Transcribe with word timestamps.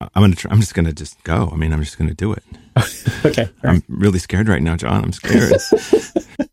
I'm 0.00 0.22
gonna. 0.22 0.34
Try, 0.34 0.50
I'm 0.50 0.60
just 0.60 0.74
gonna 0.74 0.92
just 0.92 1.22
go. 1.24 1.50
I 1.52 1.56
mean, 1.56 1.72
I'm 1.72 1.82
just 1.82 1.96
gonna 1.98 2.14
do 2.14 2.32
it. 2.32 2.42
okay. 3.24 3.48
I'm 3.62 3.82
really 3.88 4.18
scared 4.18 4.48
right 4.48 4.62
now, 4.62 4.76
John. 4.76 5.04
I'm 5.04 5.12
scared. 5.12 5.52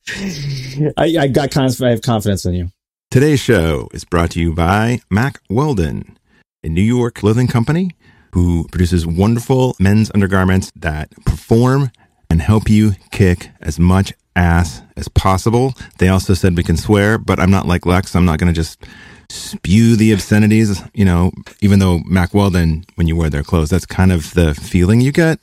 I, 0.97 1.17
I 1.23 1.27
got 1.27 1.51
conf- 1.51 1.81
I 1.81 1.89
have 1.89 2.01
confidence 2.01 2.45
in 2.45 2.53
you. 2.53 2.69
Today's 3.11 3.39
show 3.39 3.89
is 3.93 4.05
brought 4.05 4.31
to 4.31 4.39
you 4.39 4.53
by 4.53 5.01
Mack 5.11 5.39
Weldon, 5.49 6.17
a 6.63 6.69
New 6.69 6.81
York 6.81 7.15
clothing 7.15 7.47
company 7.47 7.91
who 8.33 8.67
produces 8.71 9.05
wonderful 9.05 9.75
men's 9.79 10.09
undergarments 10.15 10.71
that 10.75 11.11
perform 11.25 11.91
and 12.29 12.41
help 12.41 12.69
you 12.69 12.93
kick 13.11 13.49
as 13.61 13.77
much 13.77 14.13
ass 14.35 14.81
as 14.97 15.07
possible. 15.09 15.73
They 15.99 16.07
also 16.07 16.33
said 16.33 16.57
we 16.57 16.63
can 16.63 16.77
swear, 16.77 17.17
but 17.17 17.39
I'm 17.39 17.51
not 17.51 17.67
like 17.67 17.85
Lex. 17.85 18.15
I'm 18.15 18.25
not 18.25 18.39
going 18.39 18.51
to 18.51 18.59
just 18.59 18.83
spew 19.29 19.95
the 19.95 20.11
obscenities, 20.11 20.81
you 20.93 21.05
know, 21.05 21.31
even 21.61 21.79
though 21.79 21.99
Mack 21.99 22.33
Weldon, 22.33 22.85
when 22.95 23.07
you 23.07 23.15
wear 23.15 23.29
their 23.29 23.43
clothes, 23.43 23.69
that's 23.69 23.85
kind 23.85 24.11
of 24.11 24.33
the 24.33 24.53
feeling 24.53 25.01
you 25.01 25.11
get 25.11 25.39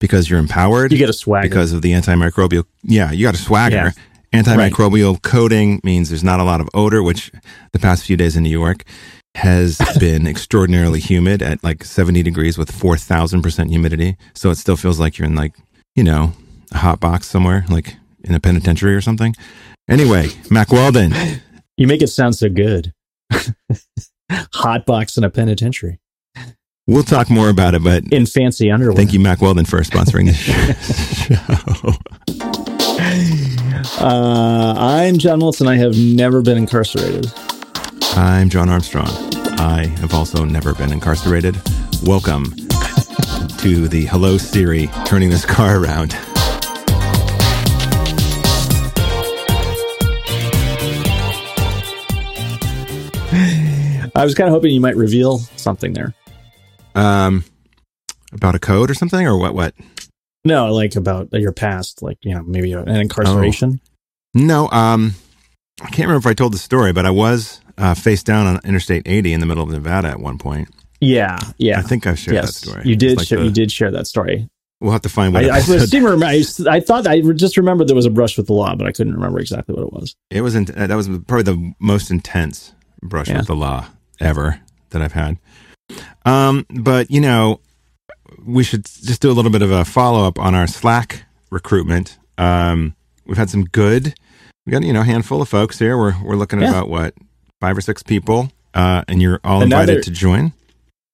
because 0.00 0.28
you're 0.28 0.38
empowered. 0.38 0.92
You 0.92 0.98
get 0.98 1.08
a 1.08 1.14
swagger. 1.14 1.48
Because 1.48 1.72
of 1.72 1.82
the 1.82 1.92
antimicrobial. 1.92 2.64
Yeah, 2.82 3.10
you 3.10 3.26
got 3.26 3.34
a 3.34 3.38
swagger. 3.38 3.92
Yeah. 4.32 4.42
Antimicrobial 4.42 5.12
right. 5.12 5.22
coating 5.22 5.80
means 5.84 6.08
there's 6.08 6.24
not 6.24 6.40
a 6.40 6.44
lot 6.44 6.60
of 6.60 6.68
odor, 6.74 7.02
which 7.02 7.30
the 7.72 7.78
past 7.78 8.04
few 8.04 8.16
days 8.16 8.36
in 8.36 8.42
New 8.42 8.50
York 8.50 8.84
has 9.36 9.78
been 10.00 10.26
extraordinarily 10.26 11.00
humid 11.00 11.42
at 11.42 11.62
like 11.62 11.84
70 11.84 12.22
degrees 12.22 12.58
with 12.58 12.70
4,000% 12.72 13.68
humidity. 13.68 14.16
So 14.34 14.50
it 14.50 14.56
still 14.56 14.76
feels 14.76 14.98
like 14.98 15.18
you're 15.18 15.26
in 15.26 15.34
like, 15.34 15.54
you 15.94 16.02
know, 16.02 16.32
a 16.72 16.78
hot 16.78 17.00
box 17.00 17.28
somewhere, 17.28 17.64
like 17.68 17.96
in 18.24 18.34
a 18.34 18.40
penitentiary 18.40 18.94
or 18.94 19.00
something. 19.00 19.34
Anyway, 19.88 20.28
Mack 20.50 20.72
Weldon. 20.72 21.12
You 21.76 21.86
make 21.86 22.02
it 22.02 22.08
sound 22.08 22.36
so 22.36 22.48
good. 22.48 22.92
hot 24.52 24.86
box 24.86 25.16
in 25.16 25.24
a 25.24 25.30
penitentiary. 25.30 26.00
We'll 26.86 27.02
talk 27.02 27.30
more 27.30 27.48
about 27.48 27.74
it, 27.74 27.82
but 27.82 28.04
in 28.12 28.26
fancy 28.26 28.70
underwear. 28.70 28.94
Thank 28.94 29.14
you, 29.14 29.20
Mack 29.20 29.40
Weldon, 29.40 29.64
for 29.64 29.80
sponsoring 29.80 30.26
this 30.26 30.36
show. 30.36 31.92
Uh, 34.00 34.74
I'm 34.76 35.18
John 35.18 35.40
Wilson. 35.40 35.66
I 35.66 35.76
have 35.76 35.96
never 35.96 36.42
been 36.42 36.56
incarcerated. 36.56 37.30
I'm 38.16 38.48
John 38.48 38.68
Armstrong. 38.68 39.08
I 39.58 39.86
have 39.98 40.14
also 40.14 40.44
never 40.44 40.74
been 40.74 40.92
incarcerated. 40.92 41.56
Welcome 42.02 42.54
to 43.58 43.88
the 43.88 44.06
Hello 44.10 44.36
Siri 44.38 44.88
turning 45.04 45.30
this 45.30 45.44
car 45.44 45.78
around. 45.78 46.16
I 54.14 54.24
was 54.24 54.34
kind 54.34 54.48
of 54.48 54.54
hoping 54.54 54.72
you 54.72 54.80
might 54.80 54.96
reveal 54.96 55.38
something 55.56 55.92
there. 55.92 56.14
Um, 56.94 57.44
about 58.32 58.54
a 58.54 58.58
code 58.58 58.90
or 58.90 58.94
something, 58.94 59.26
or 59.26 59.36
what? 59.36 59.54
What? 59.54 59.74
No, 60.44 60.72
like 60.72 60.94
about 60.94 61.32
your 61.32 61.52
past, 61.52 62.02
like 62.02 62.18
you 62.22 62.34
know, 62.34 62.42
maybe 62.42 62.72
an 62.72 62.88
incarceration. 62.88 63.80
Oh. 63.82 63.90
No, 64.34 64.68
um, 64.70 65.14
I 65.80 65.86
can't 65.86 66.08
remember 66.08 66.28
if 66.28 66.30
I 66.30 66.34
told 66.34 66.52
the 66.52 66.58
story, 66.58 66.92
but 66.92 67.06
I 67.06 67.10
was 67.10 67.60
uh, 67.78 67.94
face 67.94 68.22
down 68.22 68.46
on 68.46 68.60
Interstate 68.64 69.02
80 69.06 69.32
in 69.32 69.40
the 69.40 69.46
middle 69.46 69.62
of 69.62 69.70
Nevada 69.70 70.08
at 70.08 70.20
one 70.20 70.38
point. 70.38 70.68
Yeah, 71.00 71.38
yeah. 71.58 71.78
I 71.78 71.82
think 71.82 72.06
I've 72.06 72.18
shared 72.18 72.36
yes, 72.36 72.46
that 72.46 72.52
story. 72.52 72.82
You 72.84 72.96
did. 72.96 73.18
Like 73.18 73.26
share, 73.26 73.38
the, 73.38 73.44
you 73.46 73.50
did 73.50 73.70
share 73.70 73.90
that 73.90 74.06
story. 74.06 74.48
We'll 74.80 74.92
have 74.92 75.02
to 75.02 75.08
find 75.08 75.32
what 75.32 75.44
I, 75.44 75.58
I 75.58 75.60
remember. 75.92 76.26
I, 76.26 76.42
I, 76.68 76.80
thought 76.80 77.06
I 77.06 77.20
just 77.20 77.56
remembered 77.56 77.88
there 77.88 77.96
was 77.96 78.06
a 78.06 78.10
brush 78.10 78.36
with 78.36 78.48
the 78.48 78.52
law, 78.52 78.74
but 78.74 78.86
I 78.86 78.92
couldn't 78.92 79.14
remember 79.14 79.38
exactly 79.38 79.74
what 79.74 79.84
it 79.84 79.92
was. 79.92 80.14
It 80.30 80.42
was 80.42 80.54
in, 80.54 80.64
that 80.64 80.94
was 80.94 81.08
probably 81.08 81.42
the 81.42 81.74
most 81.78 82.10
intense 82.10 82.72
brush 83.02 83.28
yeah. 83.28 83.38
with 83.38 83.46
the 83.46 83.56
law 83.56 83.86
ever 84.20 84.60
that 84.90 85.02
I've 85.02 85.12
had. 85.12 85.38
Um, 86.24 86.66
but 86.70 87.10
you 87.10 87.20
know, 87.20 87.60
we 88.44 88.64
should 88.64 88.84
just 88.84 89.20
do 89.20 89.30
a 89.30 89.34
little 89.34 89.50
bit 89.50 89.62
of 89.62 89.70
a 89.70 89.84
follow 89.84 90.26
up 90.26 90.38
on 90.38 90.54
our 90.54 90.66
Slack 90.66 91.24
recruitment. 91.50 92.18
Um, 92.38 92.94
we've 93.26 93.36
had 93.36 93.50
some 93.50 93.64
good. 93.64 94.14
We 94.66 94.72
got 94.72 94.82
you 94.82 94.92
know 94.92 95.02
a 95.02 95.04
handful 95.04 95.42
of 95.42 95.48
folks 95.48 95.78
here. 95.78 95.96
We're 95.96 96.14
we're 96.22 96.36
looking 96.36 96.60
at 96.60 96.64
yeah. 96.64 96.70
about 96.70 96.88
what 96.88 97.14
five 97.60 97.76
or 97.76 97.80
six 97.80 98.02
people, 98.02 98.50
uh, 98.72 99.04
and 99.08 99.20
you're 99.20 99.40
all 99.44 99.62
another, 99.62 99.82
invited 99.82 100.04
to 100.04 100.10
join. 100.10 100.52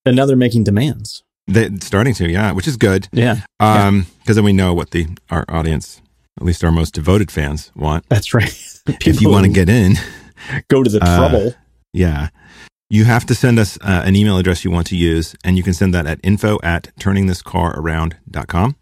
Another 0.07 0.37
making 0.37 0.65
demands. 0.65 1.23
They, 1.47 1.69
starting 1.81 2.15
to, 2.15 2.31
yeah, 2.31 2.53
which 2.53 2.69
is 2.69 2.77
good. 2.77 3.09
Yeah. 3.13 3.41
Um, 3.59 4.07
because 4.21 4.37
then 4.37 4.45
we 4.45 4.53
know 4.53 4.73
what 4.73 4.93
the 4.93 5.09
our 5.31 5.45
audience, 5.49 6.01
at 6.39 6.47
least 6.47 6.63
our 6.63 6.71
most 6.71 6.95
devoted 6.95 7.31
fans, 7.31 7.73
want. 7.75 8.09
That's 8.09 8.33
right. 8.33 8.81
if 8.87 9.21
you 9.21 9.31
want 9.31 9.47
to 9.47 9.53
get 9.53 9.69
in, 9.69 9.95
go 10.69 10.83
to 10.83 10.91
the 10.91 11.03
uh, 11.03 11.17
trouble. 11.17 11.55
Yeah. 11.93 12.29
You 12.93 13.05
have 13.05 13.25
to 13.27 13.37
send 13.37 13.61
us 13.61 13.79
uh, 13.83 14.03
an 14.05 14.17
email 14.17 14.37
address 14.37 14.65
you 14.65 14.71
want 14.73 14.89
to 14.89 14.97
use, 14.97 15.37
and 15.45 15.57
you 15.57 15.63
can 15.63 15.75
send 15.75 15.95
that 15.95 16.07
at 16.07 16.19
info 16.25 16.59
at 16.61 16.89
turningthiscararound.com. 16.99 18.77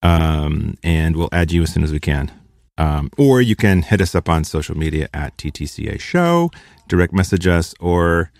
Um, 0.00 0.78
and 0.84 1.16
we'll 1.16 1.28
add 1.32 1.50
you 1.50 1.62
as 1.64 1.72
soon 1.72 1.82
as 1.82 1.90
we 1.90 1.98
can. 1.98 2.30
Um, 2.78 3.10
or 3.18 3.40
you 3.40 3.56
can 3.56 3.82
hit 3.82 4.00
us 4.00 4.14
up 4.14 4.28
on 4.28 4.44
social 4.44 4.76
media 4.76 5.08
at 5.12 5.36
TTCA 5.38 5.98
Show, 5.98 6.52
direct 6.86 7.12
message 7.12 7.48
us, 7.48 7.74
or, 7.80 8.30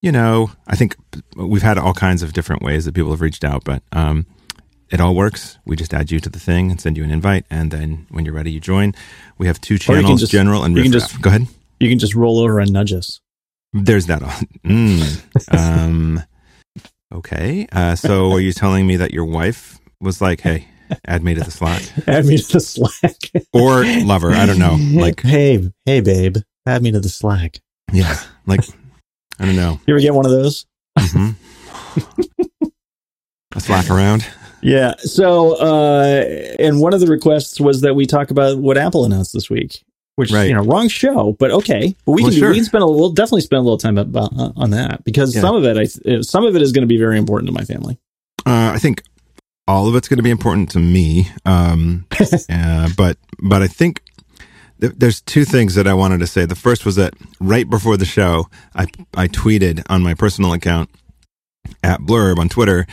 you 0.00 0.12
know, 0.12 0.52
I 0.68 0.76
think 0.76 0.94
we've 1.34 1.62
had 1.62 1.76
all 1.76 1.94
kinds 1.94 2.22
of 2.22 2.32
different 2.32 2.62
ways 2.62 2.84
that 2.84 2.94
people 2.94 3.10
have 3.10 3.22
reached 3.22 3.42
out, 3.42 3.64
but 3.64 3.82
um, 3.90 4.26
it 4.90 5.00
all 5.00 5.16
works. 5.16 5.58
We 5.64 5.74
just 5.74 5.92
add 5.92 6.12
you 6.12 6.20
to 6.20 6.28
the 6.28 6.38
thing 6.38 6.70
and 6.70 6.80
send 6.80 6.96
you 6.96 7.02
an 7.02 7.10
invite, 7.10 7.46
and 7.50 7.72
then 7.72 8.06
when 8.10 8.24
you're 8.24 8.34
ready, 8.34 8.52
you 8.52 8.60
join. 8.60 8.94
We 9.38 9.48
have 9.48 9.60
two 9.60 9.76
channels, 9.76 10.20
just, 10.20 10.30
general 10.30 10.62
and 10.62 10.76
you 10.76 10.84
can 10.84 10.92
just 10.92 11.20
go 11.20 11.30
ahead. 11.30 11.48
You 11.80 11.88
can 11.88 11.98
just 11.98 12.14
roll 12.14 12.38
over 12.38 12.60
and 12.60 12.72
nudge 12.72 12.92
us. 12.92 13.20
There's 13.84 14.06
that. 14.06 14.22
Mm. 14.64 15.54
um, 15.56 16.22
okay. 17.14 17.66
Uh, 17.70 17.94
so 17.94 18.32
are 18.32 18.40
you 18.40 18.52
telling 18.52 18.86
me 18.86 18.96
that 18.96 19.12
your 19.12 19.24
wife 19.24 19.78
was 20.00 20.20
like, 20.20 20.40
"Hey, 20.40 20.66
add 21.06 21.22
me 21.22 21.34
to 21.34 21.40
the 21.40 21.50
Slack"? 21.50 21.82
add 22.08 22.26
me 22.26 22.36
to 22.38 22.52
the 22.54 22.60
Slack. 22.60 23.16
or 23.52 23.84
lover? 24.02 24.32
I 24.32 24.46
don't 24.46 24.58
know. 24.58 24.76
Like, 25.00 25.20
hey, 25.22 25.70
hey, 25.84 26.00
babe, 26.00 26.38
add 26.66 26.82
me 26.82 26.90
to 26.90 27.00
the 27.00 27.08
Slack. 27.08 27.60
Yeah. 27.92 28.18
Like, 28.46 28.60
I 29.38 29.44
don't 29.44 29.56
know. 29.56 29.78
You 29.86 29.94
ever 29.94 30.00
get 30.00 30.14
one 30.14 30.26
of 30.26 30.32
those? 30.32 30.66
Mm-hmm. 30.98 32.66
a 33.54 33.60
Slack 33.60 33.88
around. 33.90 34.26
Yeah. 34.62 34.94
So, 34.98 35.54
uh, 35.60 36.24
and 36.58 36.80
one 36.80 36.92
of 36.92 37.00
the 37.00 37.06
requests 37.06 37.60
was 37.60 37.82
that 37.82 37.94
we 37.94 38.06
talk 38.06 38.30
about 38.32 38.58
what 38.58 38.76
Apple 38.76 39.04
announced 39.04 39.32
this 39.32 39.48
week 39.48 39.84
which 40.16 40.32
right. 40.32 40.48
you 40.48 40.54
know 40.54 40.62
wrong 40.62 40.88
show 40.88 41.32
but 41.38 41.50
okay 41.50 41.94
but 42.04 42.12
we 42.12 42.22
well, 42.22 42.30
can 42.30 42.40
sure. 42.40 42.48
we 42.50 42.56
can 42.56 42.64
spend 42.64 42.82
a 42.82 42.86
we'll 42.86 43.12
definitely 43.12 43.42
spend 43.42 43.58
a 43.58 43.62
little 43.62 43.78
time 43.78 43.96
about, 43.96 44.32
uh, 44.36 44.50
on 44.56 44.70
that 44.70 45.04
because 45.04 45.34
yeah. 45.34 45.40
some 45.40 45.54
of 45.54 45.64
it 45.64 45.76
I 45.76 46.20
some 46.22 46.44
of 46.44 46.56
it 46.56 46.62
is 46.62 46.72
going 46.72 46.82
to 46.82 46.88
be 46.88 46.98
very 46.98 47.18
important 47.18 47.48
to 47.48 47.52
my 47.52 47.64
family 47.64 47.98
uh, 48.44 48.72
I 48.74 48.78
think 48.78 49.02
all 49.68 49.88
of 49.88 49.94
it's 49.94 50.08
going 50.08 50.16
to 50.16 50.22
be 50.22 50.30
important 50.30 50.70
to 50.70 50.78
me 50.78 51.28
um, 51.44 52.06
uh, 52.50 52.88
but 52.96 53.18
but 53.38 53.62
I 53.62 53.68
think 53.68 54.02
th- 54.80 54.94
there's 54.96 55.20
two 55.20 55.44
things 55.44 55.74
that 55.74 55.86
I 55.86 55.94
wanted 55.94 56.20
to 56.20 56.26
say 56.26 56.46
the 56.46 56.54
first 56.54 56.84
was 56.84 56.96
that 56.96 57.14
right 57.38 57.68
before 57.68 57.96
the 57.96 58.06
show 58.06 58.48
I 58.74 58.86
I 59.14 59.28
tweeted 59.28 59.82
on 59.88 60.02
my 60.02 60.14
personal 60.14 60.52
account 60.52 60.90
at 61.82 62.00
blurb 62.00 62.38
on 62.38 62.48
Twitter 62.48 62.86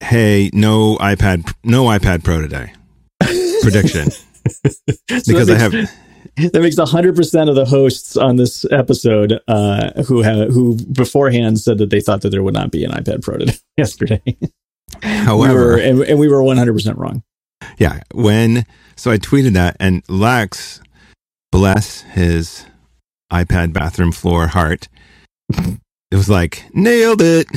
hey 0.00 0.50
no 0.52 0.96
iPad 0.96 1.50
no 1.64 1.84
iPad 1.84 2.24
Pro 2.24 2.42
today 2.42 2.72
prediction 3.62 4.10
because 5.08 5.48
I 5.48 5.56
have 5.56 5.72
that 6.36 6.60
makes 6.60 6.78
hundred 6.78 7.16
percent 7.16 7.48
of 7.48 7.56
the 7.56 7.64
hosts 7.64 8.16
on 8.16 8.36
this 8.36 8.64
episode 8.70 9.40
uh, 9.48 10.02
who 10.04 10.22
have 10.22 10.50
who 10.50 10.76
beforehand 10.92 11.60
said 11.60 11.78
that 11.78 11.90
they 11.90 12.00
thought 12.00 12.22
that 12.22 12.30
there 12.30 12.42
would 12.42 12.54
not 12.54 12.70
be 12.70 12.84
an 12.84 12.90
iPad 12.90 13.22
Pro 13.22 13.38
today, 13.38 13.54
yesterday. 13.76 14.22
However, 15.02 15.54
we 15.54 15.54
were, 15.54 15.76
and, 15.78 16.00
and 16.02 16.18
we 16.18 16.28
were 16.28 16.42
one 16.42 16.56
hundred 16.56 16.74
percent 16.74 16.98
wrong. 16.98 17.22
Yeah, 17.78 18.00
when 18.12 18.66
so 18.96 19.10
I 19.10 19.18
tweeted 19.18 19.54
that, 19.54 19.76
and 19.80 20.02
Lex, 20.08 20.80
bless 21.52 22.02
his 22.02 22.66
iPad 23.32 23.72
bathroom 23.72 24.12
floor 24.12 24.48
heart, 24.48 24.88
it 25.50 26.16
was 26.16 26.28
like 26.28 26.64
nailed 26.72 27.22
it. 27.22 27.46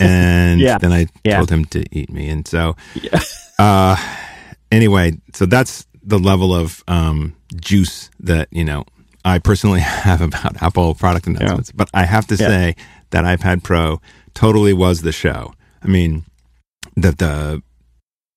And 0.00 0.60
yeah. 0.60 0.76
then 0.78 0.92
I 0.92 1.06
yeah. 1.22 1.36
told 1.36 1.50
him 1.50 1.64
to 1.66 1.84
eat 1.92 2.10
me, 2.10 2.28
and 2.30 2.48
so, 2.48 2.74
yeah. 3.00 3.20
uh, 3.60 3.94
anyway, 4.72 5.12
so 5.34 5.46
that's 5.46 5.86
the 6.08 6.18
level 6.18 6.54
of 6.54 6.82
um, 6.88 7.36
juice 7.60 8.10
that 8.20 8.48
you 8.50 8.64
know 8.64 8.84
I 9.24 9.38
personally 9.38 9.80
have 10.06 10.20
about 10.20 10.60
Apple 10.62 10.94
product 10.94 11.26
announcements. 11.26 11.70
Yeah. 11.70 11.76
But 11.76 11.90
I 11.94 12.04
have 12.04 12.26
to 12.28 12.36
yeah. 12.36 12.48
say 12.48 12.76
that 13.10 13.24
iPad 13.24 13.62
Pro 13.62 14.00
totally 14.34 14.72
was 14.72 15.02
the 15.02 15.12
show. 15.12 15.52
I 15.82 15.88
mean, 15.88 16.24
that 16.96 17.18
the 17.18 17.62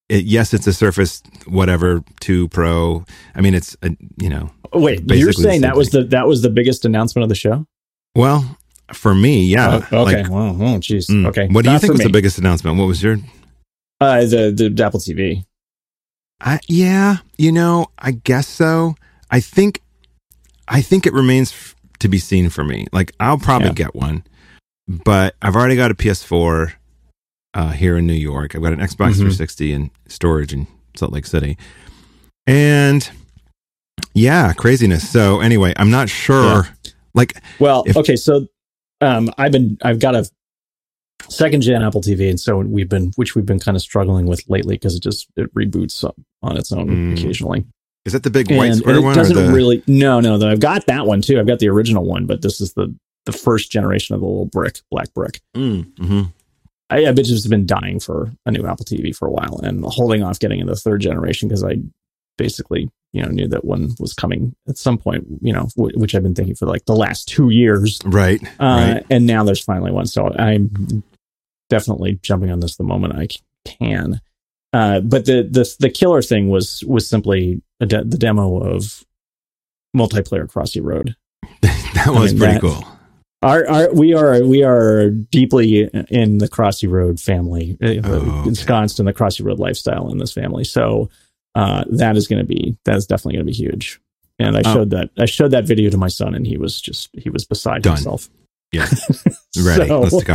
it, 0.10 0.26
yes, 0.26 0.54
it's 0.54 0.68
a 0.68 0.74
Surface 0.74 1.24
whatever 1.48 2.04
two 2.20 2.50
Pro. 2.50 3.06
I 3.34 3.42
mean, 3.42 3.54
it's 3.54 3.78
a, 3.82 3.96
you 4.18 4.30
know. 4.30 4.52
Wait, 4.74 5.02
you're 5.10 5.34
saying 5.34 5.62
that 5.62 5.76
was 5.76 5.90
the 5.90 6.04
that 6.06 6.28
was 6.28 6.42
the 6.42 6.50
biggest 6.50 6.86
announcement 6.86 7.24
of 7.24 7.30
the 7.30 7.36
show? 7.36 7.66
Well, 8.16 8.58
for 8.94 9.16
me, 9.16 9.44
yeah. 9.44 9.88
Oh, 9.92 10.04
okay. 10.04 10.24
Like, 10.24 10.32
well, 10.32 10.50
oh, 10.50 10.80
jeez. 10.80 11.10
Mm, 11.10 11.28
okay. 11.28 11.48
What 11.48 11.64
do 11.64 11.70
Not 11.70 11.74
you 11.74 11.80
think 11.80 11.94
was 11.94 12.00
me. 12.00 12.06
the 12.06 12.12
biggest 12.12 12.38
announcement? 12.38 12.78
What 12.78 12.86
was 12.86 13.02
your? 13.02 13.18
Uh, 14.02 14.22
the 14.22 14.72
the 14.74 14.84
Apple 14.84 15.00
TV. 15.00 15.46
I, 16.42 16.60
yeah, 16.68 17.18
you 17.38 17.52
know, 17.52 17.88
I 18.00 18.12
guess 18.12 18.48
so. 18.48 18.96
I 19.30 19.40
think, 19.40 19.82
I 20.68 20.82
think 20.82 21.06
it 21.06 21.14
remains 21.14 21.52
f- 21.52 21.76
to 22.00 22.08
be 22.08 22.18
seen 22.18 22.50
for 22.50 22.64
me. 22.64 22.88
Like, 22.92 23.14
I'll 23.20 23.38
probably 23.38 23.68
yeah. 23.68 23.74
get 23.74 23.96
one, 23.96 24.24
but 24.88 25.36
I've 25.42 25.56
already 25.56 25.76
got 25.76 25.92
a 25.92 25.96
PS4. 25.96 26.74
uh, 27.54 27.72
here 27.72 27.98
in 27.98 28.08
New 28.08 28.14
York. 28.14 28.56
I've 28.56 28.62
got 28.62 28.74
an 28.74 28.80
Xbox 28.80 29.12
mm-hmm. 29.12 29.28
360 29.28 29.74
and 29.74 29.90
storage 30.08 30.54
in 30.54 30.68
Salt 30.96 31.12
Lake 31.12 31.26
City. 31.26 31.58
And 32.48 33.10
yeah, 34.14 34.54
craziness. 34.54 35.10
So 35.10 35.42
anyway, 35.42 35.74
I'm 35.76 35.92
not 35.92 36.10
sure. 36.10 36.64
Yeah. 36.64 36.92
Like, 37.14 37.42
well, 37.60 37.84
if, 37.86 37.98
okay, 37.98 38.16
so 38.16 38.48
um, 39.02 39.30
I've 39.38 39.52
been 39.52 39.78
I've 39.84 40.00
got 40.00 40.16
a 40.16 40.30
second 41.30 41.62
gen 41.62 41.84
Apple 41.84 42.02
TV, 42.02 42.30
and 42.30 42.40
so 42.40 42.58
we've 42.60 42.90
been 42.90 43.12
which 43.16 43.36
we've 43.36 43.46
been 43.46 43.60
kind 43.60 43.76
of 43.76 43.82
struggling 43.82 44.26
with 44.26 44.44
lately 44.50 44.76
because 44.76 44.96
it 44.96 45.04
just 45.04 45.28
it 45.36 45.54
reboots 45.54 46.04
on 46.42 46.58
its 46.58 46.72
own 46.72 46.88
mm. 46.88 47.14
occasionally. 47.14 47.66
Is 48.06 48.14
that 48.14 48.24
the 48.24 48.30
big 48.30 48.50
white 48.52 48.72
and, 48.72 48.78
square 48.78 48.96
and 48.96 49.04
one? 49.04 49.14
It 49.14 49.16
doesn't 49.16 49.36
the... 49.36 49.54
really. 49.54 49.84
No, 49.88 50.20
no. 50.20 50.50
I've 50.50 50.60
got 50.60 50.88
that 50.88 51.06
one 51.06 51.22
too. 51.22 51.40
I've 51.40 51.48
got 51.48 51.60
the 51.60 51.70
original 51.70 52.06
one, 52.06 52.26
but 52.26 52.42
this 52.42 52.60
is 52.60 52.74
the 52.74 52.94
the 53.26 53.32
first 53.32 53.72
generation 53.72 54.16
of 54.16 54.22
the 54.22 54.28
little 54.28 54.48
brick, 54.48 54.80
black 54.90 55.14
brick. 55.14 55.42
Mm, 55.56 55.94
mm-hmm. 55.94 56.22
I, 56.90 57.06
I've 57.06 57.16
just 57.16 57.50
been 57.50 57.66
dying 57.66 58.00
for 58.00 58.32
a 58.46 58.52
new 58.52 58.66
Apple 58.66 58.86
TV 58.86 59.16
for 59.16 59.28
a 59.28 59.32
while 59.32 59.60
and 59.64 59.84
holding 59.86 60.24
off 60.24 60.40
getting 60.40 60.60
in 60.60 60.68
the 60.68 60.76
third 60.76 61.02
generation 61.02 61.48
because 61.48 61.64
I 61.64 61.78
basically 62.38 62.90
you 63.14 63.22
know 63.22 63.30
knew 63.30 63.48
that 63.48 63.66
one 63.66 63.92
was 64.00 64.14
coming 64.14 64.56
at 64.68 64.78
some 64.78 64.98
point 64.98 65.26
you 65.42 65.54
know 65.54 65.68
w- 65.76 65.98
which 66.00 66.16
i've 66.16 66.24
been 66.24 66.34
thinking 66.34 66.56
for 66.56 66.66
like 66.66 66.86
the 66.86 66.96
last 66.96 67.28
two 67.28 67.50
years 67.50 68.00
right, 68.06 68.42
uh, 68.60 68.94
right 68.96 69.06
and 69.10 69.28
now 69.28 69.44
there's 69.44 69.64
finally 69.64 69.92
one 69.92 70.06
so 70.06 70.34
i'm 70.40 71.04
definitely 71.72 72.20
jumping 72.22 72.52
on 72.52 72.60
this 72.60 72.76
the 72.76 72.84
moment 72.84 73.16
i 73.16 73.28
can 73.66 74.22
uh, 74.74 75.02
but 75.02 75.26
the, 75.26 75.44
the 75.50 75.76
the 75.80 75.90
killer 75.90 76.22
thing 76.22 76.50
was 76.50 76.84
was 76.86 77.08
simply 77.08 77.62
de- 77.80 78.04
the 78.04 78.18
demo 78.18 78.58
of 78.58 79.04
multiplayer 79.96 80.48
crossy 80.48 80.84
road 80.84 81.16
that 81.62 82.08
was 82.08 82.32
I 82.32 82.36
mean, 82.36 82.38
pretty 82.38 82.54
that, 82.54 82.62
cool 82.62 82.86
our, 83.44 83.68
our, 83.68 83.94
we 83.94 84.14
are 84.14 84.44
we 84.44 84.64
are 84.64 85.10
deeply 85.10 85.90
in 86.10 86.38
the 86.38 86.48
Crossy 86.48 86.88
Road 86.88 87.20
family, 87.20 87.76
uh, 87.82 88.00
oh, 88.04 88.18
okay. 88.18 88.50
ensconced 88.50 89.00
in 89.00 89.08
the 89.08 89.14
Crossy 89.14 89.44
Road 89.44 89.58
lifestyle 89.58 90.12
in 90.12 90.20
this 90.20 90.32
family. 90.32 90.64
So 90.64 91.10
uh, 91.56 91.84
that 91.90 92.16
is 92.18 92.28
going 92.28 92.40
to 92.40 92.46
be 92.46 92.78
that 92.86 92.98
is 92.98 93.08
definitely 93.08 93.34
going 93.34 93.48
to 93.48 93.52
be 93.52 93.58
huge. 93.58 94.00
And 94.38 94.56
I 94.58 94.62
oh. 94.64 94.74
showed 94.74 94.90
that 94.92 95.10
I 95.18 95.26
showed 95.26 95.52
that 95.52 95.66
video 95.66 95.90
to 95.90 95.98
my 95.98 96.08
son, 96.08 96.36
and 96.36 96.46
he 96.46 96.58
was 96.58 96.80
just 96.80 97.10
he 97.14 97.32
was 97.32 97.44
beside 97.44 97.82
Done. 97.82 97.96
himself. 97.96 98.30
Yeah, 98.72 98.88
ready. 99.64 99.88
so, 99.88 100.00
Let's 100.00 100.24
go. 100.24 100.34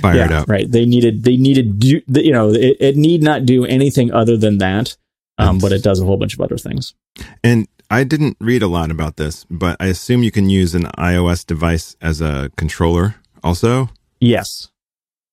Fire 0.00 0.16
yeah, 0.16 0.40
up. 0.40 0.48
Right. 0.48 0.70
They 0.70 0.84
needed 0.84 1.22
they 1.22 1.36
needed 1.36 1.78
do 1.78 2.02
you 2.08 2.32
know 2.32 2.50
it, 2.50 2.76
it 2.80 2.96
need 2.96 3.22
not 3.22 3.46
do 3.46 3.64
anything 3.64 4.12
other 4.12 4.36
than 4.36 4.58
that, 4.58 4.96
um, 5.38 5.58
but 5.58 5.72
it 5.72 5.82
does 5.82 6.00
a 6.00 6.04
whole 6.04 6.16
bunch 6.16 6.34
of 6.34 6.40
other 6.40 6.58
things. 6.58 6.94
And 7.44 7.68
I 7.90 8.04
didn't 8.04 8.36
read 8.40 8.62
a 8.62 8.66
lot 8.66 8.90
about 8.90 9.16
this, 9.16 9.46
but 9.48 9.76
I 9.80 9.86
assume 9.86 10.22
you 10.22 10.30
can 10.30 10.50
use 10.50 10.74
an 10.74 10.84
iOS 10.98 11.46
device 11.46 11.96
as 12.00 12.20
a 12.20 12.50
controller 12.56 13.14
also. 13.42 13.90
Yes. 14.20 14.68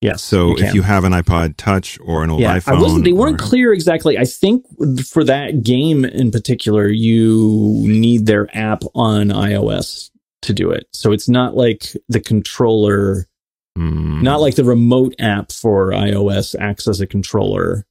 Yes. 0.00 0.22
So 0.22 0.56
you 0.56 0.64
if 0.64 0.74
you 0.74 0.82
have 0.82 1.04
an 1.04 1.12
iPod 1.12 1.56
Touch 1.56 1.98
or 2.04 2.22
an 2.22 2.30
old 2.30 2.40
yeah, 2.40 2.58
iPhone, 2.58 2.76
I 2.76 2.80
wasn't, 2.80 3.04
they 3.04 3.12
weren't 3.12 3.40
or, 3.40 3.44
clear 3.44 3.72
exactly. 3.72 4.18
I 4.18 4.24
think 4.24 4.64
for 5.04 5.24
that 5.24 5.62
game 5.64 6.04
in 6.04 6.30
particular, 6.30 6.86
you 6.86 7.82
need 7.82 8.26
their 8.26 8.54
app 8.56 8.82
on 8.94 9.28
iOS 9.28 10.10
to 10.46 10.52
do 10.52 10.70
it. 10.70 10.86
So 10.92 11.12
it's 11.12 11.28
not 11.28 11.56
like 11.56 11.92
the 12.08 12.20
controller, 12.20 13.26
mm. 13.76 14.22
not 14.22 14.40
like 14.40 14.56
the 14.56 14.64
remote 14.64 15.14
app 15.18 15.52
for 15.52 15.90
iOS 15.90 16.54
acts 16.58 16.88
as 16.88 17.00
a 17.00 17.06
controller 17.06 17.84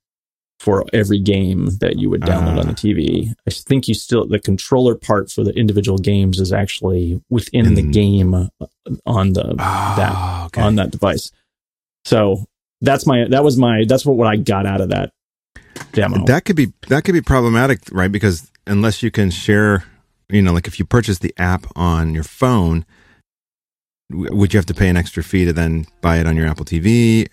for 0.60 0.86
every 0.94 1.20
game 1.20 1.68
that 1.80 1.98
you 2.00 2.10
would 2.10 2.22
download 2.22 2.58
uh, 2.58 2.62
on 2.62 2.68
the 2.68 2.72
ah. 2.72 2.76
TV. 2.76 3.34
I 3.48 3.52
think 3.52 3.88
you 3.88 3.94
still 3.94 4.26
the 4.26 4.40
controller 4.40 4.96
part 4.96 5.30
for 5.30 5.44
the 5.44 5.52
individual 5.52 5.98
games 5.98 6.40
is 6.40 6.54
actually 6.54 7.22
within 7.30 7.76
the 7.76 7.84
game 7.84 8.34
on 9.06 9.34
the 9.34 9.56
oh, 9.60 9.94
that 9.98 10.46
okay. 10.48 10.62
on 10.62 10.76
that 10.76 10.92
device. 10.92 11.32
So 12.06 12.46
that's 12.82 13.06
my 13.06 13.26
that 13.30 13.44
was 13.44 13.58
my 13.58 13.86
that's 13.88 14.06
what 14.06 14.18
what 14.18 14.28
I 14.28 14.38
got 14.38 14.66
out 14.66 14.82
of 14.82 14.90
that 14.90 15.12
demo. 15.92 16.26
That 16.26 16.46
could 16.46 16.56
be 16.56 16.74
that 16.88 17.04
could 17.04 17.14
be 17.14 17.22
problematic, 17.22 17.80
right? 17.92 18.12
Because 18.12 18.50
unless 18.66 19.04
you 19.04 19.12
can 19.12 19.30
share, 19.32 19.84
you 20.30 20.42
know, 20.42 20.54
like 20.54 20.68
if 20.68 20.80
you 20.80 20.86
purchase 20.86 21.20
the 21.20 21.34
app 21.38 21.66
on 21.76 22.14
your 22.14 22.24
phone, 22.24 22.86
would 24.12 24.54
you 24.54 24.58
have 24.58 24.66
to 24.68 24.74
pay 24.74 24.90
an 24.90 24.98
extra 24.98 25.24
fee 25.24 25.46
to 25.46 25.54
then 25.54 25.86
buy 26.02 26.20
it 26.20 26.28
on 26.28 26.36
your 26.36 26.48
Apple 26.48 26.66
TV? 26.66 27.28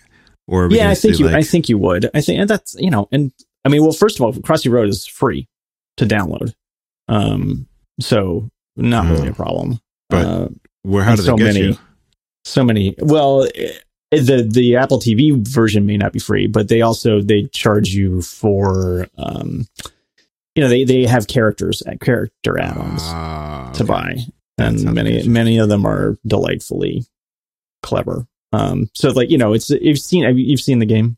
Or 0.47 0.67
yeah, 0.71 0.89
I 0.89 0.95
think 0.95 1.19
you 1.19 1.25
like... 1.27 1.35
I 1.35 1.43
think 1.43 1.69
you 1.69 1.77
would. 1.77 2.09
I 2.13 2.21
think 2.21 2.39
and 2.39 2.49
that's 2.49 2.75
you 2.77 2.89
know, 2.89 3.07
and 3.11 3.31
I 3.63 3.69
mean, 3.69 3.81
well, 3.81 3.93
first 3.93 4.19
of 4.19 4.25
all, 4.25 4.33
Crossy 4.33 4.69
Road 4.69 4.89
is 4.89 5.05
free 5.07 5.47
to 5.97 6.05
download, 6.05 6.53
um, 7.07 7.67
so 7.99 8.49
not 8.75 9.05
really 9.05 9.29
a 9.29 9.31
oh. 9.31 9.35
problem. 9.35 9.79
But 10.09 10.25
uh, 10.25 10.47
where 10.81 11.03
how 11.03 11.15
does 11.15 11.25
so 11.25 11.35
it 11.35 11.37
get 11.37 11.53
many, 11.53 11.59
you? 11.59 11.77
So 12.43 12.63
many. 12.63 12.95
Well, 12.99 13.47
the 14.11 14.47
the 14.49 14.75
Apple 14.75 14.99
TV 14.99 15.35
version 15.47 15.85
may 15.85 15.97
not 15.97 16.11
be 16.11 16.19
free, 16.19 16.47
but 16.47 16.67
they 16.67 16.81
also 16.81 17.21
they 17.21 17.43
charge 17.53 17.89
you 17.89 18.21
for 18.21 19.07
um, 19.17 19.65
you 20.55 20.63
know 20.63 20.69
they 20.69 20.83
they 20.83 21.05
have 21.05 21.27
characters 21.27 21.81
uh, 21.87 21.95
character 22.01 22.59
add-ons 22.59 23.03
uh, 23.03 23.65
okay. 23.69 23.77
to 23.77 23.83
buy, 23.83 24.15
and 24.57 24.83
many 24.93 25.27
many 25.27 25.57
of 25.57 25.69
them 25.69 25.85
are 25.85 26.17
delightfully 26.25 27.05
clever. 27.81 28.27
Um, 28.51 28.89
so 28.93 29.09
like 29.09 29.29
you 29.29 29.37
know 29.37 29.53
it's 29.53 29.69
you've 29.69 29.99
seen 29.99 30.37
you've 30.37 30.61
seen 30.61 30.79
the 30.79 30.85
game. 30.85 31.17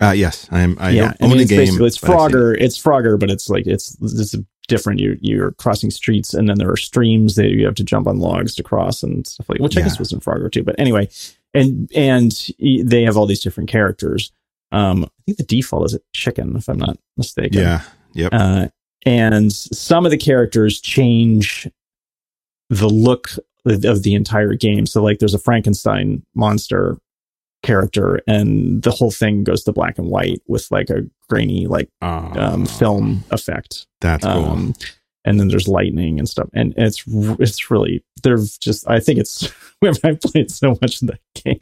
Uh, 0.00 0.10
yes, 0.10 0.48
I'm. 0.50 0.76
I 0.80 0.90
yeah, 0.90 1.14
own 1.20 1.30
I 1.30 1.34
mean, 1.34 1.38
the 1.38 1.44
game. 1.44 1.58
Basically, 1.58 1.86
It's 1.86 1.98
Frogger. 1.98 2.56
It's 2.58 2.80
Frogger, 2.80 3.18
but 3.18 3.30
it's 3.30 3.48
like 3.48 3.66
it's 3.66 3.96
it's 4.02 4.34
different. 4.66 5.00
You 5.00 5.16
you're 5.20 5.52
crossing 5.52 5.90
streets, 5.90 6.34
and 6.34 6.48
then 6.48 6.58
there 6.58 6.70
are 6.70 6.76
streams 6.76 7.36
that 7.36 7.50
you 7.50 7.64
have 7.64 7.76
to 7.76 7.84
jump 7.84 8.08
on 8.08 8.18
logs 8.18 8.54
to 8.56 8.62
cross 8.62 9.02
and 9.02 9.26
stuff 9.26 9.48
like. 9.48 9.60
Which 9.60 9.76
yeah. 9.76 9.82
I 9.82 9.84
guess 9.84 9.98
was 9.98 10.12
in 10.12 10.20
Frogger 10.20 10.50
too. 10.50 10.64
But 10.64 10.74
anyway, 10.78 11.08
and 11.54 11.90
and 11.94 12.32
they 12.58 13.02
have 13.02 13.16
all 13.16 13.26
these 13.26 13.42
different 13.42 13.70
characters. 13.70 14.32
Um, 14.72 15.04
I 15.04 15.22
think 15.26 15.38
the 15.38 15.44
default 15.44 15.86
is 15.86 15.94
a 15.94 16.00
chicken, 16.12 16.56
if 16.56 16.68
I'm 16.68 16.78
not 16.78 16.98
mistaken. 17.16 17.60
Yeah. 17.60 17.82
Yep. 18.14 18.30
Uh, 18.32 18.68
and 19.06 19.52
some 19.52 20.04
of 20.04 20.10
the 20.10 20.16
characters 20.16 20.80
change 20.80 21.68
the 22.70 22.88
look 22.88 23.30
of 23.66 24.02
the 24.02 24.14
entire 24.14 24.54
game. 24.54 24.86
So, 24.86 25.02
like, 25.02 25.18
there's 25.18 25.34
a 25.34 25.38
Frankenstein 25.38 26.22
monster 26.34 26.98
character, 27.62 28.20
and 28.26 28.82
the 28.82 28.90
whole 28.90 29.10
thing 29.10 29.44
goes 29.44 29.64
to 29.64 29.72
black 29.72 29.98
and 29.98 30.08
white 30.08 30.40
with 30.46 30.70
like 30.70 30.90
a 30.90 31.02
grainy, 31.28 31.66
like, 31.66 31.88
oh, 32.02 32.32
um, 32.36 32.66
film 32.66 33.24
effect. 33.30 33.86
That's 34.00 34.24
cool. 34.24 34.32
Um, 34.32 34.74
and 35.24 35.40
then 35.40 35.48
there's 35.48 35.68
lightning 35.68 36.18
and 36.18 36.28
stuff, 36.28 36.48
and 36.52 36.74
it's 36.76 37.02
it's 37.06 37.70
really 37.70 38.04
they're 38.22 38.38
just. 38.60 38.88
I 38.88 39.00
think 39.00 39.18
it's 39.18 39.50
I've 40.04 40.20
played 40.20 40.50
so 40.50 40.78
much 40.82 41.02
of 41.02 41.08
that 41.08 41.20
game, 41.34 41.58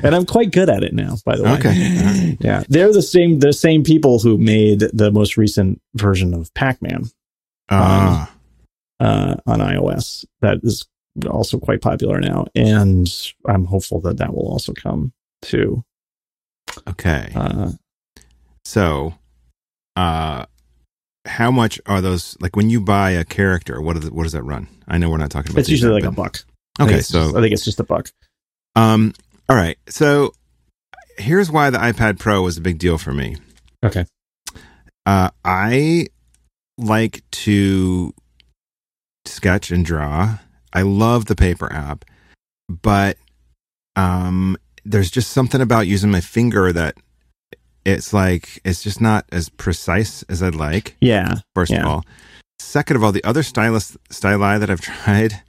and 0.04 0.14
I'm 0.14 0.26
quite 0.26 0.52
good 0.52 0.68
at 0.68 0.82
it 0.82 0.92
now. 0.92 1.16
By 1.24 1.36
the 1.36 1.44
way, 1.44 1.52
okay, 1.52 2.36
yeah, 2.40 2.64
they're 2.68 2.92
the 2.92 3.02
same 3.02 3.38
the 3.38 3.52
same 3.52 3.84
people 3.84 4.18
who 4.18 4.38
made 4.38 4.80
the 4.80 5.10
most 5.10 5.36
recent 5.36 5.80
version 5.94 6.34
of 6.34 6.52
Pac-Man 6.54 7.04
ah. 7.70 8.34
on, 9.00 9.06
uh, 9.06 9.36
on 9.46 9.60
iOS. 9.60 10.24
That 10.40 10.58
is 10.62 10.86
also 11.28 11.58
quite 11.58 11.80
popular 11.80 12.20
now, 12.20 12.46
and 12.54 13.08
I'm 13.46 13.64
hopeful 13.64 14.00
that 14.02 14.18
that 14.18 14.34
will 14.34 14.48
also 14.48 14.72
come 14.72 15.12
too. 15.42 15.84
Okay, 16.88 17.32
uh, 17.34 17.72
so, 18.64 19.14
uh, 19.96 20.46
how 21.26 21.50
much 21.50 21.80
are 21.86 22.00
those? 22.00 22.36
Like 22.40 22.56
when 22.56 22.70
you 22.70 22.80
buy 22.80 23.10
a 23.10 23.24
character, 23.24 23.80
what, 23.80 24.02
what 24.10 24.22
does 24.24 24.32
that 24.32 24.42
run? 24.42 24.68
I 24.88 24.98
know 24.98 25.10
we're 25.10 25.18
not 25.18 25.30
talking 25.30 25.52
about. 25.52 25.60
It's 25.60 25.68
usually 25.68 25.92
like 25.92 26.04
a 26.04 26.12
buck. 26.12 26.44
Okay, 26.80 26.96
I 26.96 27.00
so 27.00 27.24
just, 27.24 27.36
I 27.36 27.40
think 27.40 27.52
it's 27.52 27.64
just 27.64 27.80
a 27.80 27.84
buck. 27.84 28.10
Um. 28.76 29.14
All 29.48 29.56
right. 29.56 29.78
So 29.88 30.32
here's 31.18 31.50
why 31.50 31.70
the 31.70 31.78
iPad 31.78 32.18
Pro 32.18 32.42
was 32.42 32.56
a 32.56 32.60
big 32.60 32.78
deal 32.78 32.98
for 32.98 33.12
me. 33.12 33.36
Okay. 33.84 34.06
Uh, 35.06 35.30
I 35.44 36.06
like 36.78 37.22
to 37.30 38.14
sketch 39.24 39.70
and 39.70 39.84
draw. 39.84 40.38
I 40.72 40.82
love 40.82 41.26
the 41.26 41.36
paper 41.36 41.72
app, 41.72 42.04
but 42.68 43.16
um, 43.96 44.56
there's 44.84 45.10
just 45.10 45.32
something 45.32 45.60
about 45.60 45.86
using 45.86 46.10
my 46.10 46.20
finger 46.20 46.72
that 46.72 46.96
it's 47.84 48.12
like 48.12 48.60
it's 48.64 48.82
just 48.82 49.00
not 49.00 49.26
as 49.32 49.48
precise 49.48 50.22
as 50.24 50.42
I'd 50.42 50.54
like. 50.54 50.96
Yeah. 51.00 51.34
First 51.54 51.72
yeah. 51.72 51.80
of 51.80 51.86
all, 51.86 52.04
second 52.58 52.96
of 52.96 53.04
all, 53.04 53.12
the 53.12 53.24
other 53.24 53.42
stylus 53.42 53.96
styli 54.10 54.60
that 54.60 54.70
I've 54.70 54.80
tried 55.04 55.42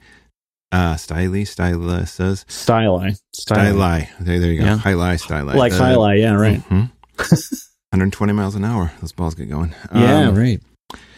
uh, 0.72 0.94
styly, 0.94 1.42
styluses. 1.42 2.44
Styli. 2.46 3.20
Styli. 3.36 4.08
There, 4.18 4.40
there 4.40 4.52
you 4.52 4.60
go. 4.60 4.64
Yeah. 4.64 4.76
Highlight, 4.78 5.20
styli. 5.20 5.54
Like 5.54 5.72
uh, 5.72 5.78
highlight, 5.78 6.18
yeah, 6.18 6.34
right. 6.34 6.60
Mm-hmm. 6.60 6.84
120 7.92 8.32
miles 8.32 8.54
an 8.54 8.64
hour. 8.64 8.90
Those 9.00 9.12
balls 9.12 9.34
get 9.34 9.50
going. 9.50 9.74
Yeah, 9.94 10.28
um, 10.28 10.34
right. 10.34 10.60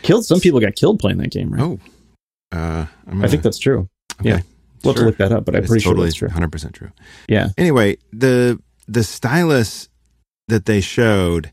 Killed. 0.02 0.25
Some 0.25 0.40
people 0.40 0.59
got 0.59 0.75
killed 0.75 0.99
playing 0.99 1.18
that 1.18 1.30
game, 1.30 1.52
right? 1.52 1.62
Oh. 1.62 1.78
Uh, 2.50 2.87
gonna, 3.06 3.25
I 3.25 3.28
think 3.28 3.42
that's 3.42 3.59
true. 3.59 3.88
Okay. 4.21 4.30
Yeah. 4.30 4.40
We'll 4.83 4.94
sure. 4.94 5.04
have 5.04 5.16
to 5.16 5.23
look 5.23 5.30
that 5.30 5.37
up, 5.37 5.44
but 5.44 5.54
I'm 5.54 5.62
it's 5.62 5.71
pretty 5.71 5.85
totally 5.85 6.11
sure 6.11 6.28
that's 6.28 6.35
true. 6.37 6.68
100% 6.68 6.73
true. 6.73 6.90
Yeah. 7.28 7.49
Anyway, 7.56 7.97
the 8.12 8.61
the 8.87 9.02
stylus 9.02 9.88
that 10.48 10.66
they 10.66 10.80
showed, 10.80 11.50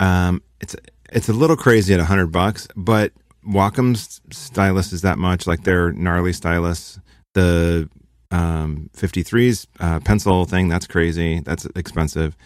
um, 0.00 0.42
it's 0.60 0.76
it's 1.10 1.28
a 1.28 1.32
little 1.32 1.56
crazy 1.56 1.92
at 1.92 1.98
100 1.98 2.28
bucks, 2.28 2.66
but 2.74 3.12
Wacom's 3.44 4.20
stylus 4.30 4.92
is 4.92 5.02
that 5.02 5.18
much, 5.18 5.46
like 5.46 5.64
their 5.64 5.92
gnarly 5.92 6.32
stylus. 6.32 6.98
The 7.34 7.88
um, 8.30 8.90
FiftyThree's 8.96 9.66
uh, 9.78 10.00
pencil 10.00 10.44
thing. 10.44 10.68
That's 10.68 10.86
crazy. 10.86 11.40
That's 11.40 11.66
expensive. 11.76 12.36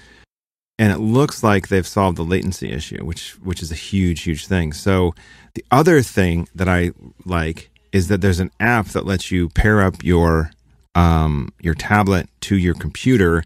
And 0.78 0.92
it 0.92 0.98
looks 0.98 1.42
like 1.42 1.68
they've 1.68 1.86
solved 1.86 2.18
the 2.18 2.24
latency 2.24 2.70
issue, 2.70 3.04
which 3.04 3.32
which 3.42 3.62
is 3.62 3.72
a 3.72 3.76
huge, 3.76 4.22
huge 4.22 4.46
thing. 4.46 4.72
So 4.72 5.14
the 5.54 5.64
other 5.70 6.02
thing 6.02 6.48
that 6.54 6.68
I 6.68 6.90
like 7.24 7.70
is 7.92 8.08
that 8.08 8.20
there's 8.20 8.40
an 8.40 8.50
app 8.60 8.88
that 8.88 9.06
lets 9.06 9.30
you 9.30 9.48
pair 9.50 9.80
up 9.80 10.04
your 10.04 10.50
um, 10.94 11.52
your 11.60 11.74
tablet 11.74 12.28
to 12.42 12.56
your 12.56 12.74
computer, 12.74 13.44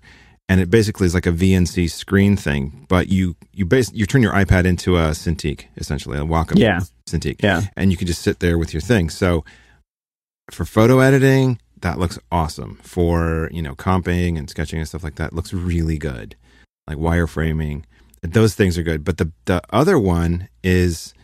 and 0.51 0.61
it 0.61 0.69
basically 0.69 1.07
is 1.07 1.15
like 1.15 1.27
a 1.27 1.33
VNC 1.33 1.89
screen 1.89 2.37
thing. 2.37 2.85
But 2.89 3.09
you 3.09 3.37
you 3.53 3.65
base 3.65 3.91
you 3.95 4.05
turn 4.05 4.21
your 4.21 4.33
iPad 4.33 4.65
into 4.65 4.97
a 4.97 5.11
Cintiq, 5.11 5.67
essentially 5.77 6.19
a 6.19 6.23
Wacom 6.23 6.59
yeah. 6.59 6.81
Cintiq, 7.09 7.41
yeah, 7.41 7.63
and 7.77 7.93
you 7.93 7.97
can 7.97 8.09
just 8.09 8.21
sit 8.21 8.41
there 8.41 8.59
with 8.59 8.75
your 8.75 8.81
thing. 8.81 9.11
So 9.11 9.45
for 10.51 10.65
photo 10.65 10.99
editing, 10.99 11.61
that 11.83 12.01
looks 12.01 12.19
awesome. 12.33 12.81
For 12.83 13.49
you 13.53 13.63
know 13.63 13.77
comping 13.77 14.37
and 14.37 14.51
sketching 14.51 14.81
and 14.81 14.89
stuff 14.89 15.05
like 15.05 15.15
that, 15.15 15.33
looks 15.33 15.55
really 15.55 15.99
good. 15.99 16.35
Like 16.89 16.99
wireframing, 16.99 17.85
those 18.23 18.57
things 18.57 18.77
are 18.77 18.83
good. 18.83 19.05
But 19.05 19.19
the 19.19 19.31
the 19.45 19.63
other 19.71 20.01
one 20.01 20.49
is 20.65 21.15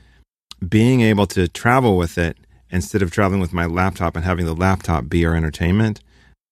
being 0.66 1.00
able 1.00 1.26
to 1.26 1.48
travel 1.48 1.96
with 1.96 2.16
it 2.16 2.38
instead 2.70 3.02
of 3.02 3.10
traveling 3.10 3.40
with 3.40 3.52
my 3.52 3.66
laptop 3.66 4.14
and 4.14 4.24
having 4.24 4.46
the 4.46 4.54
laptop 4.54 5.08
be 5.08 5.26
our 5.26 5.34
entertainment. 5.34 6.00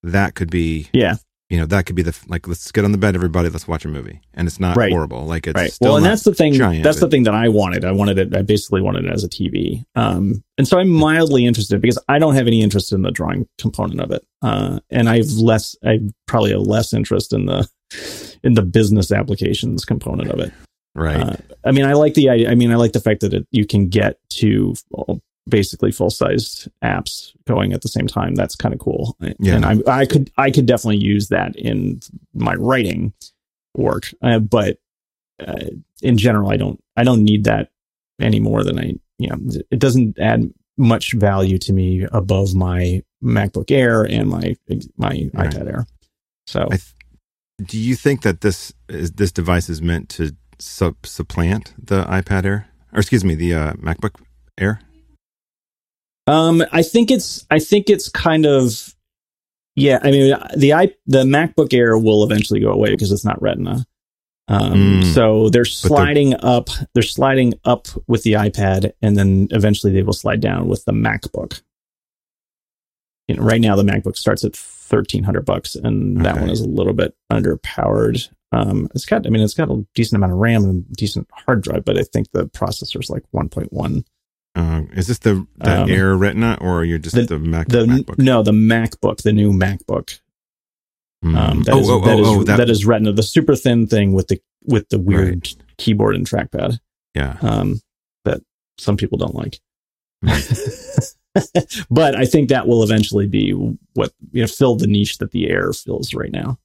That 0.02 0.34
could 0.34 0.50
be 0.50 0.88
yeah 0.92 1.18
you 1.54 1.60
know 1.60 1.66
that 1.66 1.86
could 1.86 1.94
be 1.94 2.02
the 2.02 2.18
like 2.26 2.48
let's 2.48 2.72
get 2.72 2.84
on 2.84 2.90
the 2.90 2.98
bed 2.98 3.14
everybody 3.14 3.48
let's 3.48 3.68
watch 3.68 3.84
a 3.84 3.88
movie. 3.88 4.20
And 4.34 4.48
it's 4.48 4.58
not 4.58 4.76
right. 4.76 4.90
horrible. 4.90 5.24
Like 5.24 5.46
it's 5.46 5.54
right. 5.54 5.72
well 5.80 5.96
and 5.96 6.04
that's 6.04 6.24
the 6.24 6.34
thing 6.34 6.52
giant, 6.52 6.82
that's 6.82 6.98
but... 6.98 7.06
the 7.06 7.10
thing 7.12 7.22
that 7.22 7.34
i 7.34 7.48
wanted. 7.48 7.84
I 7.84 7.92
wanted 7.92 8.18
it 8.18 8.36
i 8.36 8.42
basically 8.42 8.82
wanted 8.82 9.04
it 9.04 9.12
as 9.12 9.22
a 9.22 9.28
tv 9.28 9.84
um 9.94 10.42
and 10.58 10.66
so 10.66 10.80
i'm 10.80 10.88
mildly 10.88 11.46
interested 11.46 11.80
because 11.80 11.98
i 12.08 12.18
don't 12.18 12.34
have 12.34 12.48
any 12.48 12.60
interest 12.60 12.92
in 12.92 13.02
the 13.02 13.12
drawing 13.12 13.46
component 13.58 14.00
of 14.00 14.10
it. 14.10 14.26
Uh 14.42 14.80
and 14.90 15.08
i've 15.08 15.30
less 15.30 15.76
i 15.84 16.00
probably 16.26 16.50
have 16.50 16.62
less 16.62 16.92
interest 16.92 17.32
in 17.32 17.46
the 17.46 17.68
in 18.42 18.54
the 18.54 18.62
business 18.62 19.12
applications 19.12 19.84
component 19.84 20.30
of 20.30 20.40
it. 20.40 20.52
Right. 20.96 21.20
Uh, 21.20 21.36
i 21.64 21.70
mean 21.70 21.84
i 21.84 21.92
like 21.92 22.14
the 22.14 22.30
i 22.48 22.56
mean 22.56 22.72
i 22.72 22.74
like 22.74 22.94
the 22.94 23.00
fact 23.00 23.20
that 23.20 23.32
it, 23.32 23.46
you 23.52 23.64
can 23.64 23.88
get 23.88 24.18
to 24.30 24.74
basically 25.48 25.92
full 25.92 26.10
sized 26.10 26.68
apps 26.82 27.32
going 27.46 27.72
at 27.72 27.82
the 27.82 27.88
same 27.88 28.06
time. 28.06 28.34
That's 28.34 28.56
kind 28.56 28.74
of 28.74 28.80
cool. 28.80 29.16
Yeah. 29.38 29.56
And 29.56 29.64
I, 29.64 29.78
I 29.86 30.06
could 30.06 30.30
I 30.36 30.50
could 30.50 30.66
definitely 30.66 31.04
use 31.04 31.28
that 31.28 31.56
in 31.56 32.00
my 32.34 32.54
writing 32.54 33.12
work, 33.76 34.12
uh, 34.22 34.38
but 34.38 34.78
uh, 35.46 35.66
in 36.02 36.16
general, 36.16 36.50
I 36.50 36.56
don't 36.56 36.82
I 36.96 37.04
don't 37.04 37.24
need 37.24 37.44
that 37.44 37.70
any 38.20 38.40
more 38.40 38.62
than 38.62 38.78
I 38.78 38.94
you 39.18 39.28
know 39.28 39.36
it 39.70 39.78
doesn't 39.78 40.18
add 40.18 40.52
much 40.76 41.12
value 41.14 41.58
to 41.58 41.72
me 41.72 42.06
above 42.12 42.54
my 42.54 43.02
MacBook 43.22 43.70
Air 43.70 44.02
and 44.02 44.28
my 44.28 44.56
my 44.96 45.28
right. 45.34 45.50
iPad 45.50 45.66
Air. 45.66 45.86
So. 46.46 46.66
Th- 46.68 46.82
do 47.64 47.78
you 47.78 47.94
think 47.94 48.22
that 48.22 48.40
this 48.40 48.72
is 48.88 49.12
this 49.12 49.30
device 49.30 49.68
is 49.68 49.80
meant 49.80 50.08
to 50.08 50.34
sub- 50.58 51.06
supplant 51.06 51.72
the 51.78 52.02
iPad 52.04 52.44
Air, 52.44 52.68
or 52.92 52.98
excuse 52.98 53.24
me, 53.24 53.36
the 53.36 53.54
uh, 53.54 53.72
MacBook 53.74 54.20
Air? 54.58 54.80
Um, 56.26 56.64
I 56.72 56.82
think 56.82 57.10
it's 57.10 57.46
I 57.50 57.58
think 57.58 57.90
it's 57.90 58.08
kind 58.08 58.46
of 58.46 58.94
yeah. 59.76 59.98
I 60.02 60.10
mean, 60.10 60.36
the 60.56 60.72
i 60.72 60.92
the 61.06 61.24
MacBook 61.24 61.74
Air 61.74 61.98
will 61.98 62.24
eventually 62.24 62.60
go 62.60 62.70
away 62.70 62.90
because 62.90 63.12
it's 63.12 63.24
not 63.24 63.40
Retina. 63.42 63.84
Um, 64.46 65.00
mm. 65.00 65.14
so 65.14 65.48
they're 65.48 65.64
sliding 65.64 66.30
they're, 66.30 66.40
up. 66.44 66.68
They're 66.92 67.02
sliding 67.02 67.54
up 67.64 67.88
with 68.06 68.22
the 68.22 68.34
iPad, 68.34 68.92
and 69.02 69.16
then 69.16 69.48
eventually 69.50 69.92
they 69.92 70.02
will 70.02 70.12
slide 70.12 70.40
down 70.40 70.68
with 70.68 70.84
the 70.84 70.92
MacBook. 70.92 71.62
You 73.28 73.36
know, 73.36 73.42
right 73.42 73.60
now 73.60 73.74
the 73.74 73.82
MacBook 73.82 74.16
starts 74.16 74.44
at 74.44 74.54
thirteen 74.54 75.24
hundred 75.24 75.44
bucks, 75.44 75.74
and 75.74 76.24
that 76.24 76.38
one 76.38 76.50
is 76.50 76.60
a 76.60 76.68
little 76.68 76.92
bit 76.92 77.14
underpowered. 77.32 78.28
Um, 78.52 78.88
it's 78.94 79.04
got, 79.04 79.26
I 79.26 79.30
mean, 79.30 79.42
it's 79.42 79.54
got 79.54 79.70
a 79.70 79.84
decent 79.94 80.16
amount 80.16 80.32
of 80.32 80.38
RAM 80.38 80.62
and 80.64 80.92
decent 80.92 81.28
hard 81.32 81.62
drive, 81.62 81.84
but 81.84 81.98
I 81.98 82.04
think 82.04 82.30
the 82.30 82.46
processor 82.46 83.00
is 83.00 83.10
like 83.10 83.24
one 83.32 83.48
point 83.48 83.72
one 83.72 84.04
uh, 84.54 84.82
is 84.92 85.08
this 85.08 85.18
the, 85.18 85.46
the 85.56 85.82
um, 85.82 85.90
Air 85.90 86.16
Retina 86.16 86.56
or 86.60 86.84
you're 86.84 86.98
just 86.98 87.16
the, 87.16 87.24
the, 87.24 87.38
Mac, 87.38 87.68
the 87.68 87.86
MacBook? 87.86 88.18
No, 88.18 88.42
the 88.42 88.52
MacBook, 88.52 89.22
the 89.22 89.32
new 89.32 89.52
MacBook. 89.52 90.20
Mm. 91.24 91.36
Um, 91.36 91.62
that, 91.62 91.74
oh, 91.74 91.78
is, 91.78 91.90
oh, 91.90 92.00
that, 92.00 92.18
oh, 92.18 92.20
is, 92.20 92.28
oh, 92.28 92.42
that, 92.44 92.56
that 92.58 92.70
is 92.70 92.86
Retina, 92.86 93.12
the 93.12 93.22
super 93.22 93.56
thin 93.56 93.86
thing 93.86 94.12
with 94.12 94.28
the 94.28 94.40
with 94.62 94.88
the 94.90 94.98
weird 94.98 95.46
right. 95.46 95.56
keyboard 95.78 96.14
and 96.14 96.26
trackpad. 96.26 96.78
Yeah. 97.14 97.36
Um, 97.40 97.80
that 98.24 98.42
some 98.78 98.96
people 98.96 99.18
don't 99.18 99.34
like. 99.34 99.58
Mm. 100.24 101.14
but 101.90 102.14
I 102.14 102.24
think 102.24 102.48
that 102.48 102.68
will 102.68 102.82
eventually 102.82 103.26
be 103.26 103.52
what 103.94 104.12
you 104.32 104.42
know 104.42 104.46
fill 104.46 104.76
the 104.76 104.86
niche 104.86 105.18
that 105.18 105.32
the 105.32 105.48
Air 105.50 105.72
fills 105.72 106.14
right 106.14 106.32
now. 106.32 106.58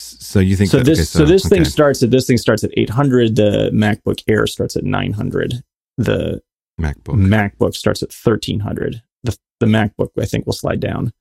So 0.00 0.40
you 0.40 0.56
think 0.56 0.70
so? 0.70 0.78
That, 0.78 0.84
this 0.84 0.98
okay, 0.98 1.04
so, 1.04 1.18
so, 1.20 1.24
this 1.24 1.46
okay. 1.46 1.56
thing 1.56 1.64
starts 1.64 2.02
at 2.02 2.10
this 2.10 2.26
thing 2.26 2.36
starts 2.36 2.64
at 2.64 2.70
800. 2.76 3.36
The 3.36 3.70
MacBook 3.72 4.22
Air 4.28 4.46
starts 4.46 4.76
at 4.76 4.84
900. 4.84 5.62
The 5.96 6.42
MacBook. 6.80 7.14
MacBook 7.14 7.74
starts 7.74 8.02
at 8.02 8.12
1300. 8.12 9.02
The, 9.22 9.36
the 9.60 9.66
MacBook, 9.66 10.10
I 10.18 10.24
think, 10.24 10.46
will 10.46 10.52
slide 10.52 10.80
down 10.80 11.12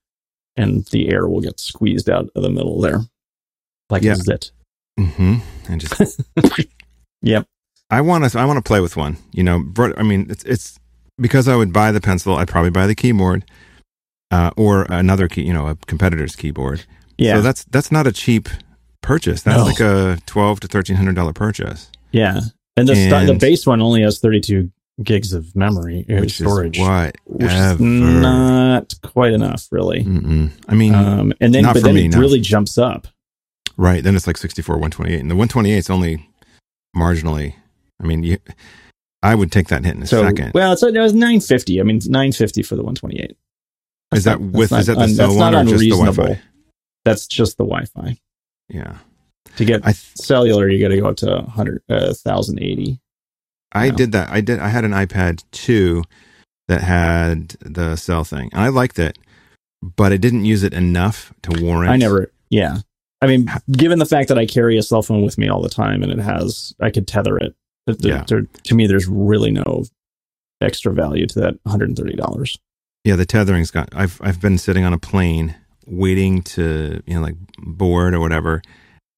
and 0.55 0.85
the 0.87 1.09
air 1.09 1.27
will 1.27 1.41
get 1.41 1.59
squeezed 1.59 2.09
out 2.09 2.29
of 2.35 2.43
the 2.43 2.49
middle 2.49 2.79
there. 2.79 3.01
Like 3.89 4.03
yeah. 4.03 4.13
a 4.13 4.15
zit. 4.15 4.51
Mm-hmm. 4.99 5.35
And 5.69 5.81
just. 5.81 6.21
yep. 7.21 7.45
I 7.89 8.01
want 8.01 8.29
to, 8.29 8.39
I 8.39 8.45
want 8.45 8.57
to 8.57 8.67
play 8.67 8.79
with 8.79 8.97
one, 8.97 9.17
you 9.31 9.43
know, 9.43 9.63
I 9.97 10.03
mean, 10.03 10.27
it's, 10.29 10.43
it's 10.45 10.79
because 11.19 11.47
I 11.47 11.55
would 11.55 11.71
buy 11.71 11.91
the 11.91 12.01
pencil, 12.01 12.35
I'd 12.35 12.47
probably 12.47 12.71
buy 12.71 12.87
the 12.87 12.95
keyboard, 12.95 13.45
uh, 14.31 14.49
or 14.57 14.87
another 14.89 15.27
key, 15.27 15.43
you 15.43 15.53
know, 15.53 15.67
a 15.67 15.75
competitor's 15.75 16.35
keyboard. 16.35 16.85
Yeah. 17.19 17.35
So 17.35 17.41
that's, 17.41 17.65
that's 17.65 17.91
not 17.91 18.07
a 18.07 18.11
cheap 18.11 18.49
purchase. 19.01 19.43
That's 19.43 19.59
no. 19.59 19.65
like 19.65 19.79
a 19.79 20.17
12 20.25 20.61
to 20.61 20.67
$1,300 20.67 21.35
purchase. 21.35 21.91
Yeah. 22.11 22.41
And 22.75 22.87
the, 22.87 22.93
and, 22.93 23.11
st- 23.11 23.27
the 23.27 23.35
base 23.35 23.67
one 23.67 23.81
only 23.81 24.01
has 24.01 24.19
32 24.19 24.71
gigs 25.01 25.33
of 25.33 25.55
memory 25.55 26.05
uh, 26.09 26.21
which 26.21 26.35
storage, 26.35 26.77
what 26.77 27.15
which 27.25 27.51
is 27.51 27.79
not 27.79 28.93
quite 29.01 29.33
enough, 29.33 29.67
really. 29.71 30.03
Mm-mm. 30.03 30.51
I 30.67 30.75
mean, 30.75 30.93
um, 30.93 31.33
and 31.41 31.53
then 31.53 31.63
but 31.63 31.83
then 31.83 31.95
me, 31.95 32.05
it 32.05 32.15
really 32.15 32.39
jumps 32.39 32.77
up. 32.77 33.07
Right, 33.75 34.03
then 34.03 34.15
it's 34.15 34.27
like 34.27 34.37
64, 34.37 34.75
128, 34.75 35.19
and 35.19 35.31
the 35.31 35.35
128 35.35 35.77
is 35.77 35.89
only 35.89 36.29
marginally. 36.95 37.55
I 38.01 38.05
mean, 38.05 38.23
you, 38.23 38.37
I 39.23 39.35
would 39.35 39.51
take 39.51 39.69
that 39.69 39.83
hit 39.83 39.95
in 39.95 40.03
a 40.03 40.07
so, 40.07 40.21
second. 40.23 40.51
Well, 40.53 40.73
it's 40.73 40.83
it 40.83 40.95
was 40.95 41.13
950. 41.13 41.79
I 41.79 41.83
mean, 41.83 41.99
950 42.05 42.61
for 42.63 42.75
the 42.75 42.83
128. 42.83 43.35
That's 44.11 44.19
is 44.19 44.23
that 44.25 44.39
not, 44.39 44.51
with 44.51 44.71
is 44.73 44.85
that 44.87 44.95
the 44.95 45.01
un, 45.01 45.09
cell 45.09 45.35
one 45.35 45.55
or 45.55 45.63
just 45.63 45.79
the 45.79 45.89
Wi-Fi? 45.89 46.39
That's 47.05 47.25
just 47.25 47.57
the 47.57 47.63
Wi-Fi. 47.63 48.17
Yeah. 48.69 48.97
To 49.57 49.65
get 49.65 49.83
th- 49.83 49.95
cellular, 50.15 50.69
you 50.69 50.83
got 50.83 50.93
to 50.93 50.99
go 50.99 51.07
up 51.07 51.15
to 51.17 51.27
100, 51.27 51.83
uh, 51.89 52.13
1080. 52.23 52.99
I 53.73 53.89
did 53.89 54.11
that. 54.11 54.29
I 54.29 54.41
did. 54.41 54.59
I 54.59 54.69
had 54.69 54.85
an 54.85 54.91
iPad 54.91 55.43
2 55.51 56.03
that 56.67 56.81
had 56.81 57.49
the 57.61 57.95
cell 57.95 58.23
thing. 58.23 58.49
And 58.53 58.61
I 58.61 58.69
liked 58.69 58.99
it, 58.99 59.17
but 59.81 60.11
I 60.11 60.17
didn't 60.17 60.45
use 60.45 60.63
it 60.63 60.73
enough 60.73 61.33
to 61.43 61.63
warrant. 61.63 61.91
I 61.91 61.97
never. 61.97 62.31
Yeah. 62.49 62.79
I 63.21 63.27
mean, 63.27 63.49
given 63.71 63.99
the 63.99 64.05
fact 64.05 64.27
that 64.29 64.37
I 64.37 64.45
carry 64.45 64.77
a 64.77 64.83
cell 64.83 65.01
phone 65.01 65.23
with 65.23 65.37
me 65.37 65.47
all 65.47 65.61
the 65.61 65.69
time 65.69 66.03
and 66.03 66.11
it 66.11 66.19
has, 66.19 66.73
I 66.81 66.91
could 66.91 67.07
tether 67.07 67.37
it. 67.37 67.55
yeah. 67.99 68.25
There, 68.27 68.41
to 68.41 68.75
me, 68.75 68.85
there's 68.85 69.07
really 69.07 69.51
no 69.51 69.85
extra 70.61 70.93
value 70.93 71.25
to 71.27 71.39
that 71.39 71.63
$130. 71.63 72.57
Yeah, 73.03 73.15
the 73.15 73.25
tethering's 73.25 73.71
got. 73.71 73.89
I've 73.93 74.19
I've 74.23 74.39
been 74.39 74.57
sitting 74.57 74.85
on 74.85 74.93
a 74.93 74.97
plane 74.97 75.55
waiting 75.85 76.41
to 76.41 77.03
you 77.05 77.15
know 77.15 77.21
like 77.21 77.35
board 77.57 78.13
or 78.13 78.21
whatever, 78.21 78.61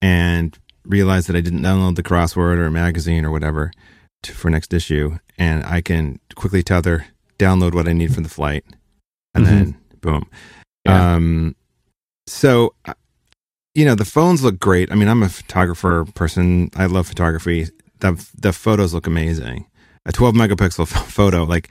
and 0.02 0.58
realized 0.86 1.28
that 1.28 1.36
I 1.36 1.42
didn't 1.42 1.62
download 1.62 1.96
the 1.96 2.04
crossword 2.04 2.58
or 2.58 2.72
magazine 2.72 3.26
or 3.26 3.32
whatever, 3.32 3.72
for 4.28 4.50
next 4.50 4.74
issue, 4.74 5.18
and 5.38 5.64
I 5.66 5.82
can 5.82 6.20
quickly 6.36 6.64
tether, 6.64 7.08
download 7.38 7.74
what 7.74 7.88
I 7.88 7.94
need 7.94 8.14
for 8.14 8.22
the 8.22 8.30
flight, 8.30 8.66
and 9.34 9.46
mm-hmm. 9.46 9.56
then 9.56 9.78
boom. 10.02 10.30
Yeah. 10.86 11.16
Um, 11.16 11.56
so, 12.28 12.74
uh, 12.86 12.94
you 13.74 13.86
know, 13.86 13.96
the 13.96 14.06
phones 14.06 14.44
look 14.44 14.60
great. 14.60 14.92
I 14.92 14.96
mean, 14.96 15.08
I'm 15.08 15.24
a 15.24 15.30
photographer 15.30 16.06
person. 16.16 16.70
I 16.76 16.86
love 16.86 17.08
photography. 17.08 17.68
The 18.00 18.26
the 18.38 18.54
photos 18.54 18.94
look 18.94 19.08
amazing. 19.08 19.66
A 20.06 20.12
12 20.12 20.36
megapixel 20.36 20.88
photo, 20.88 21.44
like 21.44 21.70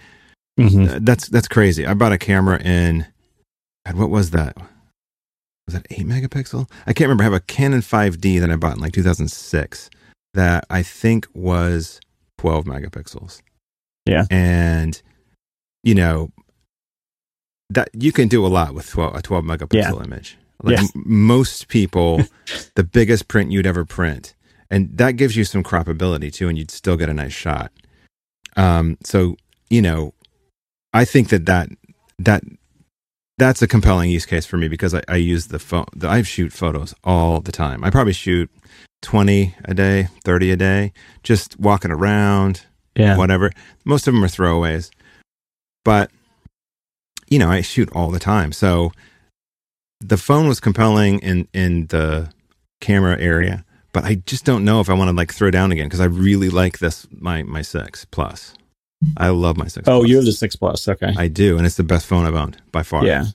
mm-hmm. 0.58 1.04
that's 1.04 1.28
that's 1.28 1.49
crazy. 1.49 1.87
I 1.87 1.94
bought 1.94 2.12
a 2.12 2.18
camera 2.18 2.61
in. 2.61 3.06
God, 3.87 3.96
what 3.96 4.11
was 4.11 4.30
that? 4.30 4.56
Was 5.66 5.75
that 5.75 5.87
eight 5.90 6.06
megapixel? 6.06 6.70
I 6.87 6.92
can't 6.92 7.08
remember. 7.08 7.23
I 7.23 7.25
have 7.25 7.32
a 7.32 7.40
Canon 7.40 7.80
5D 7.80 8.40
that 8.40 8.50
I 8.50 8.56
bought 8.56 8.76
in 8.76 8.82
like 8.82 8.92
2006 8.92 9.90
that 10.34 10.66
I 10.68 10.82
think 10.82 11.26
was 11.32 12.00
12 12.44 12.66
megapixels. 12.66 13.40
Yeah. 14.04 14.26
And, 14.30 15.00
you 15.82 15.94
know, 15.94 16.30
that 17.70 17.88
you 17.94 18.12
can 18.12 18.28
do 18.28 18.44
a 18.44 18.48
lot 18.48 18.74
with 18.74 18.90
12, 18.90 19.16
a 19.16 19.22
12 19.22 19.44
megapixel 19.44 19.72
yeah. 19.72 20.04
image. 20.04 20.36
Like 20.62 20.76
yeah. 20.76 20.82
m- 20.94 21.02
most 21.06 21.68
people, 21.68 22.20
the 22.74 22.84
biggest 22.84 23.28
print 23.28 23.50
you'd 23.50 23.66
ever 23.66 23.86
print. 23.86 24.34
And 24.70 24.94
that 24.98 25.12
gives 25.12 25.36
you 25.36 25.44
some 25.44 25.62
croppability 25.62 26.30
too, 26.30 26.50
and 26.50 26.58
you'd 26.58 26.70
still 26.70 26.98
get 26.98 27.08
a 27.08 27.14
nice 27.14 27.32
shot. 27.32 27.72
Um, 28.58 28.98
so, 29.02 29.36
you 29.70 29.80
know, 29.80 30.12
I 30.92 31.06
think 31.06 31.30
that 31.30 31.46
that, 31.46 31.70
that, 32.18 32.42
that's 33.44 33.60
a 33.60 33.66
compelling 33.66 34.10
use 34.10 34.24
case 34.24 34.46
for 34.46 34.56
me 34.56 34.68
because 34.68 34.94
I, 34.94 35.02
I 35.06 35.16
use 35.16 35.48
the 35.48 35.58
phone. 35.58 35.84
The, 35.94 36.08
I 36.08 36.22
shoot 36.22 36.50
photos 36.50 36.94
all 37.04 37.42
the 37.42 37.52
time. 37.52 37.84
I 37.84 37.90
probably 37.90 38.14
shoot 38.14 38.50
20 39.02 39.54
a 39.66 39.74
day, 39.74 40.08
30 40.24 40.50
a 40.52 40.56
day, 40.56 40.92
just 41.22 41.60
walking 41.60 41.90
around, 41.90 42.64
yeah. 42.96 43.18
whatever. 43.18 43.50
Most 43.84 44.08
of 44.08 44.14
them 44.14 44.24
are 44.24 44.28
throwaways. 44.28 44.90
But, 45.84 46.10
you 47.28 47.38
know, 47.38 47.50
I 47.50 47.60
shoot 47.60 47.90
all 47.92 48.10
the 48.10 48.18
time. 48.18 48.50
So 48.52 48.92
the 50.00 50.16
phone 50.16 50.48
was 50.48 50.58
compelling 50.58 51.18
in, 51.18 51.46
in 51.52 51.88
the 51.88 52.32
camera 52.80 53.20
area, 53.20 53.66
but 53.92 54.04
I 54.04 54.14
just 54.14 54.46
don't 54.46 54.64
know 54.64 54.80
if 54.80 54.88
I 54.88 54.94
want 54.94 55.10
to 55.10 55.16
like 55.16 55.34
throw 55.34 55.50
down 55.50 55.70
again 55.70 55.86
because 55.86 56.00
I 56.00 56.06
really 56.06 56.48
like 56.48 56.78
this, 56.78 57.06
my, 57.10 57.42
my 57.42 57.60
six 57.60 58.06
plus. 58.06 58.54
I 59.16 59.28
love 59.28 59.56
my 59.56 59.66
six. 59.66 59.88
Oh, 59.88 60.00
plus. 60.00 60.08
you 60.08 60.16
have 60.16 60.25
the 60.25 60.32
six 60.32 60.56
plus. 60.56 60.88
Okay. 60.88 61.12
I 61.16 61.28
do. 61.28 61.56
And 61.56 61.66
it's 61.66 61.76
the 61.76 61.84
best 61.84 62.06
phone 62.06 62.25
I've 62.25 62.34
owned 62.34 62.61
by 62.73 62.82
far. 62.82 63.04
Yeah. 63.04 63.26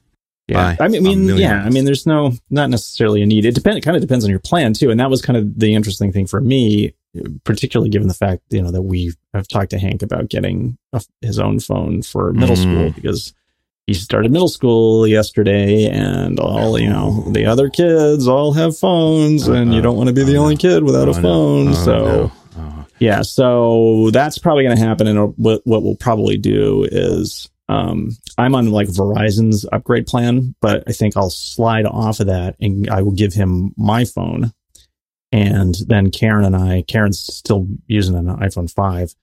Yeah, 0.49 0.75
I 0.79 0.87
mean, 0.87 1.37
yeah, 1.37 1.63
I 1.63 1.69
mean, 1.69 1.85
there's 1.85 2.07
no, 2.07 2.33
not 2.49 2.71
necessarily 2.71 3.21
a 3.21 3.25
need. 3.27 3.45
It 3.45 3.53
depends. 3.53 3.77
It 3.77 3.81
kind 3.81 3.95
of 3.95 4.01
depends 4.01 4.25
on 4.25 4.31
your 4.31 4.39
plan 4.39 4.73
too, 4.73 4.89
and 4.89 4.99
that 4.99 5.09
was 5.09 5.21
kind 5.21 5.37
of 5.37 5.59
the 5.59 5.75
interesting 5.75 6.11
thing 6.11 6.25
for 6.25 6.41
me, 6.41 6.95
particularly 7.43 7.91
given 7.91 8.07
the 8.07 8.15
fact 8.15 8.41
you 8.49 8.61
know 8.61 8.71
that 8.71 8.81
we 8.81 9.13
have 9.35 9.47
talked 9.47 9.69
to 9.71 9.77
Hank 9.77 10.01
about 10.01 10.29
getting 10.29 10.75
a, 10.91 11.03
his 11.21 11.37
own 11.37 11.59
phone 11.59 12.01
for 12.01 12.33
middle 12.33 12.55
mm. 12.55 12.63
school 12.63 12.91
because 12.91 13.31
he 13.85 13.93
started 13.93 14.31
middle 14.31 14.47
school 14.47 15.05
yesterday, 15.05 15.87
and 15.87 16.39
all 16.39 16.79
you 16.79 16.89
know, 16.89 17.25
the 17.27 17.45
other 17.45 17.69
kids 17.69 18.27
all 18.27 18.53
have 18.53 18.75
phones, 18.75 19.47
uh, 19.47 19.53
and 19.53 19.73
you 19.73 19.81
don't 19.81 19.97
want 19.97 20.07
to 20.07 20.13
be 20.13 20.23
the 20.23 20.37
uh, 20.37 20.41
only 20.41 20.57
kid 20.57 20.83
without 20.83 21.07
a 21.09 21.13
phone, 21.13 21.69
oh, 21.69 21.73
so. 21.73 22.31
Yeah, 22.99 23.21
so 23.21 24.09
that's 24.11 24.37
probably 24.37 24.63
going 24.63 24.77
to 24.77 24.83
happen. 24.83 25.07
And 25.07 25.33
what, 25.37 25.61
what 25.65 25.83
we'll 25.83 25.95
probably 25.95 26.37
do 26.37 26.85
is 26.91 27.49
um, 27.69 28.11
I'm 28.37 28.55
on 28.55 28.71
like 28.71 28.87
Verizon's 28.87 29.65
upgrade 29.71 30.07
plan, 30.07 30.55
but 30.59 30.83
I 30.87 30.91
think 30.91 31.15
I'll 31.15 31.29
slide 31.29 31.85
off 31.85 32.19
of 32.19 32.27
that 32.27 32.55
and 32.59 32.89
I 32.89 33.01
will 33.01 33.11
give 33.11 33.33
him 33.33 33.73
my 33.77 34.05
phone. 34.05 34.51
And 35.31 35.75
then 35.87 36.09
Karen 36.09 36.45
and 36.45 36.55
I, 36.55 36.83
Karen's 36.87 37.19
still 37.19 37.67
using 37.85 38.15
an 38.15 38.25
iPhone 38.25 38.73
5. 38.73 39.13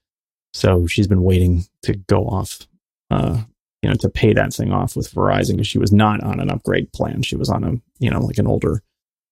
So 0.53 0.87
she's 0.87 1.07
been 1.07 1.23
waiting 1.23 1.65
to 1.83 1.93
go 1.93 2.25
off, 2.25 2.65
uh, 3.11 3.41
you 3.81 3.89
know, 3.89 3.95
to 3.97 4.09
pay 4.09 4.31
that 4.33 4.53
thing 4.53 4.71
off 4.71 4.95
with 4.95 5.13
Verizon 5.13 5.53
because 5.53 5.67
she 5.67 5.77
was 5.77 5.91
not 5.91 6.23
on 6.23 6.39
an 6.39 6.49
upgrade 6.49 6.91
plan. 6.93 7.21
She 7.23 7.35
was 7.35 7.49
on 7.49 7.63
a, 7.65 7.73
you 7.99 8.09
know, 8.09 8.21
like 8.21 8.37
an 8.37 8.47
older, 8.47 8.81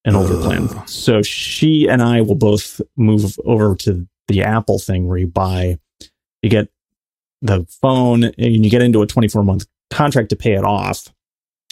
an 0.03 0.15
older 0.15 0.37
plan. 0.41 0.67
So 0.87 1.21
she 1.21 1.87
and 1.87 2.03
I 2.03 2.19
will 2.19 2.35
both 2.35 2.81
move 2.97 3.39
over 3.45 3.75
to 3.77 4.05
the 4.27 4.43
Apple 4.43 4.79
thing 4.79 5.07
where 5.07 5.17
you 5.17 5.27
buy, 5.27 5.79
you 6.41 6.49
get 6.49 6.69
the 7.41 7.65
phone 7.81 8.23
and 8.23 8.35
you 8.37 8.69
get 8.69 8.81
into 8.81 9.01
a 9.01 9.07
24 9.07 9.43
month 9.43 9.65
contract 9.89 10.29
to 10.29 10.35
pay 10.35 10.53
it 10.53 10.63
off. 10.63 11.13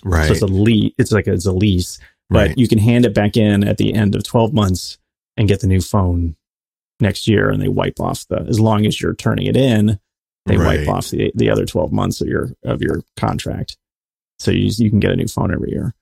Right. 0.03 0.27
So 0.27 0.33
it's 0.33 0.41
a 0.41 0.47
lease. 0.47 0.93
It's 0.97 1.11
like 1.11 1.27
a, 1.27 1.33
it's 1.33 1.45
a 1.45 1.51
lease, 1.51 1.99
but 2.29 2.47
right. 2.47 2.57
you 2.57 2.67
can 2.67 2.77
hand 2.77 3.05
it 3.05 3.13
back 3.13 3.37
in 3.37 3.63
at 3.63 3.77
the 3.77 3.93
end 3.93 4.15
of 4.15 4.23
12 4.23 4.53
months 4.53 4.97
and 5.37 5.47
get 5.47 5.61
the 5.61 5.67
new 5.67 5.81
phone 5.81 6.35
next 6.99 7.27
year. 7.27 7.49
And 7.49 7.61
they 7.61 7.69
wipe 7.69 7.99
off 7.99 8.27
the, 8.27 8.41
as 8.47 8.59
long 8.59 8.85
as 8.85 9.01
you're 9.01 9.15
turning 9.15 9.47
it 9.47 9.57
in, 9.57 9.99
they 10.45 10.57
right. 10.57 10.79
wipe 10.79 10.89
off 10.89 11.09
the, 11.09 11.31
the 11.35 11.49
other 11.49 11.65
12 11.65 11.91
months 11.91 12.21
of 12.21 12.27
your, 12.27 12.51
of 12.63 12.81
your 12.81 13.01
contract. 13.17 13.77
So 14.39 14.51
you, 14.51 14.69
you 14.77 14.89
can 14.89 14.99
get 14.99 15.11
a 15.11 15.15
new 15.15 15.27
phone 15.27 15.53
every 15.53 15.71
year. 15.71 15.93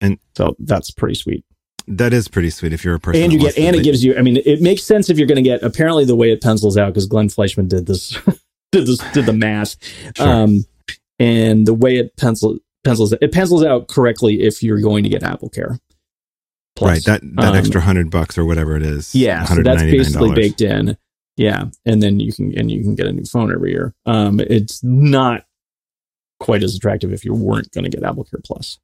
And 0.00 0.18
so 0.34 0.56
that's 0.58 0.90
pretty 0.90 1.14
sweet. 1.14 1.44
That 1.88 2.12
is 2.12 2.28
pretty 2.28 2.50
sweet 2.50 2.72
if 2.72 2.84
you're 2.84 2.94
a 2.94 3.00
person. 3.00 3.22
And 3.22 3.32
you 3.32 3.38
get, 3.38 3.58
and 3.58 3.74
it 3.74 3.82
gives 3.82 4.04
you, 4.04 4.16
I 4.16 4.22
mean, 4.22 4.38
it 4.44 4.60
makes 4.60 4.82
sense 4.82 5.10
if 5.10 5.18
you're 5.18 5.26
going 5.26 5.36
to 5.36 5.42
get, 5.42 5.62
apparently 5.62 6.04
the 6.04 6.16
way 6.16 6.30
it 6.30 6.40
pencils 6.40 6.76
out, 6.76 6.88
because 6.88 7.06
Glenn 7.06 7.28
Fleishman 7.28 7.68
did 7.68 7.86
this 7.86 8.10
did 8.72 8.86
the 8.86 9.10
did 9.12 9.26
the 9.26 9.32
math. 9.32 9.76
Sure. 10.16 10.28
Um, 10.28 10.64
and 11.18 11.66
the 11.66 11.74
way 11.74 11.96
it 11.96 12.16
pencils 12.16 12.58
pencils 12.84 13.12
it 13.12 13.32
pencils 13.32 13.64
out 13.64 13.88
correctly 13.88 14.42
if 14.42 14.62
you're 14.62 14.80
going 14.80 15.04
to 15.04 15.08
get 15.08 15.22
Apple 15.22 15.48
Care. 15.48 15.78
Plus. 16.74 16.88
Right, 16.88 17.04
that 17.04 17.20
that 17.36 17.50
um, 17.50 17.56
extra 17.56 17.80
hundred 17.80 18.10
bucks 18.10 18.38
or 18.38 18.44
whatever 18.44 18.76
it 18.76 18.82
is. 18.82 19.14
Yeah, 19.14 19.44
so 19.44 19.62
that's 19.62 19.82
basically 19.82 20.32
baked 20.32 20.62
in. 20.62 20.96
Yeah, 21.36 21.64
and 21.84 22.02
then 22.02 22.20
you 22.20 22.32
can 22.32 22.56
and 22.58 22.70
you 22.70 22.82
can 22.82 22.94
get 22.94 23.06
a 23.06 23.12
new 23.12 23.24
phone 23.24 23.52
every 23.52 23.72
year. 23.72 23.94
Um, 24.06 24.40
it's 24.40 24.82
not 24.82 25.44
quite 26.40 26.62
as 26.62 26.74
attractive 26.74 27.12
if 27.12 27.24
you 27.24 27.34
weren't 27.34 27.70
going 27.72 27.84
to 27.84 27.90
get 27.90 28.02
Apple 28.02 28.24
Care 28.24 28.40
Plus. 28.44 28.78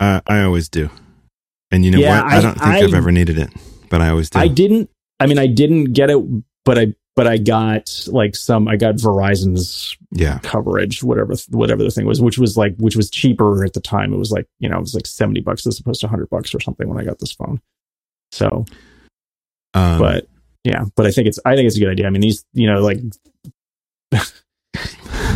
Uh, 0.00 0.20
I 0.26 0.42
always 0.42 0.68
do, 0.68 0.90
and 1.70 1.84
you 1.84 1.90
know 1.90 1.98
yeah, 1.98 2.22
what? 2.22 2.32
I, 2.32 2.36
I 2.38 2.40
don't 2.40 2.54
think 2.54 2.66
I, 2.66 2.78
have 2.78 2.94
ever 2.94 3.12
needed 3.12 3.38
it, 3.38 3.50
but 3.88 4.00
I 4.00 4.10
always 4.10 4.30
did. 4.30 4.40
I 4.40 4.48
didn't. 4.48 4.90
I 5.20 5.26
mean, 5.26 5.38
I 5.38 5.46
didn't 5.46 5.92
get 5.92 6.10
it, 6.10 6.18
but 6.64 6.78
I 6.78 6.94
but 7.16 7.26
I 7.26 7.36
got 7.36 8.06
like 8.06 8.36
some 8.36 8.68
I 8.68 8.76
got 8.76 8.94
Verizon's 8.94 9.96
yeah 10.12 10.38
coverage, 10.44 11.02
whatever 11.02 11.34
whatever 11.50 11.82
the 11.82 11.90
thing 11.90 12.06
was, 12.06 12.22
which 12.22 12.38
was 12.38 12.56
like 12.56 12.76
which 12.76 12.94
was 12.94 13.10
cheaper 13.10 13.64
at 13.64 13.72
the 13.72 13.80
time. 13.80 14.12
It 14.12 14.18
was 14.18 14.30
like, 14.30 14.46
you 14.60 14.68
know, 14.68 14.76
it 14.76 14.82
was 14.82 14.94
like 14.94 15.06
70 15.06 15.40
bucks 15.40 15.66
as 15.66 15.80
opposed 15.80 16.00
to 16.00 16.06
100 16.06 16.30
bucks 16.30 16.54
or 16.54 16.60
something 16.60 16.88
when 16.88 16.98
I 16.98 17.04
got 17.04 17.18
this 17.18 17.32
phone. 17.32 17.60
So 18.30 18.64
um, 19.74 19.98
but 19.98 20.28
yeah, 20.64 20.84
but 20.96 21.06
I 21.06 21.10
think 21.10 21.28
it's 21.28 21.38
I 21.44 21.56
think 21.56 21.66
it's 21.66 21.76
a 21.76 21.80
good 21.80 21.90
idea. 21.90 22.06
I 22.06 22.10
mean, 22.10 22.20
these, 22.22 22.44
you 22.52 22.66
know, 22.66 22.80
like 22.80 22.98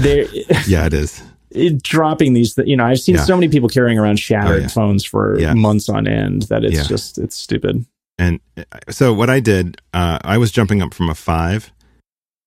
they 0.01 0.29
Yeah, 0.67 0.87
it 0.87 0.95
is. 0.95 1.23
It, 1.55 1.83
dropping 1.83 2.33
these, 2.33 2.57
you 2.65 2.77
know, 2.77 2.85
I've 2.85 3.01
seen 3.01 3.17
yeah. 3.17 3.25
so 3.25 3.37
many 3.37 3.49
people 3.49 3.69
carrying 3.69 3.99
around 3.99 4.19
shattered 4.19 4.59
oh, 4.59 4.63
yeah. 4.63 4.69
phones 4.69 5.05
for 5.05 5.39
yeah. 5.39 5.55
months 5.55 5.89
on 5.89 6.07
end 6.07 6.43
that 6.43 6.65
it's 6.65 6.87
just 6.87 7.19
it's 7.19 7.37
stupid. 7.37 7.85
And 8.19 8.41
uh, 8.57 8.63
so 8.91 9.13
what 9.13 9.31
I 9.31 9.41
did, 9.41 9.81
uh, 9.95 10.19
I 10.23 10.39
was 10.39 10.53
jumping 10.53 10.83
up 10.83 10.95
from 10.95 11.09
a 11.09 11.15
five 11.15 11.73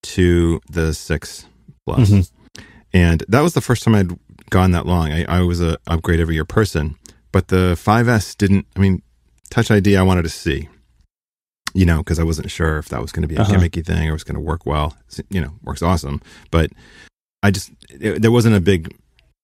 to 0.03 0.61
the 0.69 0.93
six 0.93 1.45
plus. 1.85 2.09
Mm-hmm. 2.09 2.61
and 2.93 3.23
that 3.27 3.41
was 3.41 3.53
the 3.53 3.61
first 3.61 3.83
time 3.83 3.95
I'd 3.95 4.11
gone 4.49 4.71
that 4.71 4.85
long. 4.85 5.11
I, 5.11 5.25
I 5.25 5.41
was 5.41 5.61
a 5.61 5.77
upgrade 5.87 6.19
every 6.19 6.35
year 6.35 6.45
person, 6.45 6.95
but 7.31 7.47
the 7.49 7.73
5S 7.75 8.37
didn't. 8.37 8.67
I 8.75 8.79
mean, 8.79 9.01
Touch 9.49 9.71
ID 9.71 9.95
I 9.95 10.03
wanted 10.03 10.23
to 10.23 10.29
see, 10.29 10.69
you 11.73 11.85
know, 11.85 11.99
because 11.99 12.19
I 12.19 12.23
wasn't 12.23 12.49
sure 12.51 12.77
if 12.77 12.89
that 12.89 13.01
was 13.01 13.11
going 13.11 13.21
to 13.21 13.27
be 13.27 13.35
a 13.35 13.41
uh-huh. 13.41 13.53
gimmicky 13.53 13.85
thing 13.85 14.09
or 14.09 14.13
was 14.13 14.23
going 14.23 14.35
to 14.35 14.41
work 14.41 14.65
well. 14.65 14.95
You 15.29 15.41
know, 15.41 15.53
works 15.63 15.81
awesome, 15.81 16.21
but 16.51 16.71
I 17.45 17.51
just 17.51 17.71
it, 17.91 18.23
there 18.23 18.31
wasn't 18.31 18.55
a 18.55 18.59
big 18.59 18.95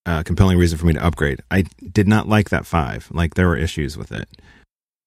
uh, 0.07 0.23
compelling 0.23 0.57
reason 0.57 0.79
for 0.79 0.87
me 0.87 0.93
to 0.93 1.05
upgrade. 1.05 1.39
I 1.51 1.65
did 1.91 2.07
not 2.07 2.27
like 2.27 2.49
that 2.49 2.65
five. 2.65 3.07
Like 3.11 3.35
there 3.35 3.47
were 3.47 3.55
issues 3.55 3.95
with 3.95 4.11
it. 4.11 4.27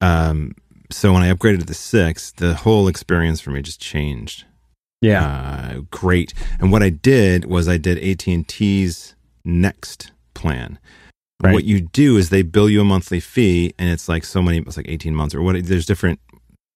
Um, 0.00 0.54
so 0.92 1.12
when 1.12 1.22
I 1.22 1.32
upgraded 1.32 1.58
to 1.58 1.66
the 1.66 1.74
six, 1.74 2.30
the 2.30 2.54
whole 2.54 2.86
experience 2.86 3.40
for 3.40 3.50
me 3.50 3.62
just 3.62 3.80
changed. 3.80 4.44
Yeah, 5.00 5.26
uh, 5.26 5.80
great. 5.90 6.34
And 6.60 6.70
what 6.70 6.84
I 6.84 6.90
did 6.90 7.46
was 7.46 7.66
I 7.66 7.78
did 7.78 7.98
AT 7.98 8.28
and 8.28 8.46
T's 8.46 9.16
next 9.44 10.12
plan. 10.34 10.78
Right. 11.42 11.52
What 11.52 11.64
you 11.64 11.80
do 11.80 12.16
is 12.16 12.30
they 12.30 12.42
bill 12.42 12.70
you 12.70 12.80
a 12.80 12.84
monthly 12.84 13.18
fee, 13.18 13.74
and 13.76 13.90
it's 13.90 14.08
like 14.08 14.24
so 14.24 14.40
many, 14.40 14.58
it's 14.58 14.76
like 14.76 14.88
eighteen 14.88 15.16
months 15.16 15.34
or 15.34 15.42
what. 15.42 15.66
There's 15.66 15.84
different, 15.84 16.20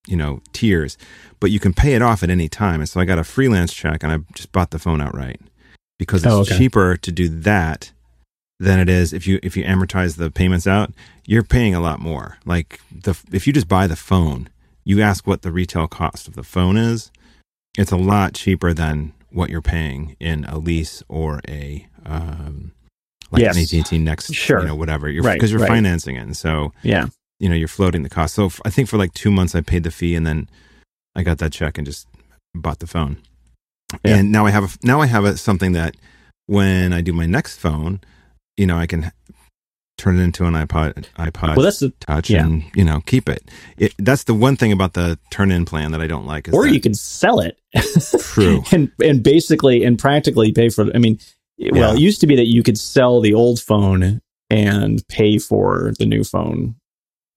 you 0.05 0.17
know, 0.17 0.41
tiers, 0.51 0.97
but 1.39 1.49
you 1.49 1.61
can 1.61 1.73
pay 1.73 1.93
it 1.93 2.01
off 2.01 2.23
at 2.23 2.29
any 2.29 2.49
time. 2.49 2.81
And 2.81 2.89
so 2.89 2.99
I 2.99 3.05
got 3.05 3.19
a 3.19 3.23
freelance 3.23 3.73
check, 3.73 4.03
and 4.03 4.11
I 4.11 4.17
just 4.33 4.51
bought 4.51 4.71
the 4.71 4.79
phone 4.79 4.99
outright 5.01 5.39
because 5.99 6.23
it's 6.23 6.33
oh, 6.33 6.41
okay. 6.41 6.57
cheaper 6.57 6.97
to 6.97 7.11
do 7.11 7.29
that 7.29 7.91
than 8.59 8.79
it 8.79 8.89
is 8.89 9.13
if 9.13 9.27
you 9.27 9.39
if 9.43 9.55
you 9.55 9.63
amortize 9.63 10.17
the 10.17 10.31
payments 10.31 10.65
out. 10.65 10.91
You're 11.27 11.43
paying 11.43 11.75
a 11.75 11.79
lot 11.79 11.99
more. 11.99 12.39
Like 12.45 12.81
the 12.91 13.19
if 13.31 13.45
you 13.45 13.53
just 13.53 13.67
buy 13.67 13.85
the 13.85 13.95
phone, 13.95 14.49
you 14.83 15.01
ask 15.01 15.27
what 15.27 15.43
the 15.43 15.51
retail 15.51 15.87
cost 15.87 16.27
of 16.27 16.33
the 16.33 16.43
phone 16.43 16.77
is. 16.77 17.11
It's 17.77 17.91
a 17.91 17.97
lot 17.97 18.33
cheaper 18.33 18.73
than 18.73 19.13
what 19.29 19.51
you're 19.51 19.61
paying 19.61 20.15
in 20.19 20.45
a 20.45 20.57
lease 20.57 21.03
or 21.07 21.41
a 21.47 21.87
um, 22.05 22.71
like 23.31 23.43
yes. 23.43 23.55
an 23.71 23.79
AT&T 23.79 23.97
Next, 23.99 24.33
sure. 24.33 24.61
you 24.61 24.67
know, 24.67 24.75
whatever. 24.75 25.07
You're 25.07 25.21
because 25.21 25.53
right, 25.53 25.59
you're 25.59 25.59
right. 25.59 25.75
financing 25.75 26.15
it, 26.15 26.23
and 26.23 26.35
so 26.35 26.73
yeah, 26.81 27.07
you 27.39 27.47
know, 27.47 27.55
you're 27.55 27.67
floating 27.67 28.03
the 28.03 28.09
cost. 28.09 28.33
So 28.33 28.47
f- 28.47 28.61
I 28.65 28.69
think 28.69 28.89
for 28.89 28.97
like 28.97 29.13
two 29.13 29.31
months, 29.31 29.53
I 29.53 29.61
paid 29.61 29.83
the 29.83 29.91
fee, 29.91 30.15
and 30.15 30.25
then 30.25 30.49
I 31.15 31.23
got 31.23 31.37
that 31.37 31.53
check 31.53 31.77
and 31.77 31.85
just 31.85 32.07
bought 32.55 32.79
the 32.79 32.87
phone. 32.87 33.17
Yeah. 34.05 34.17
And 34.17 34.31
now 34.31 34.45
I 34.45 34.51
have 34.51 34.63
a, 34.63 34.85
now 34.85 35.01
I 35.01 35.07
have 35.07 35.25
a, 35.25 35.37
something 35.37 35.73
that 35.73 35.95
when 36.45 36.93
I 36.93 37.01
do 37.01 37.13
my 37.13 37.25
next 37.25 37.57
phone, 37.57 38.01
you 38.57 38.65
know, 38.65 38.77
I 38.77 38.85
can 38.85 39.11
turn 39.99 40.17
it 40.17 40.23
into 40.23 40.45
an 40.45 40.53
iPod 40.53 41.05
iPod 41.17 41.57
well, 41.57 41.65
that's 41.65 41.79
the, 41.79 41.89
Touch 41.99 42.29
yeah. 42.29 42.45
and 42.45 42.63
you 42.73 42.83
know 42.83 43.01
keep 43.05 43.27
it. 43.29 43.43
it. 43.77 43.93
That's 43.99 44.23
the 44.23 44.33
one 44.33 44.55
thing 44.55 44.71
about 44.71 44.93
the 44.93 45.19
turn 45.29 45.51
in 45.51 45.65
plan 45.65 45.91
that 45.91 46.01
I 46.01 46.07
don't 46.07 46.25
like. 46.25 46.49
or 46.51 46.67
you 46.67 46.79
can 46.79 46.93
sell 46.93 47.39
it. 47.41 47.59
true. 48.19 48.63
and 48.71 48.91
and 49.03 49.21
basically 49.21 49.83
and 49.83 49.99
practically 49.99 50.51
pay 50.51 50.69
for. 50.69 50.89
I 50.95 50.97
mean, 50.97 51.19
yeah. 51.57 51.71
well, 51.73 51.93
it 51.93 51.99
used 51.99 52.21
to 52.21 52.27
be 52.27 52.35
that 52.37 52.47
you 52.47 52.63
could 52.63 52.77
sell 52.77 53.21
the 53.21 53.33
old 53.33 53.59
phone 53.59 54.21
and 54.49 55.07
pay 55.09 55.37
for 55.37 55.93
the 55.99 56.05
new 56.05 56.23
phone. 56.23 56.75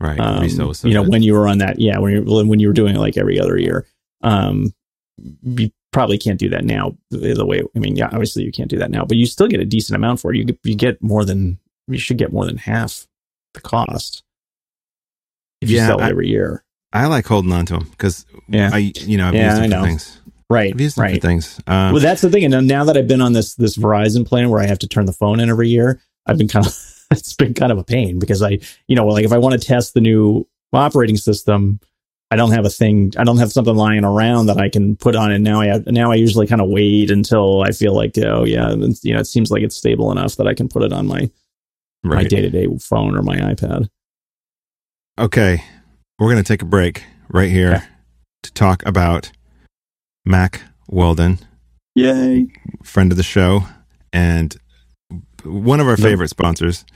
Right. 0.00 0.18
Um, 0.18 0.44
you 0.82 0.94
know, 0.94 1.02
when 1.02 1.22
you 1.22 1.34
were 1.34 1.46
on 1.46 1.58
that, 1.58 1.78
yeah, 1.78 1.98
when 1.98 2.12
you 2.12 2.22
when 2.24 2.58
you 2.58 2.68
were 2.68 2.74
doing 2.74 2.96
it 2.96 2.98
like 2.98 3.16
every 3.16 3.38
other 3.38 3.58
year. 3.58 3.86
Um, 4.22 4.72
you 5.42 5.70
probably 5.92 6.18
can't 6.18 6.38
do 6.38 6.48
that 6.48 6.64
now 6.64 6.96
the 7.10 7.44
way 7.44 7.62
i 7.76 7.78
mean 7.78 7.96
yeah 7.96 8.06
obviously 8.06 8.42
you 8.42 8.52
can't 8.52 8.70
do 8.70 8.78
that 8.78 8.90
now 8.90 9.04
but 9.04 9.16
you 9.16 9.26
still 9.26 9.46
get 9.46 9.60
a 9.60 9.64
decent 9.64 9.94
amount 9.94 10.18
for 10.20 10.32
it. 10.32 10.38
You, 10.38 10.58
you 10.64 10.74
get 10.74 11.02
more 11.02 11.24
than 11.24 11.58
you 11.88 11.98
should 11.98 12.18
get 12.18 12.32
more 12.32 12.46
than 12.46 12.56
half 12.56 13.06
the 13.54 13.60
cost 13.60 14.22
if 15.60 15.70
you 15.70 15.76
yeah, 15.76 15.86
sell 15.86 16.00
I, 16.00 16.08
every 16.10 16.28
year. 16.28 16.64
I 16.92 17.06
like 17.06 17.26
holding 17.26 17.52
on 17.52 17.66
to 17.66 17.74
them 17.74 17.88
because 17.90 18.26
yeah. 18.48 18.70
I 18.72 18.92
you 18.96 19.16
know 19.16 19.28
i've 19.28 19.34
yeah, 19.34 19.58
used 19.58 19.70
them 19.70 19.80
for 19.80 19.86
things. 19.86 20.20
Right 20.50 20.74
I've 20.74 20.80
used 20.80 20.96
them 20.96 21.02
right. 21.02 21.14
for 21.14 21.20
things. 21.20 21.60
Um, 21.66 21.92
well 21.92 22.02
that's 22.02 22.22
the 22.22 22.30
thing 22.30 22.52
and 22.52 22.66
now 22.66 22.84
that 22.84 22.96
i've 22.96 23.08
been 23.08 23.20
on 23.20 23.32
this 23.32 23.54
this 23.54 23.76
verizon 23.76 24.26
plan 24.26 24.50
where 24.50 24.60
i 24.60 24.66
have 24.66 24.78
to 24.80 24.88
turn 24.88 25.06
the 25.06 25.12
phone 25.12 25.40
in 25.40 25.48
every 25.48 25.68
year 25.68 26.00
i've 26.26 26.38
been 26.38 26.48
kind 26.48 26.66
of 26.66 26.74
it's 27.12 27.34
been 27.34 27.54
kind 27.54 27.72
of 27.72 27.78
a 27.78 27.84
pain 27.84 28.18
because 28.18 28.42
I, 28.42 28.58
you 28.88 28.96
know, 28.96 29.06
like 29.06 29.24
if 29.24 29.32
I 29.32 29.38
want 29.38 29.60
to 29.60 29.66
test 29.66 29.94
the 29.94 30.00
new 30.00 30.46
operating 30.72 31.16
system, 31.16 31.80
I 32.32 32.36
don't 32.36 32.52
have 32.52 32.64
a 32.64 32.70
thing. 32.70 33.12
I 33.18 33.24
don't 33.24 33.36
have 33.36 33.52
something 33.52 33.76
lying 33.76 34.04
around 34.04 34.46
that 34.46 34.56
I 34.56 34.70
can 34.70 34.96
put 34.96 35.14
on. 35.14 35.32
And 35.32 35.44
now 35.44 35.60
I 35.60 35.66
have, 35.66 35.86
now 35.86 36.10
I 36.10 36.14
usually 36.14 36.46
kind 36.46 36.62
of 36.62 36.70
wait 36.70 37.10
until 37.10 37.60
I 37.60 37.72
feel 37.72 37.94
like, 37.94 38.16
oh 38.16 38.44
yeah, 38.44 38.70
you 38.70 39.12
know, 39.12 39.20
it 39.20 39.26
seems 39.26 39.50
like 39.50 39.62
it's 39.62 39.76
stable 39.76 40.10
enough 40.10 40.36
that 40.36 40.46
I 40.46 40.54
can 40.54 40.66
put 40.66 40.82
it 40.82 40.94
on 40.94 41.06
my 41.06 41.30
right. 42.02 42.22
my 42.22 42.24
day 42.24 42.40
to 42.40 42.48
day 42.48 42.66
phone 42.80 43.18
or 43.18 43.22
my 43.22 43.36
iPad. 43.36 43.90
Okay, 45.18 45.62
we're 46.18 46.30
gonna 46.30 46.42
take 46.42 46.62
a 46.62 46.64
break 46.64 47.04
right 47.28 47.50
here 47.50 47.74
okay. 47.74 47.84
to 48.44 48.52
talk 48.54 48.82
about 48.86 49.30
Mack 50.24 50.62
Weldon. 50.88 51.38
Yay! 51.94 52.48
Friend 52.82 53.12
of 53.12 53.18
the 53.18 53.22
show 53.22 53.66
and 54.10 54.56
one 55.44 55.80
of 55.80 55.86
our 55.86 55.98
favorite 55.98 56.28
sponsors 56.28 56.86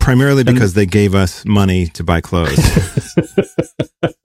primarily 0.00 0.44
because 0.44 0.74
they 0.74 0.84
gave 0.84 1.14
us 1.14 1.46
money 1.46 1.86
to 1.86 2.04
buy 2.04 2.20
clothes. 2.20 2.58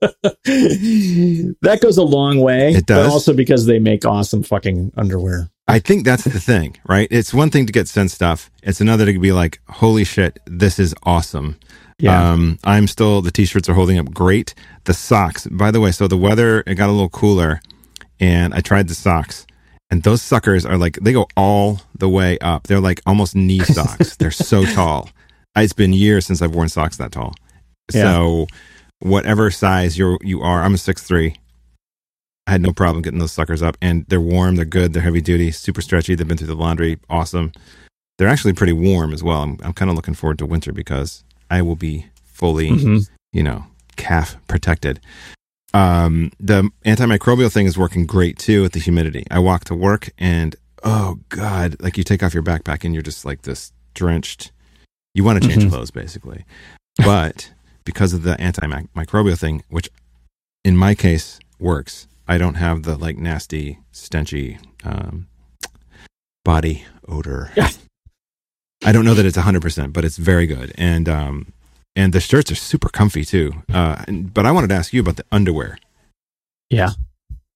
that 1.62 1.78
goes 1.80 1.98
a 1.98 2.02
long 2.02 2.40
way. 2.40 2.72
It 2.72 2.86
does. 2.86 3.06
But 3.06 3.12
also 3.12 3.32
because 3.34 3.66
they 3.66 3.78
make 3.78 4.04
awesome 4.04 4.42
fucking 4.42 4.92
underwear. 4.96 5.50
I 5.68 5.78
think 5.78 6.04
that's 6.04 6.24
the 6.24 6.40
thing, 6.40 6.76
right? 6.88 7.06
It's 7.10 7.32
one 7.32 7.50
thing 7.50 7.66
to 7.66 7.72
get 7.72 7.88
sent 7.88 8.10
stuff. 8.10 8.50
It's 8.62 8.80
another 8.80 9.06
to 9.06 9.18
be 9.18 9.32
like, 9.32 9.60
holy 9.68 10.04
shit, 10.04 10.40
this 10.46 10.78
is 10.78 10.94
awesome. 11.04 11.58
Yeah. 11.98 12.32
Um, 12.32 12.58
I'm 12.64 12.86
still, 12.86 13.22
the 13.22 13.30
t-shirts 13.30 13.68
are 13.68 13.74
holding 13.74 13.98
up 13.98 14.12
great. 14.12 14.54
The 14.84 14.94
socks, 14.94 15.46
by 15.46 15.70
the 15.70 15.80
way, 15.80 15.92
so 15.92 16.08
the 16.08 16.16
weather, 16.16 16.64
it 16.66 16.74
got 16.74 16.88
a 16.88 16.92
little 16.92 17.08
cooler 17.08 17.60
and 18.18 18.52
I 18.52 18.60
tried 18.60 18.88
the 18.88 18.94
socks 18.94 19.46
and 19.90 20.02
those 20.02 20.22
suckers 20.22 20.64
are 20.64 20.78
like, 20.78 20.96
they 21.00 21.12
go 21.12 21.26
all 21.36 21.82
the 21.96 22.08
way 22.08 22.38
up. 22.38 22.66
They're 22.66 22.80
like 22.80 23.00
almost 23.06 23.34
knee 23.34 23.58
socks. 23.64 24.16
They're 24.16 24.30
so 24.30 24.64
tall. 24.64 25.10
It's 25.56 25.72
been 25.72 25.92
years 25.92 26.26
since 26.26 26.40
I've 26.42 26.54
worn 26.54 26.68
socks 26.68 26.96
that 26.98 27.12
tall. 27.12 27.34
Yeah. 27.92 28.02
So 28.02 28.46
whatever 29.00 29.50
size 29.50 29.98
you're 29.98 30.18
you 30.22 30.40
are, 30.40 30.62
I'm 30.62 30.74
a 30.74 30.78
six 30.78 31.02
three. 31.02 31.36
I 32.46 32.52
had 32.52 32.62
no 32.62 32.72
problem 32.72 33.02
getting 33.02 33.18
those 33.18 33.32
suckers 33.32 33.62
up, 33.62 33.76
and 33.80 34.06
they're 34.08 34.20
warm, 34.20 34.56
they're 34.56 34.64
good, 34.64 34.92
they're 34.92 35.02
heavy 35.02 35.20
duty, 35.20 35.50
super 35.50 35.82
stretchy. 35.82 36.14
They've 36.14 36.26
been 36.26 36.36
through 36.36 36.48
the 36.48 36.54
laundry, 36.54 36.98
awesome. 37.08 37.52
They're 38.18 38.28
actually 38.28 38.54
pretty 38.54 38.72
warm 38.72 39.12
as 39.12 39.22
well. 39.22 39.42
I'm 39.42 39.58
I'm 39.62 39.72
kind 39.72 39.90
of 39.90 39.96
looking 39.96 40.14
forward 40.14 40.38
to 40.38 40.46
winter 40.46 40.72
because 40.72 41.24
I 41.50 41.62
will 41.62 41.76
be 41.76 42.06
fully, 42.22 42.70
mm-hmm. 42.70 42.98
you 43.32 43.42
know, 43.42 43.66
calf 43.96 44.36
protected. 44.46 45.00
Um, 45.72 46.32
the 46.40 46.68
antimicrobial 46.84 47.52
thing 47.52 47.66
is 47.66 47.78
working 47.78 48.06
great 48.06 48.38
too 48.38 48.62
with 48.62 48.72
the 48.72 48.80
humidity. 48.80 49.24
I 49.30 49.38
walk 49.38 49.64
to 49.64 49.74
work 49.74 50.10
and 50.18 50.56
oh 50.82 51.20
god, 51.28 51.76
like 51.80 51.96
you 51.96 52.04
take 52.04 52.22
off 52.22 52.34
your 52.34 52.42
backpack 52.42 52.84
and 52.84 52.92
you're 52.92 53.02
just 53.02 53.24
like 53.24 53.42
this 53.42 53.72
drenched 53.94 54.52
you 55.14 55.24
want 55.24 55.42
to 55.42 55.48
change 55.48 55.62
mm-hmm. 55.62 55.70
clothes 55.70 55.90
basically. 55.90 56.44
But 56.98 57.52
because 57.90 58.12
of 58.12 58.22
the 58.22 58.36
antimicrobial 58.36 59.36
thing, 59.36 59.64
which 59.68 59.90
in 60.64 60.76
my 60.76 60.94
case 60.94 61.40
works, 61.58 62.06
I 62.28 62.38
don't 62.38 62.54
have 62.54 62.84
the 62.84 62.96
like 62.96 63.16
nasty, 63.16 63.80
stenchy 63.92 64.60
um, 64.84 65.26
body 66.44 66.84
odor. 67.08 67.50
I 68.84 68.92
don't 68.92 69.04
know 69.04 69.14
that 69.14 69.26
it's 69.26 69.36
100%, 69.36 69.92
but 69.92 70.04
it's 70.04 70.16
very 70.16 70.46
good. 70.46 70.72
And 70.78 71.08
um, 71.08 71.52
and 71.96 72.12
the 72.12 72.20
shirts 72.20 72.52
are 72.52 72.54
super 72.54 72.88
comfy 72.88 73.24
too. 73.24 73.52
Uh, 73.72 74.04
but 74.08 74.46
I 74.46 74.52
wanted 74.52 74.68
to 74.68 74.76
ask 74.76 74.92
you 74.92 75.00
about 75.00 75.16
the 75.16 75.24
underwear. 75.32 75.76
Yeah. 76.70 76.90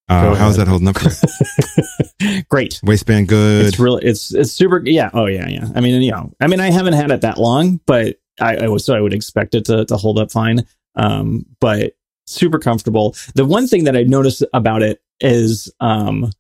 Uh, 0.09 0.35
how's 0.35 0.57
that 0.57 0.67
holding 0.67 0.89
up? 0.89 0.97
Great. 2.51 2.81
Waistband 2.83 3.29
good. 3.29 3.67
It's 3.67 3.79
really 3.79 4.05
it's 4.05 4.35
it's 4.35 4.53
super 4.53 4.83
yeah. 4.85 5.11
Oh 5.15 5.27
yeah, 5.27 5.49
yeah. 5.49 5.69
I 5.77 5.81
mean, 5.81 6.03
you 6.03 6.11
know, 6.11 6.33
I 6.41 6.49
mean 6.49 6.61
I 6.61 6.71
haven't 6.71 6.95
had 6.95 7.13
it 7.13 7.21
that 7.21 7.39
long, 7.39 7.81
but 7.87 8.19
I, 8.41 8.57
I 8.57 8.69
was 8.69 8.85
so 8.85 8.95
I 8.95 9.01
would 9.01 9.15
expect 9.15 9.55
it 9.55 9.65
to 9.67 9.85
to 9.87 9.97
hold 9.97 10.19
up 10.19 10.31
fine. 10.31 10.67
Um, 10.97 11.47
but 11.61 11.95
super 12.27 12.59
comfortable. 12.59 13.17
The 13.35 13.45
one 13.45 13.67
thing 13.67 13.85
that 13.85 13.97
I 13.97 14.03
noticed 14.05 14.45
about 14.53 14.83
it 14.83 15.03
is 15.21 15.73
um 15.81 16.31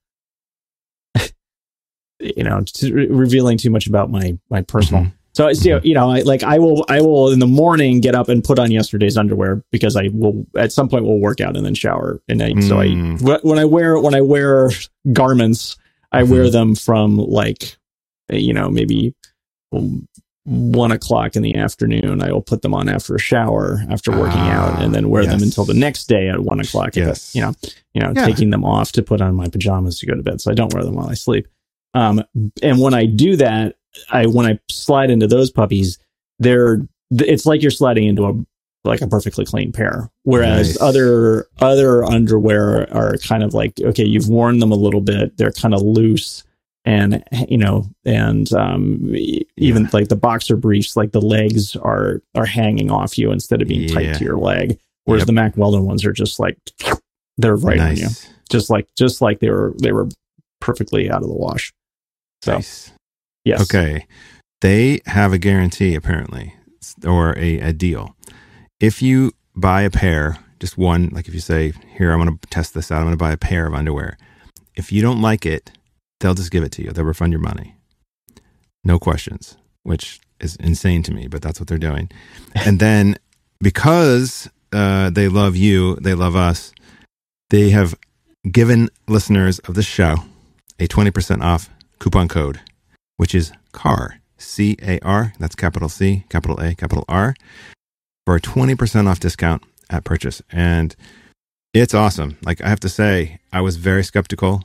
you 2.20 2.44
know, 2.44 2.64
revealing 2.82 3.58
too 3.58 3.70
much 3.70 3.86
about 3.86 4.10
my 4.10 4.38
my 4.50 4.62
personal 4.62 5.04
mm-hmm. 5.04 5.16
So 5.34 5.48
it's 5.48 5.66
mm-hmm. 5.66 5.84
you 5.84 5.94
know, 5.94 6.10
I, 6.10 6.20
like 6.20 6.44
I 6.44 6.60
will 6.60 6.84
I 6.88 7.00
will 7.00 7.32
in 7.32 7.40
the 7.40 7.46
morning 7.46 8.00
get 8.00 8.14
up 8.14 8.28
and 8.28 8.42
put 8.42 8.60
on 8.60 8.70
yesterday's 8.70 9.16
underwear 9.16 9.64
because 9.72 9.96
I 9.96 10.08
will 10.12 10.46
at 10.56 10.70
some 10.70 10.88
point 10.88 11.04
will 11.04 11.18
work 11.18 11.40
out 11.40 11.56
and 11.56 11.66
then 11.66 11.74
shower 11.74 12.20
and 12.28 12.40
I, 12.40 12.52
mm. 12.52 12.68
so 12.68 12.80
I 12.80 13.38
when 13.42 13.58
I 13.58 13.64
wear 13.64 13.98
when 13.98 14.14
I 14.14 14.20
wear 14.20 14.70
garments 15.12 15.76
I 16.12 16.22
mm-hmm. 16.22 16.32
wear 16.32 16.50
them 16.50 16.76
from 16.76 17.16
like 17.16 17.76
you 18.30 18.54
know 18.54 18.70
maybe 18.70 19.12
one 20.44 20.92
o'clock 20.92 21.36
in 21.36 21.42
the 21.42 21.56
afternoon. 21.56 22.22
I 22.22 22.30
will 22.30 22.42
put 22.42 22.62
them 22.62 22.74
on 22.74 22.88
after 22.88 23.14
a 23.14 23.18
shower, 23.18 23.82
after 23.90 24.10
working 24.10 24.40
out, 24.40 24.80
and 24.82 24.94
then 24.94 25.08
wear 25.08 25.22
yes. 25.22 25.32
them 25.32 25.42
until 25.42 25.64
the 25.64 25.74
next 25.74 26.06
day 26.06 26.28
at 26.28 26.40
one 26.40 26.60
o'clock. 26.60 26.96
Yes. 26.96 27.34
you 27.34 27.40
know, 27.40 27.54
you 27.94 28.02
know, 28.02 28.12
yeah. 28.14 28.26
taking 28.26 28.50
them 28.50 28.64
off 28.64 28.92
to 28.92 29.02
put 29.02 29.20
on 29.20 29.34
my 29.34 29.48
pajamas 29.48 29.98
to 30.00 30.06
go 30.06 30.14
to 30.14 30.22
bed. 30.22 30.40
So 30.40 30.50
I 30.50 30.54
don't 30.54 30.72
wear 30.74 30.84
them 30.84 30.94
while 30.94 31.08
I 31.08 31.14
sleep. 31.14 31.48
Um, 31.94 32.22
and 32.62 32.80
when 32.80 32.92
I 32.92 33.06
do 33.06 33.36
that, 33.36 33.76
I 34.10 34.26
when 34.26 34.46
I 34.46 34.58
slide 34.68 35.10
into 35.10 35.26
those 35.26 35.50
puppies, 35.50 35.98
they're 36.38 36.86
it's 37.10 37.46
like 37.46 37.62
you're 37.62 37.70
sliding 37.70 38.04
into 38.04 38.26
a 38.26 38.34
like 38.84 39.00
a 39.00 39.06
perfectly 39.06 39.46
clean 39.46 39.72
pair. 39.72 40.10
Whereas 40.24 40.74
nice. 40.74 40.82
other 40.82 41.48
other 41.60 42.04
underwear 42.04 42.92
are 42.94 43.16
kind 43.18 43.42
of 43.42 43.54
like 43.54 43.80
okay, 43.80 44.04
you've 44.04 44.28
worn 44.28 44.58
them 44.58 44.72
a 44.72 44.76
little 44.76 45.00
bit, 45.00 45.36
they're 45.38 45.52
kind 45.52 45.74
of 45.74 45.80
loose 45.80 46.44
and 46.84 47.24
you 47.48 47.58
know 47.58 47.86
and 48.04 48.52
um, 48.52 49.14
even 49.56 49.84
yeah. 49.84 49.88
like 49.92 50.08
the 50.08 50.16
boxer 50.16 50.56
briefs 50.56 50.96
like 50.96 51.12
the 51.12 51.20
legs 51.20 51.76
are 51.76 52.22
are 52.34 52.46
hanging 52.46 52.90
off 52.90 53.16
you 53.18 53.30
instead 53.30 53.62
of 53.62 53.68
being 53.68 53.88
yeah. 53.88 53.94
tight 53.94 54.14
to 54.16 54.24
your 54.24 54.38
leg 54.38 54.78
whereas 55.04 55.22
yep. 55.22 55.26
the 55.26 55.32
Mack 55.32 55.56
Weldon 55.56 55.84
ones 55.84 56.04
are 56.04 56.12
just 56.12 56.38
like 56.38 56.58
they're 57.38 57.56
right 57.56 57.78
nice. 57.78 58.02
on 58.02 58.10
you 58.10 58.34
just 58.50 58.70
like 58.70 58.86
just 58.96 59.20
like 59.22 59.40
they 59.40 59.50
were 59.50 59.74
they 59.82 59.92
were 59.92 60.08
perfectly 60.60 61.10
out 61.10 61.22
of 61.22 61.28
the 61.28 61.34
wash 61.34 61.72
so 62.44 62.54
nice. 62.54 62.92
Yes. 63.44 63.62
Okay. 63.62 64.06
They 64.60 65.00
have 65.06 65.32
a 65.32 65.38
guarantee 65.38 65.94
apparently, 65.94 66.54
or 67.06 67.36
a, 67.38 67.58
a 67.60 67.72
deal. 67.72 68.16
If 68.80 69.02
you 69.02 69.32
buy 69.54 69.82
a 69.82 69.90
pair, 69.90 70.38
just 70.60 70.78
one, 70.78 71.10
like 71.12 71.28
if 71.28 71.34
you 71.34 71.40
say, 71.40 71.72
"Here, 71.96 72.12
I'm 72.12 72.22
going 72.22 72.38
to 72.38 72.48
test 72.48 72.74
this 72.74 72.90
out. 72.90 72.98
I'm 72.98 73.04
going 73.04 73.12
to 73.12 73.18
buy 73.18 73.32
a 73.32 73.36
pair 73.36 73.66
of 73.66 73.74
underwear." 73.74 74.16
If 74.74 74.90
you 74.90 75.02
don't 75.02 75.22
like 75.22 75.46
it, 75.46 75.70
they'll 76.20 76.34
just 76.34 76.50
give 76.50 76.64
it 76.64 76.72
to 76.72 76.82
you. 76.82 76.90
They'll 76.90 77.04
refund 77.04 77.32
your 77.32 77.40
money, 77.40 77.76
no 78.82 78.98
questions. 78.98 79.56
Which 79.82 80.20
is 80.40 80.56
insane 80.56 81.02
to 81.02 81.12
me, 81.12 81.26
but 81.28 81.42
that's 81.42 81.60
what 81.60 81.68
they're 81.68 81.78
doing. 81.78 82.10
and 82.54 82.80
then 82.80 83.16
because 83.60 84.48
uh, 84.72 85.10
they 85.10 85.28
love 85.28 85.56
you, 85.56 85.96
they 85.96 86.14
love 86.14 86.36
us. 86.36 86.72
They 87.50 87.70
have 87.70 87.94
given 88.50 88.88
listeners 89.06 89.58
of 89.60 89.74
the 89.74 89.82
show 89.82 90.16
a 90.80 90.88
20% 90.88 91.42
off 91.42 91.68
coupon 91.98 92.28
code 92.28 92.60
which 93.16 93.34
is 93.34 93.52
CAR, 93.72 94.20
C 94.38 94.76
A 94.82 94.98
R, 95.00 95.32
that's 95.38 95.54
capital 95.54 95.88
C, 95.88 96.24
capital 96.28 96.58
A, 96.60 96.74
capital 96.74 97.04
R, 97.08 97.34
for 98.26 98.36
a 98.36 98.40
20% 98.40 99.06
off 99.06 99.20
discount 99.20 99.62
at 99.90 100.04
purchase. 100.04 100.42
And 100.50 100.94
it's 101.72 101.94
awesome. 101.94 102.38
Like 102.44 102.60
I 102.60 102.68
have 102.68 102.80
to 102.80 102.88
say, 102.88 103.40
I 103.52 103.60
was 103.60 103.76
very 103.76 104.04
skeptical 104.04 104.64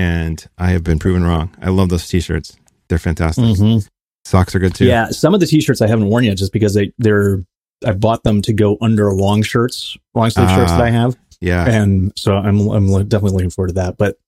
and 0.00 0.46
I 0.56 0.70
have 0.70 0.82
been 0.82 0.98
proven 0.98 1.24
wrong. 1.24 1.54
I 1.60 1.68
love 1.68 1.90
those 1.90 2.08
t 2.08 2.20
shirts, 2.20 2.56
they're 2.88 2.98
fantastic. 2.98 3.44
Mm-hmm. 3.44 3.86
Socks 4.24 4.54
are 4.54 4.58
good 4.58 4.74
too. 4.74 4.86
Yeah, 4.86 5.10
some 5.10 5.34
of 5.34 5.40
the 5.40 5.46
t 5.46 5.60
shirts 5.60 5.82
I 5.82 5.88
haven't 5.88 6.06
worn 6.06 6.24
yet 6.24 6.38
just 6.38 6.52
because 6.52 6.74
they, 6.74 6.92
they're, 6.98 7.44
I 7.86 7.92
bought 7.92 8.24
them 8.24 8.40
to 8.42 8.52
go 8.52 8.78
under 8.80 9.12
long 9.12 9.42
shirts, 9.42 9.96
long 10.14 10.30
sleeve 10.30 10.48
uh, 10.48 10.56
shirts 10.56 10.72
that 10.72 10.80
I 10.80 10.88
ah, 10.88 10.92
have. 10.92 11.16
Yeah. 11.40 11.66
And 11.68 12.12
so 12.16 12.34
I'm, 12.34 12.68
I'm 12.68 12.86
definitely 13.08 13.32
looking 13.32 13.50
forward 13.50 13.68
to 13.68 13.74
that. 13.74 13.96
But 13.98 14.18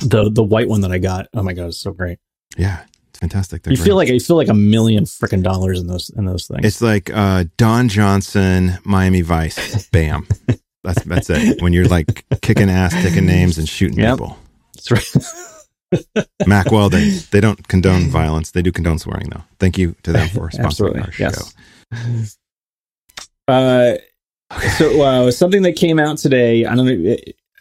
the, 0.00 0.30
the 0.30 0.42
white 0.42 0.68
one 0.68 0.80
that 0.82 0.92
I 0.92 0.98
got, 0.98 1.28
oh 1.34 1.42
my 1.42 1.52
God, 1.52 1.68
it's 1.68 1.78
so 1.78 1.92
great. 1.92 2.18
Yeah. 2.56 2.84
It's 3.08 3.20
fantastic. 3.20 3.62
They're 3.62 3.72
you 3.72 3.76
great. 3.78 3.84
feel 3.84 3.96
like 3.96 4.08
you 4.08 4.20
feel 4.20 4.36
like 4.36 4.48
a 4.48 4.54
million 4.54 5.04
freaking 5.04 5.42
dollars 5.42 5.80
in 5.80 5.86
those 5.86 6.10
in 6.10 6.26
those 6.26 6.46
things. 6.46 6.64
It's 6.64 6.82
like 6.82 7.10
uh, 7.10 7.44
Don 7.56 7.88
Johnson, 7.88 8.78
Miami 8.84 9.22
Vice. 9.22 9.88
Bam. 9.88 10.26
that's 10.84 11.02
that's 11.04 11.30
it. 11.30 11.62
When 11.62 11.72
you're 11.72 11.86
like 11.86 12.26
kicking 12.42 12.68
ass, 12.68 12.92
taking 12.92 13.24
names, 13.24 13.56
and 13.56 13.66
shooting 13.66 13.98
yep. 13.98 14.18
people. 14.18 14.36
That's 14.88 15.14
right. 15.14 16.26
Mack 16.46 16.70
Weldon. 16.70 17.10
They 17.30 17.40
don't 17.40 17.66
condone 17.68 18.08
violence. 18.08 18.50
They 18.50 18.62
do 18.62 18.72
condone 18.72 18.98
swearing, 18.98 19.30
though. 19.30 19.44
Thank 19.58 19.78
you 19.78 19.94
to 20.02 20.12
them 20.12 20.28
for 20.28 20.48
sponsoring 20.50 21.04
our 21.04 21.12
show. 21.12 21.30
Yes. 21.92 22.38
Uh, 23.48 23.94
so 24.76 25.02
uh, 25.02 25.30
something 25.30 25.62
that 25.62 25.76
came 25.76 25.98
out 25.98 26.18
today. 26.18 26.64
I 26.64 26.74
don't 26.74 26.86
know. 26.86 27.16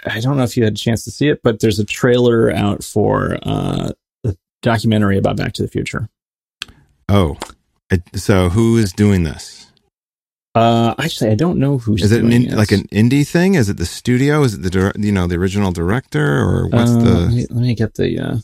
I 0.07 0.19
don't 0.19 0.38
know 0.38 0.43
if 0.43 0.55
you 0.55 0.63
had 0.63 0.73
a 0.73 0.77
chance 0.77 1.03
to 1.05 1.11
see 1.11 1.29
it, 1.29 1.41
but 1.43 1.59
there's 1.59 1.79
a 1.79 1.85
trailer 1.85 2.51
out 2.51 2.83
for 2.83 3.38
uh, 3.43 3.91
documentary 4.61 5.17
about 5.17 5.38
Back 5.38 5.53
to 5.53 5.61
the 5.63 5.67
Future. 5.67 6.09
Oh, 7.09 7.38
so 8.13 8.49
who 8.49 8.77
is 8.77 8.91
doing 8.91 9.23
this? 9.23 9.71
Uh, 10.56 10.96
actually, 10.98 11.32
I 11.32 11.36
don't 11.36 11.60
know 11.60 11.78
who's. 11.78 12.02
Is 12.02 12.13
it 12.13 12.24
an 12.24 12.56
like 12.56 12.72
an 12.72 12.88
indie 12.88 13.28
thing? 13.28 13.56
Is 13.56 13.68
it 13.68 13.76
the 13.76 13.86
studio? 13.86 14.41
Is 14.44 14.54
it 14.54 14.62
the 14.62 14.94
you 14.98 15.12
know 15.12 15.28
the 15.28 15.36
original 15.36 15.74
director 15.74 16.39
or 16.39 16.68
what's 16.68 16.91
uh, 16.91 17.00
the? 17.00 17.10
Let 17.12 17.32
me, 17.32 17.46
let 17.50 17.62
me, 17.62 17.76
get 17.76 17.96
the. 17.96 18.20
Uh, 18.20 18.38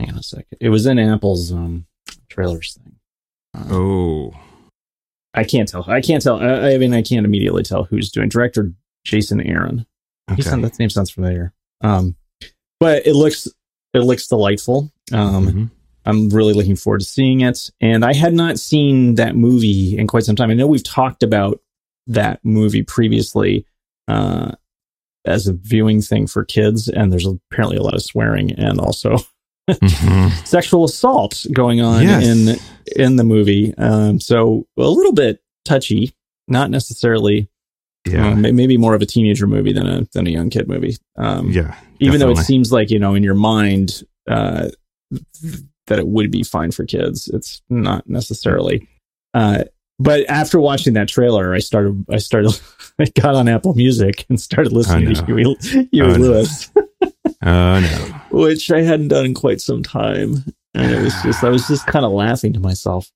hang 0.00 0.10
on 0.10 0.18
a 0.18 0.22
second. 0.24 0.58
It 0.60 0.70
was 0.70 0.86
in 0.86 0.98
Apple's 0.98 1.52
um 1.52 1.86
trailers 2.28 2.74
thing. 2.74 2.96
Uh, 3.56 3.64
oh, 3.70 4.34
I 5.34 5.44
can't 5.44 5.68
tell. 5.68 5.84
I 5.88 6.00
can't 6.00 6.22
tell. 6.22 6.40
I, 6.40 6.72
I, 6.72 6.78
mean, 6.78 6.92
I 6.92 7.02
can't 7.02 7.24
immediately 7.24 7.62
tell 7.62 7.84
who's 7.84 8.10
doing. 8.10 8.28
Director 8.28 8.72
Jason 9.04 9.40
Aron. 9.40 9.86
Okay. 10.30 10.42
Sound, 10.42 10.64
that 10.64 10.78
name 10.80 10.90
sounds 10.90 11.10
familiar. 11.10 11.52
Um, 11.80 12.16
but 12.80 13.06
it 13.06 13.14
looks 13.14 13.46
it 13.94 14.00
looks 14.00 14.26
delightful. 14.26 14.92
Um, 15.12 15.46
mm-hmm. 15.46 15.64
I'm 16.08 16.30
really 16.30 16.54
looking 16.54 16.74
forward 16.74 17.00
to 17.00 17.06
seeing 17.06 17.42
it. 17.42 17.70
And 17.82 18.02
I 18.02 18.14
had 18.14 18.32
not 18.32 18.58
seen 18.58 19.16
that 19.16 19.36
movie 19.36 19.96
in 19.98 20.06
quite 20.06 20.24
some 20.24 20.36
time. 20.36 20.50
I 20.50 20.54
know 20.54 20.66
we've 20.66 20.82
talked 20.82 21.22
about 21.22 21.60
that 22.06 22.40
movie 22.42 22.82
previously 22.82 23.66
uh, 24.08 24.52
as 25.26 25.46
a 25.46 25.52
viewing 25.52 26.00
thing 26.00 26.26
for 26.26 26.46
kids, 26.46 26.88
and 26.88 27.12
there's 27.12 27.26
apparently 27.26 27.76
a 27.76 27.82
lot 27.82 27.94
of 27.94 28.02
swearing 28.02 28.52
and 28.52 28.80
also 28.80 29.18
mm-hmm. 29.68 30.28
sexual 30.44 30.84
assault 30.84 31.44
going 31.52 31.82
on 31.82 32.02
yes. 32.04 32.26
in 32.26 32.56
in 32.96 33.16
the 33.16 33.24
movie. 33.24 33.74
Um, 33.76 34.18
so 34.18 34.66
a 34.78 34.88
little 34.88 35.12
bit 35.12 35.42
touchy, 35.66 36.14
not 36.48 36.70
necessarily. 36.70 37.50
Yeah, 38.06 38.28
um, 38.28 38.40
maybe 38.40 38.78
more 38.78 38.94
of 38.94 39.02
a 39.02 39.06
teenager 39.06 39.46
movie 39.46 39.74
than 39.74 39.86
a 39.86 40.08
than 40.14 40.26
a 40.26 40.30
young 40.30 40.48
kid 40.48 40.68
movie. 40.68 40.96
Um, 41.16 41.50
yeah, 41.50 41.76
even 42.00 42.18
though 42.18 42.30
it 42.30 42.38
seems 42.38 42.72
like 42.72 42.90
you 42.90 42.98
know 42.98 43.14
in 43.14 43.22
your 43.22 43.34
mind 43.34 44.02
uh, 44.26 44.68
that 45.88 45.98
it 45.98 46.06
would 46.06 46.30
be 46.30 46.42
fine 46.42 46.70
for 46.70 46.84
kids, 46.84 47.28
it's 47.28 47.62
not 47.68 48.08
necessarily. 48.08 48.88
Uh, 49.34 49.64
but 49.98 50.28
after 50.30 50.60
watching 50.60 50.94
that 50.94 51.08
trailer, 51.08 51.54
I 51.54 51.58
started 51.58 52.04
I 52.10 52.18
started 52.18 52.58
I 52.98 53.06
got 53.20 53.34
on 53.34 53.48
Apple 53.48 53.74
Music 53.74 54.26
and 54.28 54.40
started 54.40 54.72
listening 54.72 55.14
to 55.14 55.24
Huey, 55.24 55.56
Huey 55.60 55.88
oh, 56.00 56.14
Lewis. 56.14 56.70
Oh 57.42 57.80
no. 57.80 58.20
Which 58.30 58.70
I 58.70 58.82
hadn't 58.82 59.08
done 59.08 59.26
in 59.26 59.34
quite 59.34 59.60
some 59.60 59.82
time. 59.82 60.44
And 60.74 60.92
it 60.92 61.02
was 61.02 61.14
just 61.22 61.42
I 61.42 61.48
was 61.48 61.66
just 61.66 61.86
kind 61.86 62.04
of 62.04 62.12
laughing 62.12 62.52
to 62.52 62.60
myself. 62.60 63.10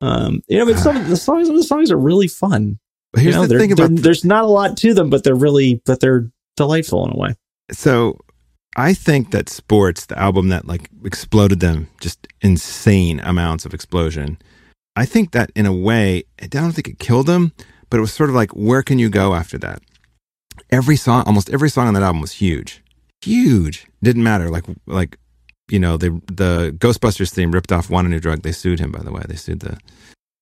Um, 0.00 0.42
you 0.46 0.58
know, 0.58 0.66
but 0.66 0.78
some 0.78 0.96
of 0.96 1.08
the 1.08 1.16
songs 1.16 1.48
the 1.48 1.62
songs 1.62 1.90
are 1.90 1.98
really 1.98 2.28
fun. 2.28 2.78
Here's 3.16 3.34
you 3.34 3.40
know, 3.40 3.46
the 3.46 3.58
thing 3.58 3.72
about 3.72 3.90
there's 3.94 4.24
not 4.24 4.44
a 4.44 4.48
lot 4.48 4.76
to 4.78 4.92
them, 4.92 5.08
but 5.08 5.24
they're 5.24 5.34
really 5.34 5.80
but 5.86 6.00
they're 6.00 6.30
delightful 6.56 7.06
in 7.06 7.12
a 7.12 7.16
way. 7.16 7.34
So 7.72 8.18
I 8.78 8.94
think 8.94 9.32
that 9.32 9.48
Sports, 9.48 10.06
the 10.06 10.18
album 10.18 10.48
that 10.48 10.66
like 10.66 10.88
exploded 11.04 11.60
them, 11.60 11.88
just 12.00 12.26
insane 12.40 13.20
amounts 13.20 13.66
of 13.66 13.74
explosion. 13.74 14.38
I 14.96 15.04
think 15.04 15.32
that 15.32 15.50
in 15.54 15.66
a 15.66 15.72
way, 15.72 16.24
I 16.40 16.46
don't 16.46 16.72
think 16.72 16.88
it 16.88 16.98
killed 16.98 17.26
them, 17.26 17.52
but 17.90 17.98
it 17.98 18.00
was 18.00 18.12
sort 18.12 18.30
of 18.30 18.36
like, 18.36 18.50
where 18.52 18.82
can 18.82 18.98
you 18.98 19.10
go 19.10 19.34
after 19.34 19.58
that? 19.58 19.82
Every 20.70 20.96
song, 20.96 21.24
almost 21.26 21.50
every 21.50 21.70
song 21.70 21.88
on 21.88 21.94
that 21.94 22.02
album 22.02 22.20
was 22.20 22.32
huge 22.32 22.82
huge. 23.22 23.86
Didn't 24.02 24.22
matter. 24.22 24.50
Like 24.50 24.64
like 24.86 25.18
you 25.68 25.78
know 25.78 25.96
the 25.96 26.20
the 26.26 26.74
Ghostbusters 26.78 27.32
theme 27.32 27.52
ripped 27.52 27.72
off 27.72 27.90
"Want 27.90 28.06
a 28.06 28.10
New 28.10 28.20
Drug." 28.20 28.42
They 28.42 28.52
sued 28.52 28.80
him. 28.80 28.92
By 28.92 29.02
the 29.02 29.12
way, 29.12 29.22
they 29.28 29.36
sued 29.36 29.60
the 29.60 29.78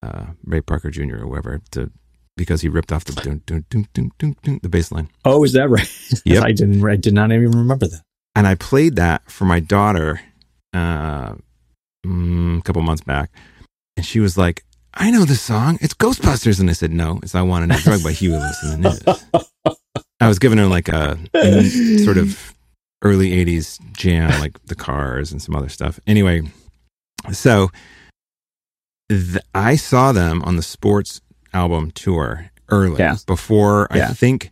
uh, 0.02 0.26
Ray 0.44 0.60
Parker 0.60 0.90
Jr. 0.90 1.16
or 1.16 1.18
whoever 1.18 1.60
to 1.72 1.90
because 2.36 2.60
he 2.60 2.68
ripped 2.68 2.92
off 2.92 3.04
the 3.04 3.14
dun, 3.14 3.42
dun, 3.46 3.64
dun, 3.94 4.60
the 4.62 4.68
bass 4.68 4.92
line. 4.92 5.08
Oh, 5.24 5.42
is 5.44 5.54
that 5.54 5.70
right? 5.70 5.88
Yeah, 6.24 6.42
I 6.42 6.52
didn't. 6.52 6.86
I 6.86 6.96
did 6.96 7.14
not 7.14 7.32
even 7.32 7.50
remember 7.50 7.86
that. 7.86 8.02
And 8.36 8.46
I 8.46 8.54
played 8.54 8.96
that 8.96 9.28
for 9.30 9.46
my 9.46 9.60
daughter 9.60 10.20
uh, 10.74 11.34
mm, 12.06 12.58
a 12.58 12.62
couple 12.62 12.82
months 12.82 13.02
back, 13.02 13.30
and 13.96 14.04
she 14.04 14.20
was 14.20 14.36
like, 14.36 14.62
"I 14.92 15.10
know 15.10 15.24
this 15.24 15.40
song. 15.40 15.78
It's 15.80 15.94
Ghostbusters." 15.94 16.60
And 16.60 16.68
I 16.68 16.74
said, 16.74 16.92
"No, 16.92 17.18
it's 17.22 17.34
I 17.34 17.40
Want 17.40 17.64
a 17.64 17.66
New 17.66 17.80
Drug 17.80 18.04
by 18.04 18.12
Huey 18.12 18.36
Lewis 18.36 18.62
and 18.62 18.84
the 18.84 18.90
News." 19.34 19.46
I 20.20 20.28
was 20.28 20.38
giving 20.38 20.58
her 20.58 20.66
like 20.66 20.88
a 20.88 21.18
sort 22.04 22.18
of 22.18 22.54
early 23.02 23.30
80s 23.30 23.80
jam, 23.92 24.38
like 24.40 24.62
the 24.66 24.74
cars 24.74 25.32
and 25.32 25.40
some 25.40 25.56
other 25.56 25.68
stuff. 25.68 25.98
Anyway, 26.06 26.42
so 27.32 27.70
th- 29.08 29.38
I 29.54 29.76
saw 29.76 30.12
them 30.12 30.42
on 30.42 30.56
the 30.56 30.62
sports 30.62 31.20
album 31.52 31.90
tour 31.90 32.50
early 32.68 32.98
yeah. 32.98 33.16
before 33.26 33.88
yeah. 33.94 34.08
I 34.08 34.12
think. 34.12 34.50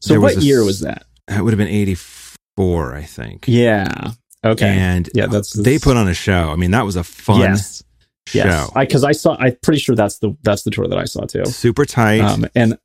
So 0.00 0.20
what 0.20 0.36
year 0.38 0.64
was 0.64 0.80
that? 0.80 1.04
It 1.28 1.42
would 1.42 1.52
have 1.52 1.58
been 1.58 1.68
84, 1.68 2.17
I 2.58 3.02
think. 3.02 3.44
Yeah. 3.46 4.12
Okay. 4.44 4.68
And 4.68 5.08
yeah, 5.14 5.26
that's, 5.26 5.52
that's 5.52 5.64
they 5.64 5.78
put 5.78 5.96
on 5.96 6.08
a 6.08 6.14
show. 6.14 6.50
I 6.50 6.56
mean, 6.56 6.70
that 6.72 6.84
was 6.84 6.96
a 6.96 7.04
fun 7.04 7.40
yes. 7.40 7.82
show. 8.26 8.38
Yes. 8.44 8.72
I 8.74 8.86
cuz 8.86 9.04
I 9.04 9.12
saw 9.12 9.36
I'm 9.38 9.56
pretty 9.62 9.80
sure 9.80 9.94
that's 9.94 10.18
the 10.18 10.36
that's 10.42 10.62
the 10.62 10.70
tour 10.70 10.86
that 10.86 10.98
I 10.98 11.04
saw 11.04 11.24
too. 11.24 11.44
Super 11.46 11.84
tight. 11.84 12.20
Um, 12.20 12.46
and 12.54 12.78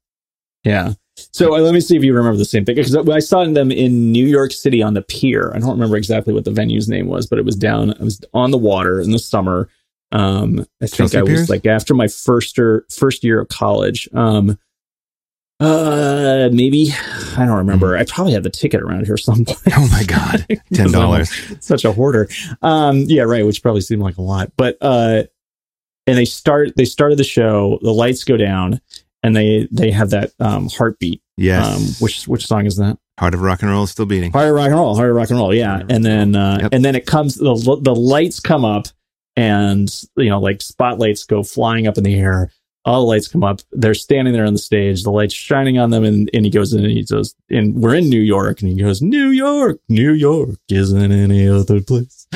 yeah. 0.64 0.94
So 1.16 1.56
uh, 1.56 1.60
let 1.60 1.74
me 1.74 1.80
see 1.80 1.96
if 1.96 2.04
you 2.04 2.14
remember 2.14 2.38
the 2.38 2.46
same 2.46 2.66
thing 2.66 2.76
because 2.76 2.96
I 2.96 3.20
saw 3.20 3.44
them 3.46 3.72
in 3.72 4.12
New 4.12 4.26
York 4.26 4.52
City 4.52 4.82
on 4.82 4.96
the 4.96 5.04
pier. 5.04 5.52
I 5.54 5.60
don't 5.60 5.72
remember 5.72 5.96
exactly 5.96 6.34
what 6.34 6.46
the 6.46 6.52
venue's 6.52 6.90
name 6.90 7.08
was, 7.08 7.28
but 7.28 7.38
it 7.38 7.46
was 7.46 7.56
down. 7.56 7.94
I 7.94 8.04
was 8.04 8.20
on 8.34 8.52
the 8.52 8.58
water 8.58 9.00
in 9.00 9.12
the 9.12 9.20
summer. 9.20 9.70
Um, 10.12 10.66
I 10.82 10.88
think 10.88 10.94
Chelsea 10.94 11.18
I 11.18 11.22
was 11.24 11.50
like 11.50 11.66
after 11.66 11.94
my 11.94 12.08
first 12.08 12.58
or 12.58 12.86
first 12.90 13.24
year 13.24 13.42
of 13.42 13.48
college. 13.50 14.10
Um, 14.14 14.58
uh, 15.60 16.50
maybe 16.52 16.90
I 17.38 17.46
don't 17.46 17.58
remember. 17.58 17.98
I 17.98 18.04
probably 18.06 18.34
have 18.34 18.44
the 18.44 18.50
ticket 18.50 18.82
around 18.82 19.06
here 19.06 19.18
somewhere. 19.18 19.56
Oh 19.76 19.88
my 19.92 20.04
god, 20.04 20.46
ten 20.74 20.92
dollars! 20.92 21.32
Such 21.60 21.86
a 21.86 21.92
hoarder. 21.92 22.28
Um, 22.62 23.06
yeah, 23.08 23.24
right. 23.24 23.46
Which 23.46 23.62
probably 23.62 23.82
seemed 23.82 24.02
like 24.02 24.18
a 24.18 24.22
lot, 24.22 24.52
but 24.58 24.78
uh, 24.82 25.24
and 26.08 26.18
they 26.18 26.26
start. 26.26 26.76
They 26.76 26.86
started 26.86 27.18
the 27.18 27.24
show. 27.24 27.80
The 27.82 27.94
lights 27.94 28.24
go 28.24 28.38
down, 28.38 28.82
and 29.22 29.36
they 29.36 29.68
they 29.72 29.92
have 29.92 30.10
that 30.12 30.32
um, 30.40 30.70
heartbeat. 30.70 31.22
Yes. 31.38 31.66
Um, 31.66 32.04
which 32.04 32.28
which 32.28 32.46
song 32.46 32.66
is 32.66 32.78
that? 32.78 32.98
Heart 33.20 33.36
of 33.36 33.42
Rock 33.42 33.62
and 33.62 33.72
Roll 33.72 33.84
is 33.84 33.92
still 33.92 34.06
beating. 34.06 34.32
Heart 34.32 34.50
of 34.50 34.56
Rock 34.56 34.66
and 34.68 34.76
Roll. 34.76 34.96
Heart 34.96 35.10
of 35.10 35.16
Rock 35.16 35.30
and 35.30 35.40
Roll. 35.40 35.54
Yeah. 35.54 35.84
And 35.88 36.04
then 36.04 36.36
uh, 36.36 36.60
yep. 36.62 36.74
and 36.74 36.84
then 36.84 36.96
it 36.96 37.06
comes. 37.06 37.36
The 37.36 37.80
the 37.82 37.96
lights 37.96 38.40
come 38.40 38.66
up, 38.66 38.88
and 39.36 39.90
you 40.18 40.30
know, 40.30 40.40
like 40.40 40.62
spotlights 40.62 41.24
go 41.24 41.44
flying 41.44 41.88
up 41.88 41.98
in 41.98 42.04
the 42.04 42.16
air. 42.16 42.52
All 42.86 43.02
the 43.02 43.08
lights 43.08 43.28
come 43.28 43.44
up. 43.44 43.62
They're 43.72 43.94
standing 43.94 44.34
there 44.34 44.46
on 44.46 44.54
the 44.54 44.60
stage. 44.60 45.04
The 45.04 45.12
lights 45.12 45.34
shining 45.34 45.78
on 45.78 45.90
them, 45.90 46.04
and, 46.04 46.30
and 46.34 46.44
he 46.44 46.52
goes 46.52 46.74
in 46.74 46.84
and 46.84 46.92
he 46.92 47.04
goes, 47.04 47.34
"And 47.50 47.76
we're 47.76 47.96
in 47.96 48.10
New 48.10 48.22
York." 48.22 48.62
And 48.62 48.70
he 48.70 48.82
goes, 48.82 49.02
"New 49.02 49.30
York, 49.30 49.80
New 49.88 50.12
York 50.12 50.60
isn't 50.70 51.12
any 51.12 51.48
other 51.48 51.82
place." 51.82 52.28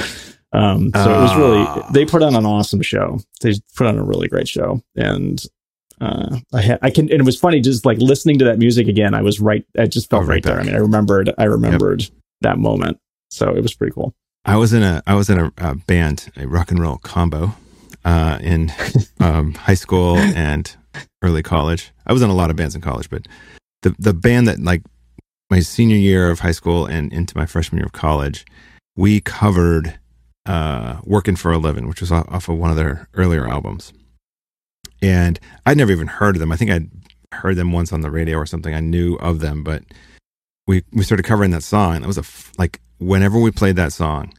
Um, 0.54 0.92
so 0.96 1.02
it 1.02 1.22
was 1.22 1.36
really 1.36 1.66
ah. 1.68 1.90
they 1.92 2.06
put 2.06 2.24
on 2.24 2.36
an 2.36 2.46
awesome 2.46 2.82
show. 2.82 3.20
They 3.42 3.54
put 3.76 3.88
on 3.88 3.98
a 3.98 4.04
really 4.04 4.30
great 4.30 4.48
show, 4.48 4.82
and 4.96 5.44
uh, 6.00 6.38
I, 6.54 6.62
ha- 6.62 6.78
I 6.82 6.90
can, 6.90 7.12
and 7.12 7.20
it 7.20 7.26
was 7.26 7.40
funny 7.40 7.60
just 7.60 7.86
like 7.86 7.98
listening 7.98 8.40
to 8.40 8.46
that 8.46 8.60
music 8.60 8.88
again. 8.88 9.14
I 9.14 9.22
was 9.22 9.40
right. 9.40 9.66
I 9.78 9.88
just 9.88 10.10
felt 10.10 10.24
oh, 10.24 10.26
right, 10.26 10.36
right 10.36 10.44
there. 10.44 10.60
I 10.60 10.64
mean, 10.64 10.76
I 10.76 10.80
remembered, 10.80 11.34
I 11.38 11.46
remembered 11.46 12.04
yep. 12.04 12.12
that 12.42 12.58
moment. 12.60 13.00
So 13.30 13.50
it 13.50 13.62
was 13.62 13.74
pretty 13.74 13.94
cool. 13.94 14.16
I 14.46 14.56
was 14.56 14.74
in 14.74 14.84
a, 14.84 15.04
I 15.06 15.16
was 15.16 15.30
in 15.30 15.40
a, 15.40 15.52
a 15.58 15.76
band, 15.76 16.32
a 16.38 16.48
rock 16.48 16.72
and 16.72 16.80
roll 16.80 16.98
combo, 16.98 17.56
uh, 18.08 18.40
in 18.42 18.72
um, 19.20 19.54
high 19.54 19.76
school 19.76 20.18
and 20.18 20.76
early 21.22 21.44
college. 21.44 21.92
I 22.06 22.14
was 22.14 22.22
in 22.22 22.30
a 22.30 22.36
lot 22.36 22.50
of 22.50 22.56
bands 22.56 22.76
in 22.76 22.82
college, 22.82 23.10
but 23.10 23.28
the 23.82 23.96
the 24.00 24.14
band 24.14 24.48
that 24.48 24.60
like 24.60 24.82
my 25.52 25.60
senior 25.60 25.98
year 25.98 26.32
of 26.32 26.40
high 26.40 26.52
school 26.52 26.86
and 26.86 27.12
into 27.14 27.38
my 27.38 27.46
freshman 27.46 27.80
year 27.80 27.86
of 27.86 27.92
college, 27.92 28.46
we 28.96 29.20
covered 29.22 30.00
uh, 30.46 31.02
"Working 31.04 31.36
for 31.36 31.52
a 31.52 31.58
Living," 31.58 31.88
which 31.88 32.02
was 32.02 32.12
off 32.12 32.50
of 32.50 32.58
one 32.58 32.72
of 32.72 32.76
their 32.78 33.10
earlier 33.14 33.48
albums 33.48 33.94
and 35.02 35.40
I'd 35.66 35.78
never 35.78 35.92
even 35.92 36.08
heard 36.08 36.36
of 36.36 36.40
them. 36.40 36.52
I 36.52 36.58
think 36.58 36.72
I'd 36.72 36.90
heard 37.34 37.56
them 37.56 37.72
once 37.72 37.94
on 37.94 38.02
the 38.02 38.12
radio 38.12 38.38
or 38.38 38.46
something. 38.46 38.74
I 38.74 38.80
knew 38.80 39.16
of 39.16 39.40
them, 39.40 39.64
but 39.64 39.84
we 40.66 40.84
we 40.92 41.04
started 41.04 41.24
covering 41.24 41.52
that 41.52 41.64
song. 41.64 42.04
It 42.04 42.08
was 42.08 42.18
a 42.18 42.24
like 42.58 42.82
whenever 43.00 43.40
we 43.40 43.52
played 43.52 43.76
that 43.76 43.94
song, 43.94 44.34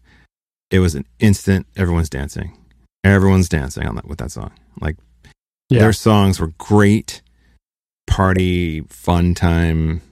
it 0.70 0.80
was 0.80 0.94
an 0.94 1.06
instant. 1.18 1.66
Everyone's 1.76 2.10
dancing. 2.10 2.57
Everyone's 3.04 3.48
dancing 3.48 3.86
on 3.86 3.94
that 3.96 4.06
with 4.06 4.18
that 4.18 4.30
song. 4.30 4.52
Like 4.80 4.96
yeah. 5.68 5.80
their 5.80 5.92
songs 5.92 6.40
were 6.40 6.52
great, 6.58 7.22
party, 8.06 8.82
fun 8.82 9.34
time. 9.34 10.02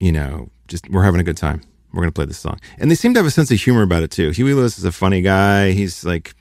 You 0.00 0.12
know, 0.12 0.50
just 0.68 0.88
we're 0.90 1.04
having 1.04 1.20
a 1.20 1.24
good 1.24 1.36
time. 1.36 1.62
We're 1.92 2.02
gonna 2.02 2.12
play 2.12 2.26
this 2.26 2.38
song, 2.38 2.60
and 2.78 2.90
they 2.90 2.94
seem 2.94 3.14
to 3.14 3.20
have 3.20 3.26
a 3.26 3.30
sense 3.30 3.50
of 3.50 3.60
humor 3.60 3.82
about 3.82 4.02
it 4.02 4.10
too. 4.10 4.30
Huey 4.30 4.54
Lewis 4.54 4.78
is 4.78 4.84
a 4.84 4.92
funny 4.92 5.22
guy. 5.22 5.72
He's 5.72 6.04
like 6.04 6.34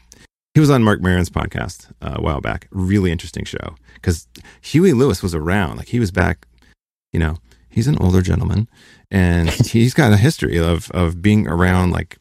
he 0.55 0.61
was 0.61 0.69
on 0.69 0.83
Marc 0.83 1.01
Maron's 1.01 1.29
podcast 1.29 1.91
uh, 2.01 2.15
a 2.15 2.21
while 2.21 2.39
back. 2.39 2.67
Really 2.71 3.11
interesting 3.11 3.43
show 3.43 3.75
because 3.95 4.25
Huey 4.61 4.93
Lewis 4.93 5.21
was 5.21 5.35
around. 5.35 5.75
Like 5.77 5.89
he 5.89 5.99
was 5.99 6.11
back, 6.11 6.47
you 7.11 7.19
know, 7.19 7.37
he's 7.69 7.87
an 7.87 7.97
older 7.99 8.21
gentleman 8.21 8.69
and 9.11 9.49
he's 9.65 9.93
got 9.93 10.13
a 10.13 10.17
history 10.17 10.57
of, 10.57 10.89
of 10.91 11.21
being 11.21 11.45
around 11.45 11.91
like 11.91 12.17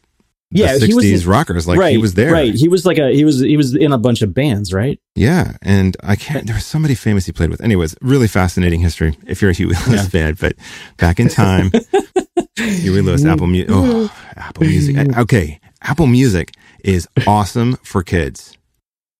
yeah, 0.54 0.78
the 0.78 0.86
60s 0.86 1.02
he 1.02 1.12
was, 1.12 1.26
rockers. 1.26 1.66
Like 1.66 1.78
right, 1.78 1.92
he 1.92 1.98
was 1.98 2.14
there. 2.14 2.32
Right. 2.32 2.54
He 2.54 2.68
was 2.68 2.86
like 2.86 2.98
a, 2.98 3.12
he 3.12 3.24
was, 3.24 3.40
he 3.40 3.56
was 3.56 3.74
in 3.74 3.92
a 3.92 3.98
bunch 3.98 4.22
of 4.22 4.32
bands, 4.32 4.72
right? 4.72 5.00
Yeah. 5.14 5.56
And 5.62 5.96
I 6.02 6.16
can't, 6.16 6.46
there 6.46 6.54
was 6.54 6.64
somebody 6.64 6.94
famous 6.94 7.26
he 7.26 7.32
played 7.32 7.50
with. 7.50 7.60
Anyways, 7.60 7.96
really 8.00 8.28
fascinating 8.28 8.80
history 8.80 9.16
if 9.26 9.42
you're 9.42 9.50
a 9.50 9.54
Huey 9.54 9.74
Lewis 9.86 9.88
yeah. 9.88 10.08
fan, 10.08 10.36
but 10.40 10.54
back 10.96 11.18
in 11.20 11.28
time, 11.28 11.70
Huey 12.56 13.02
Lewis, 13.02 13.24
Apple 13.24 13.46
Music. 13.46 13.70
Oh, 13.72 14.12
Apple 14.36 14.66
Music. 14.66 14.96
Okay. 15.16 15.60
Apple 15.82 16.06
Music 16.06 16.52
is 16.82 17.06
awesome 17.26 17.76
for 17.76 18.02
kids. 18.02 18.56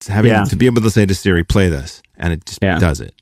It's 0.01 0.09
having 0.09 0.33
yeah. 0.33 0.45
to 0.45 0.57
be 0.57 0.67
able 0.67 0.83
to 0.83 0.91
say 0.91 1.07
to 1.07 1.15
Siri, 1.15 1.45
play 1.45 1.69
this, 1.69 2.03
and 2.17 2.33
it 2.33 2.45
just 2.47 2.59
yeah. 2.63 2.79
does 2.79 3.01
it. 3.01 3.15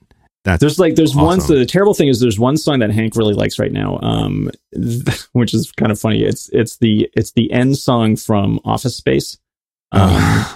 That's 0.45 0.61
there's 0.61 0.79
like 0.79 0.97
there's 0.97 1.13
awesome. 1.13 1.25
one. 1.25 1.41
So 1.41 1.57
the 1.57 1.67
terrible 1.67 1.95
thing 1.95 2.09
is 2.09 2.21
there's 2.21 2.39
one 2.39 2.57
song 2.57 2.81
that 2.81 2.91
Hank 2.91 3.15
really 3.15 3.35
likes 3.35 3.59
right 3.59 3.73
now, 3.73 3.99
um, 4.03 4.51
which 5.33 5.55
is 5.55 5.71
kind 5.73 5.93
of 5.93 6.01
funny. 6.01 6.23
It's 6.23 6.49
it's 6.53 6.79
the 6.79 7.09
it's 7.15 7.33
the 7.33 7.53
end 7.53 7.79
song 7.79 8.17
from 8.17 8.61
Office 8.65 8.97
Space. 8.97 9.39
Um, 9.93 10.47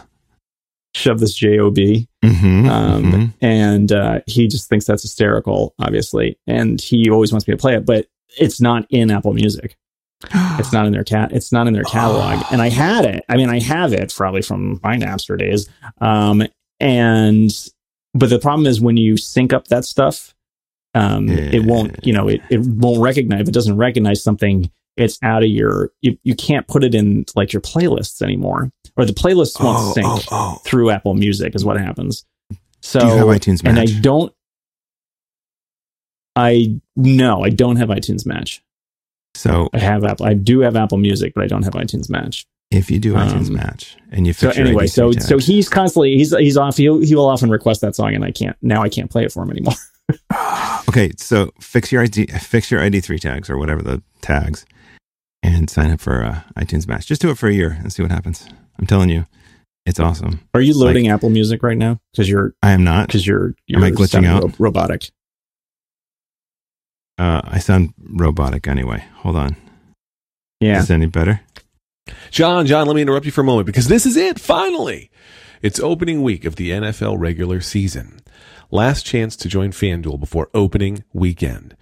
shove 0.96 1.20
this 1.20 1.34
job 1.34 1.76
mm-hmm, 1.76 2.68
um, 2.68 3.04
mm-hmm. 3.04 3.44
and 3.44 3.92
uh, 3.92 4.20
he 4.26 4.48
just 4.48 4.68
thinks 4.68 4.86
that's 4.86 5.02
hysterical 5.02 5.74
obviously 5.78 6.38
and 6.46 6.80
he 6.80 7.10
always 7.10 7.32
wants 7.32 7.46
me 7.46 7.52
to 7.52 7.60
play 7.60 7.74
it 7.74 7.84
but 7.84 8.06
it's 8.38 8.60
not 8.62 8.86
in 8.88 9.10
apple 9.10 9.34
music 9.34 9.76
it's 10.58 10.72
not 10.72 10.86
in 10.86 10.92
their 10.92 11.04
cat 11.04 11.32
it's 11.32 11.52
not 11.52 11.66
in 11.66 11.74
their 11.74 11.84
catalog 11.84 12.42
and 12.50 12.62
i 12.62 12.70
had 12.70 13.04
it 13.04 13.22
i 13.28 13.36
mean 13.36 13.50
i 13.50 13.60
have 13.60 13.92
it 13.92 14.12
probably 14.16 14.40
from 14.40 14.80
my 14.82 14.96
napster 14.96 15.38
days 15.38 15.68
um, 16.00 16.42
and 16.80 17.68
but 18.16 18.30
the 18.30 18.38
problem 18.38 18.66
is 18.66 18.80
when 18.80 18.96
you 18.96 19.16
sync 19.16 19.52
up 19.52 19.68
that 19.68 19.84
stuff 19.84 20.34
um, 20.94 21.28
yeah. 21.28 21.50
it 21.52 21.64
won't 21.64 22.04
you 22.04 22.12
know 22.12 22.28
it, 22.28 22.40
it 22.50 22.60
won't 22.60 23.00
recognize 23.00 23.42
if 23.42 23.48
it 23.48 23.54
doesn't 23.54 23.76
recognize 23.76 24.22
something 24.22 24.70
it's 24.96 25.18
out 25.22 25.42
of 25.42 25.50
your 25.50 25.90
you, 26.00 26.18
you 26.22 26.34
can't 26.34 26.66
put 26.68 26.82
it 26.82 26.94
in 26.94 27.24
like 27.34 27.52
your 27.52 27.60
playlists 27.60 28.22
anymore 28.22 28.70
or 28.96 29.04
the 29.04 29.12
playlists 29.12 29.62
won't 29.62 29.78
oh, 29.78 29.92
sync 29.92 30.06
oh, 30.06 30.22
oh. 30.30 30.60
through 30.64 30.90
apple 30.90 31.14
music 31.14 31.54
is 31.54 31.64
what 31.64 31.78
happens 31.78 32.24
so 32.80 33.00
Do 33.00 33.06
you 33.06 33.12
have 33.12 33.26
itunes 33.26 33.62
match? 33.62 33.70
and 33.70 33.78
i 33.78 33.86
don't 34.00 34.32
i 36.34 36.80
no 36.96 37.44
i 37.44 37.50
don't 37.50 37.76
have 37.76 37.88
itunes 37.90 38.24
match 38.24 38.62
so 39.34 39.68
i 39.74 39.78
have 39.78 40.04
apple 40.04 40.26
i 40.26 40.34
do 40.34 40.60
have 40.60 40.76
apple 40.76 40.98
music 40.98 41.34
but 41.34 41.44
i 41.44 41.46
don't 41.46 41.64
have 41.64 41.74
itunes 41.74 42.08
match 42.08 42.46
if 42.70 42.90
you 42.90 42.98
do 42.98 43.14
iTunes 43.14 43.48
um, 43.48 43.54
match 43.54 43.96
and 44.10 44.26
you 44.26 44.34
fix 44.34 44.56
so 44.56 44.62
anyway, 44.62 44.86
so 44.86 45.12
so 45.12 45.38
he's 45.38 45.68
constantly 45.68 46.16
he's 46.16 46.36
he's 46.36 46.56
off. 46.56 46.76
He 46.76 46.84
he 47.04 47.14
will 47.14 47.28
often 47.28 47.50
request 47.50 47.80
that 47.82 47.94
song, 47.94 48.14
and 48.14 48.24
I 48.24 48.30
can't 48.30 48.56
now. 48.62 48.82
I 48.82 48.88
can't 48.88 49.10
play 49.10 49.24
it 49.24 49.32
for 49.32 49.42
him 49.42 49.50
anymore. 49.50 49.74
okay, 50.88 51.10
so 51.16 51.50
fix 51.60 51.92
your 51.92 52.02
ID 52.02 52.26
fix 52.38 52.70
your 52.70 52.80
ID 52.80 53.00
three 53.00 53.18
tags 53.18 53.48
or 53.48 53.58
whatever 53.58 53.82
the 53.82 54.02
tags, 54.20 54.66
and 55.42 55.70
sign 55.70 55.90
up 55.90 56.00
for 56.00 56.24
uh, 56.24 56.40
iTunes 56.56 56.88
Match. 56.88 57.06
Just 57.06 57.20
do 57.20 57.30
it 57.30 57.38
for 57.38 57.48
a 57.48 57.52
year 57.52 57.76
and 57.80 57.92
see 57.92 58.02
what 58.02 58.10
happens. 58.10 58.48
I'm 58.78 58.86
telling 58.86 59.08
you, 59.08 59.26
it's 59.86 60.00
awesome. 60.00 60.40
Are 60.52 60.60
you 60.60 60.76
loading 60.76 61.04
like, 61.04 61.14
Apple 61.14 61.30
Music 61.30 61.62
right 61.62 61.78
now? 61.78 62.00
Because 62.12 62.28
you're 62.28 62.54
I 62.62 62.72
am 62.72 62.82
not. 62.82 63.06
Because 63.06 63.26
you're, 63.26 63.54
you're 63.66 63.78
am 63.78 63.84
I 63.84 63.90
glitching 63.92 64.26
out? 64.26 64.42
Ro- 64.42 64.52
robotic. 64.58 65.10
Uh, 67.18 67.40
I 67.44 67.60
sound 67.60 67.94
robotic 67.98 68.68
anyway. 68.68 69.04
Hold 69.18 69.36
on. 69.36 69.56
Yeah. 70.60 70.80
Is 70.80 70.90
any 70.90 71.06
better? 71.06 71.40
John, 72.30 72.66
John, 72.66 72.86
let 72.86 72.96
me 72.96 73.02
interrupt 73.02 73.26
you 73.26 73.32
for 73.32 73.40
a 73.40 73.44
moment 73.44 73.66
because 73.66 73.88
this 73.88 74.06
is 74.06 74.16
it, 74.16 74.40
finally. 74.40 75.10
It's 75.62 75.80
opening 75.80 76.22
week 76.22 76.44
of 76.44 76.56
the 76.56 76.70
NFL 76.70 77.18
regular 77.18 77.60
season. 77.60 78.20
Last 78.70 79.06
chance 79.06 79.36
to 79.36 79.48
join 79.48 79.70
FanDuel 79.70 80.20
before 80.20 80.50
opening 80.52 81.04
weekend. 81.12 81.76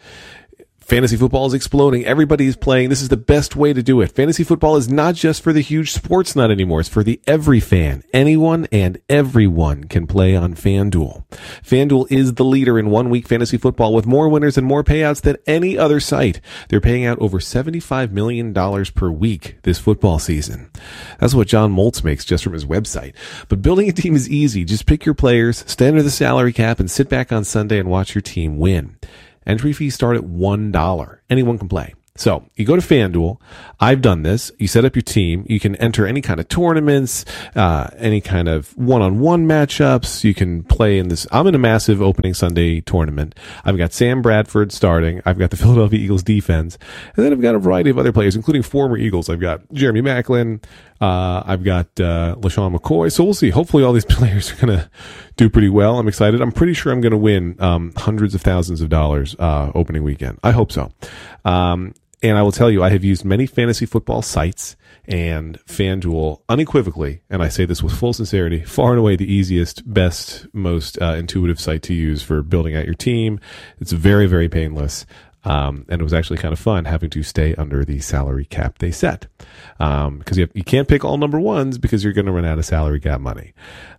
Fantasy 0.85 1.17
football 1.17 1.47
is 1.47 1.55
exploding. 1.55 2.05
Everybody 2.05 2.47
is 2.47 2.57
playing. 2.57 2.91
This 2.91 3.01
is 3.01 3.09
the 3.09 3.17
best 3.17 3.57
way 3.57 3.73
to 3.73 3.83
do 3.83 4.03
it. 4.03 4.13
Fantasy 4.13 4.45
football 4.45 4.77
is 4.77 4.87
not 4.87 5.15
just 5.15 5.43
for 5.43 5.51
the 5.51 5.63
huge 5.63 5.93
sports 5.93 6.37
nut 6.37 6.51
anymore. 6.51 6.81
It's 6.81 6.91
for 6.91 7.03
the 7.03 7.23
every 7.27 7.59
fan. 7.59 8.03
Anyone 8.13 8.69
and 8.71 9.01
everyone 9.09 9.85
can 9.85 10.07
play 10.07 10.37
on 10.37 10.55
FanDuel. 10.55 11.25
FanDuel 11.63 12.13
is 12.13 12.35
the 12.35 12.45
leader 12.45 12.79
in 12.79 12.91
one 12.91 13.09
week 13.09 13.27
fantasy 13.27 13.57
football 13.57 13.95
with 13.95 14.05
more 14.05 14.29
winners 14.29 14.59
and 14.59 14.67
more 14.67 14.85
payouts 14.85 15.23
than 15.23 15.39
any 15.47 15.79
other 15.79 16.01
site. 16.01 16.43
They're 16.69 16.83
paying 16.83 17.07
out 17.07 17.19
over 17.19 17.39
$75 17.39 18.11
million 18.11 18.53
per 18.53 19.11
week 19.11 19.57
this 19.63 19.79
football 19.79 20.19
season. 20.19 20.71
That's 21.19 21.35
what 21.35 21.49
John 21.49 21.75
Moltz 21.75 22.05
makes 22.05 22.27
just 22.27 22.45
from 22.45 22.53
his 22.53 22.67
website. 22.67 23.15
But 23.49 23.63
building 23.63 23.89
a 23.89 23.93
team 23.93 24.15
is 24.15 24.29
easy. 24.29 24.67
Just 24.67 24.85
pick 24.85 25.07
your 25.07 25.15
players, 25.15 25.65
stay 25.67 25.89
under 25.89 26.03
the 26.03 26.11
salary 26.11 26.53
cap, 26.53 26.79
and 26.79 26.91
sit 26.91 27.09
back 27.09 27.33
on 27.33 27.45
Sunday 27.45 27.79
and 27.79 27.89
watch 27.89 28.15
your 28.15 28.23
team 28.23 28.59
win. 28.59 28.99
Entry 29.47 29.73
fees 29.73 29.95
start 29.95 30.17
at 30.17 30.23
$1. 30.23 31.19
Anyone 31.31 31.59
can 31.59 31.69
play. 31.69 31.95
So 32.17 32.45
you 32.55 32.65
go 32.65 32.77
to 32.77 32.83
FanDuel. 32.83 33.41
I've 33.81 34.01
done 34.01 34.23
this. 34.23 34.53
You 34.61 34.69
set 34.69 34.85
up 34.85 34.95
your 34.95 35.03
team. 35.03 35.45
You 35.49 35.59
can 35.59 35.75
enter 35.77 36.07
any 36.07 36.21
kind 36.21 36.39
of 36.39 36.47
tournaments, 36.47 37.25
uh, 37.57 37.91
any 37.97 38.21
kind 38.21 38.47
of 38.47 38.77
one-on-one 38.79 39.49
matchups. 39.49 40.23
You 40.23 40.33
can 40.33 40.63
play 40.63 40.99
in 40.99 41.09
this. 41.09 41.27
I'm 41.33 41.49
in 41.49 41.57
a 41.57 41.59
massive 41.59 42.01
opening 42.01 42.33
Sunday 42.33 42.81
tournament. 42.83 43.35
I've 43.65 43.77
got 43.77 43.93
Sam 43.93 44.23
Bradford 44.23 44.71
starting. 44.71 45.23
I've 45.27 45.41
got 45.41 45.51
the 45.51 45.57
Philadelphia 45.65 45.99
Eagles 45.99 46.23
defense, 46.23 46.79
and 47.17 47.25
then 47.25 47.33
I've 47.33 47.43
got 47.43 47.57
a 47.57 47.59
variety 47.59 47.91
of 47.91 47.99
other 47.99 48.13
players, 48.13 48.37
including 48.37 48.63
former 48.63 48.97
Eagles. 48.97 49.29
I've 49.29 49.41
got 49.41 49.63
Jeremy 49.73 50.03
Maclin. 50.03 50.63
Uh, 51.01 51.43
I've 51.45 51.65
got 51.65 51.87
uh, 51.99 52.37
LeSean 52.39 52.79
McCoy. 52.79 53.11
So 53.11 53.25
we'll 53.25 53.35
see. 53.35 53.51
Hopefully, 53.51 53.83
all 53.83 53.93
these 53.93 54.05
players 54.09 54.53
are 54.53 54.67
going 54.67 54.79
to 54.79 54.89
do 55.37 55.51
pretty 55.51 55.69
well. 55.69 55.99
I'm 55.99 56.09
excited. 56.09 56.41
I'm 56.41 56.53
pretty 56.53 56.75
sure 56.75 56.93
I'm 56.93 57.01
going 57.01 57.13
to 57.13 57.19
win 57.19 57.57
um, 57.61 57.93
hundreds 57.97 58.35
of 58.35 58.43
thousands 58.43 58.81
of 58.81 58.89
dollars 58.89 59.35
uh, 59.39 59.73
opening 59.75 60.03
weekend. 60.03 60.39
I 60.43 60.53
hope 60.53 60.73
so. 60.73 60.93
Um, 61.45 61.95
and 62.23 62.39
I 62.39 62.43
will 62.43 62.53
tell 62.53 62.71
you, 62.71 62.83
I 62.83 62.89
have 62.89 63.05
used 63.05 63.25
many 63.25 63.47
fantasy 63.47 63.85
football 63.85 64.23
sites 64.23 64.77
and 65.07 65.59
FanDuel 65.67 66.41
unequivocally, 66.49 67.21
and 67.29 67.43
I 67.43 67.49
say 67.49 67.67
this 67.67 67.83
with 67.83 67.93
full 67.93 68.15
sincerity, 68.15 68.63
far 68.63 68.93
and 68.93 68.99
away 68.99 69.17
the 69.17 69.31
easiest, 69.31 69.93
best, 69.93 70.47
most 70.55 71.01
uh, 71.03 71.17
intuitive 71.17 71.61
site 71.61 71.83
to 71.83 71.95
use 71.95 72.23
for 72.23 72.43
building 72.43 72.75
out 72.75 72.87
your 72.87 72.95
team. 72.95 73.41
It's 73.79 73.93
very, 73.93 74.27
very 74.27 74.49
painless. 74.49 75.05
Um, 75.45 75.85
and 75.89 76.01
it 76.01 76.05
was 76.05 76.15
actually 76.15 76.39
kind 76.39 76.53
of 76.53 76.59
fun 76.59 76.87
having 76.87 77.11
to 77.11 77.23
stay 77.23 77.55
under 77.57 77.85
the 77.85 78.01
salary 78.01 78.47
cap 78.47 78.79
they 78.79 78.91
set. 78.91 79.27
Um, 79.79 80.23
cause 80.23 80.39
you, 80.39 80.49
you 80.55 80.65
can't 80.65 80.89
pick 80.89 81.05
all 81.05 81.19
number 81.19 81.39
ones 81.39 81.77
because 81.79 82.03
you're 82.03 82.13
going 82.13 82.27
to 82.27 82.33
run 82.33 82.45
out 82.45 82.59
of 82.59 82.65
salary 82.65 83.01
cap 83.01 83.21
money. 83.21 83.53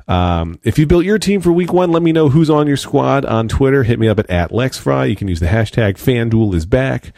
Um, 0.07 0.59
if 0.63 0.77
you 0.77 0.85
built 0.85 1.05
your 1.05 1.19
team 1.19 1.41
for 1.41 1.51
week 1.51 1.73
one, 1.73 1.91
let 1.91 2.03
me 2.03 2.11
know 2.11 2.29
who's 2.29 2.49
on 2.49 2.67
your 2.67 2.77
squad 2.77 3.25
on 3.25 3.47
Twitter. 3.47 3.83
Hit 3.83 3.99
me 3.99 4.07
up 4.07 4.19
at, 4.19 4.29
at 4.29 4.51
LexFry. 4.51 5.09
You 5.09 5.15
can 5.15 5.27
use 5.27 5.39
the 5.39 5.47
hashtag 5.47 5.95
FanDuel 5.95 6.53
is 6.53 6.65
back. 6.65 7.13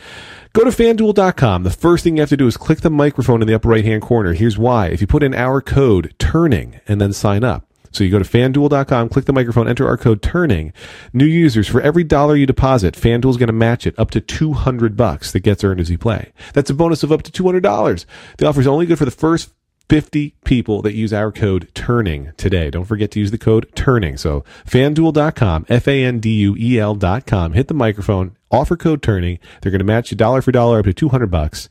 Go 0.54 0.64
to 0.64 0.72
fanduel.com. 0.72 1.64
The 1.64 1.70
first 1.70 2.04
thing 2.04 2.18
you 2.18 2.22
have 2.22 2.30
to 2.30 2.38
do 2.38 2.48
is 2.48 2.58
click 2.58 2.82
the 2.82 2.90
microphone 2.90 3.42
in 3.42 3.48
the 3.48 3.54
upper 3.54 3.70
right 3.70 3.86
hand 3.86 4.02
corner. 4.02 4.34
Here's 4.34 4.58
why. 4.58 4.88
If 4.88 5.02
you 5.02 5.08
put 5.08 5.24
in 5.24 5.36
our 5.36 5.62
code 5.62 6.16
turning 6.18 6.80
and 6.88 7.00
then 7.00 7.14
sign 7.14 7.44
up. 7.44 7.67
So 7.98 8.04
you 8.04 8.12
go 8.12 8.20
to 8.20 8.26
fanduel.com, 8.26 9.10
click 9.10 9.26
the 9.26 9.34
microphone, 9.34 9.68
enter 9.68 9.88
our 9.88 9.98
code 9.98 10.22
turning. 10.22 10.72
New 11.14 11.26
users, 11.26 11.68
for 11.68 11.82
every 11.82 12.04
dollar 12.04 12.36
you 12.36 12.46
deposit, 12.46 12.94
FanDuel 12.94 13.32
is 13.32 13.38
going 13.38 13.48
to 13.48 13.54
match 13.54 13.88
it 13.88 13.98
up 13.98 14.12
to 14.12 14.22
200 14.22 14.96
bucks 14.96 15.32
that 15.32 15.40
gets 15.40 15.64
earned 15.64 15.80
as 15.80 15.90
you 15.90 15.98
play. 15.98 16.32
That's 16.54 16.70
a 16.70 16.76
bonus 16.76 17.02
of 17.02 17.12
up 17.12 17.24
to 17.24 17.32
$200. 17.32 18.06
The 18.38 18.46
offer 18.46 18.62
is 18.62 18.68
only 18.68 18.86
good 18.86 19.00
for 19.00 19.06
the 19.06 19.10
first 19.10 19.50
50 19.90 20.36
people 20.44 20.82
that 20.82 20.94
use 20.94 21.14
our 21.14 21.32
code 21.32 21.70
turning 21.74 22.32
today. 22.38 22.70
Don't 22.70 22.86
forget 22.86 23.12
to 23.12 23.20
use 23.20 23.32
the 23.32 23.38
code 23.38 23.70
turning. 23.76 24.18
So 24.18 24.44
fanduel.com, 24.66 25.66
F-A-N-D-U-E-L.com. 25.70 27.54
Hit 27.54 27.68
the 27.68 27.74
microphone, 27.74 28.36
offer 28.52 28.76
code 28.76 29.02
turning. 29.02 29.40
They're 29.62 29.72
going 29.72 29.80
to 29.80 29.86
match 29.86 30.12
you 30.12 30.18
dollar 30.18 30.42
for 30.42 30.52
dollar 30.52 30.80
up 30.80 30.86
to 30.86 30.94
200 30.94 31.28
bucks. 31.28 31.70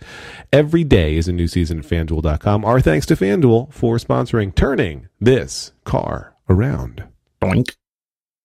Every 0.53 0.85
day 0.85 1.17
is 1.17 1.29
a 1.29 1.33
new 1.33 1.47
season 1.47 1.79
at 1.81 1.85
fanduel.com. 1.85 2.65
Our 2.65 2.81
thanks 2.81 3.07
to 3.07 3.17
FanDuel 3.17 3.73
for 3.73 3.97
sponsoring 3.97 4.55
turning 4.55 5.09
this 5.21 5.73
car 5.85 6.35
around. 6.49 7.05
Boink. 7.41 7.75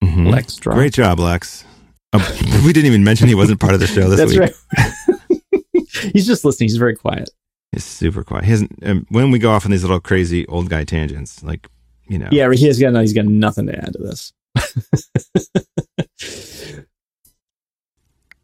Mm-hmm. 0.02 0.26
Lex 0.26 0.56
drop. 0.56 0.76
Great 0.76 0.92
job, 0.92 1.18
Lex. 1.18 1.64
Oh, 2.12 2.62
we 2.66 2.72
didn't 2.72 2.86
even 2.86 3.04
mention 3.04 3.28
he 3.28 3.34
wasn't 3.34 3.60
part 3.60 3.74
of 3.74 3.80
the 3.80 3.86
show 3.86 4.10
this 4.10 4.18
That's 4.18 4.32
week. 4.32 4.40
Right. 4.40 5.82
He's 6.12 6.26
just 6.26 6.44
listening. 6.44 6.68
He's 6.68 6.76
very 6.76 6.96
quiet. 6.96 7.30
He's 7.72 7.84
super 7.84 8.22
quiet. 8.22 8.44
He 8.44 8.50
hasn't. 8.50 8.78
Um, 8.82 9.06
when 9.08 9.30
we 9.30 9.38
go 9.38 9.50
off 9.50 9.64
on 9.64 9.70
these 9.70 9.82
little 9.82 10.00
crazy 10.00 10.46
old 10.46 10.68
guy 10.68 10.84
tangents, 10.84 11.42
like 11.42 11.66
you 12.06 12.18
know. 12.18 12.28
Yeah, 12.30 12.50
he 12.52 12.66
has 12.66 12.78
got. 12.78 12.94
He's 13.00 13.14
got 13.14 13.24
nothing 13.24 13.66
to 13.66 13.76
add 13.76 13.94
to 13.94 13.98
this. 13.98 14.32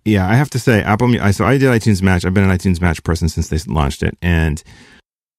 yeah, 0.06 0.28
I 0.28 0.34
have 0.34 0.48
to 0.50 0.58
say, 0.58 0.82
Apple. 0.82 1.20
I 1.20 1.32
so 1.32 1.44
I 1.44 1.58
did 1.58 1.68
iTunes 1.68 2.00
Match. 2.00 2.24
I've 2.24 2.32
been 2.32 2.48
an 2.48 2.56
iTunes 2.56 2.80
Match 2.80 3.02
person 3.02 3.28
since 3.28 3.48
they 3.48 3.58
launched 3.70 4.02
it, 4.02 4.16
and 4.22 4.62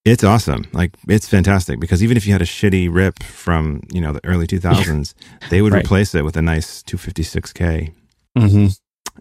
it's 0.04 0.22
awesome. 0.22 0.66
Like 0.72 0.94
it's 1.08 1.28
fantastic 1.28 1.80
because 1.80 2.02
even 2.02 2.16
if 2.16 2.26
you 2.26 2.32
had 2.32 2.42
a 2.42 2.46
shitty 2.46 2.88
rip 2.92 3.24
from 3.24 3.82
you 3.92 4.00
know 4.00 4.12
the 4.12 4.24
early 4.24 4.46
2000s, 4.46 5.14
they 5.50 5.62
would 5.62 5.72
right. 5.72 5.84
replace 5.84 6.14
it 6.14 6.24
with 6.24 6.36
a 6.36 6.42
nice 6.42 6.84
256k. 6.84 7.92
Mm-hmm. 8.38 8.66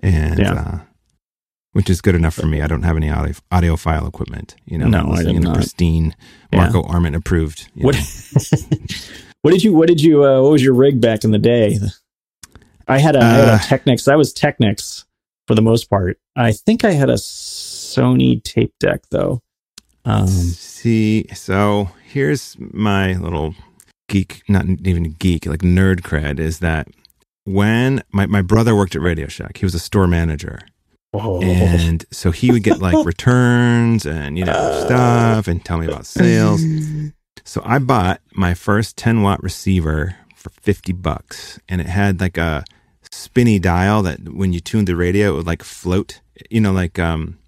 And 0.04 0.40
yeah. 0.40 0.54
Uh, 0.54 0.80
which 1.74 1.90
is 1.90 2.02
good 2.02 2.16
enough 2.16 2.36
for 2.36 2.48
me. 2.48 2.62
I 2.62 2.68
don't 2.68 2.84
have 2.84 2.98
any 2.98 3.10
audio, 3.10 3.34
audiophile 3.52 4.08
equipment. 4.08 4.56
You 4.66 4.78
know, 4.78 4.88
no, 4.88 5.12
I 5.12 5.24
do 5.24 5.40
not. 5.40 5.56
pristine 5.56 6.16
Marco 6.54 6.84
yeah. 6.84 6.90
Arment 6.90 7.16
approved. 7.16 7.70
What? 7.76 7.96
what 9.42 9.52
did 9.52 9.64
you? 9.64 9.74
What 9.74 9.88
did 9.88 10.02
you? 10.02 10.26
Uh, 10.26 10.42
what 10.42 10.52
was 10.52 10.64
your 10.64 10.74
rig 10.74 11.00
back 11.02 11.24
in 11.24 11.32
the 11.32 11.40
day? 11.40 11.78
I 12.88 12.98
had 12.98 13.16
a, 13.16 13.20
uh, 13.20 13.24
I 13.24 13.30
had 13.30 13.48
a 13.48 13.52
uh, 13.54 13.60
Technics. 13.60 14.08
I 14.08 14.16
was 14.16 14.34
Technics 14.34 15.06
for 15.48 15.56
the 15.56 15.62
most 15.62 15.90
part. 15.90 16.20
I 16.36 16.52
think 16.52 16.84
I 16.84 16.92
had 16.92 17.10
a 17.10 17.16
Sony 17.16 18.44
tape 18.44 18.74
deck 18.80 19.02
though. 19.12 19.42
Um, 20.06 20.28
see, 20.28 21.28
so 21.34 21.92
here's 22.04 22.56
my 22.60 23.14
little 23.14 23.54
geek, 24.08 24.42
not 24.50 24.66
even 24.66 25.12
geek, 25.20 25.46
like 25.46 25.60
nerd 25.60 26.02
cred 26.02 26.40
is 26.40 26.60
that 26.60 26.88
when 27.44 28.04
my, 28.12 28.26
my 28.26 28.42
brother 28.42 28.76
worked 28.76 28.96
at 28.96 29.02
Radio 29.02 29.28
Shack, 29.28 29.58
he 29.58 29.66
was 29.66 29.76
a 29.76 29.80
store 29.80 30.08
manager 30.08 30.60
Oh. 31.14 31.42
And 31.42 32.06
so 32.12 32.32
he 32.32 32.52
would 32.52 32.64
get 32.64 32.80
like 32.80 33.06
returns 33.06 34.06
and, 34.06 34.38
you 34.38 34.46
know, 34.46 34.84
stuff 34.86 35.48
and 35.48 35.64
tell 35.64 35.78
me 35.78 35.88
about 35.88 36.06
sales. 36.06 36.64
So 37.44 37.62
I 37.66 37.80
bought 37.80 38.22
my 38.34 38.54
first 38.54 38.98
10 38.98 39.22
watt 39.22 39.42
receiver 39.42 40.16
for 40.36 40.50
50 40.50 40.94
bucks 40.94 41.60
and 41.68 41.82
it 41.82 41.88
had 41.88 42.22
like 42.22 42.38
a 42.38 42.64
spinny 43.12 43.60
dial 43.60 44.04
that 44.04 44.30
when 44.30 44.54
you 44.54 44.60
tuned 44.60 44.88
the 44.88 44.96
radio, 44.96 45.30
it 45.30 45.36
would 45.38 45.48
like 45.48 45.64
float, 45.64 46.22
you 46.50 46.62
know, 46.62 46.72
like, 46.72 47.00
um, 47.00 47.40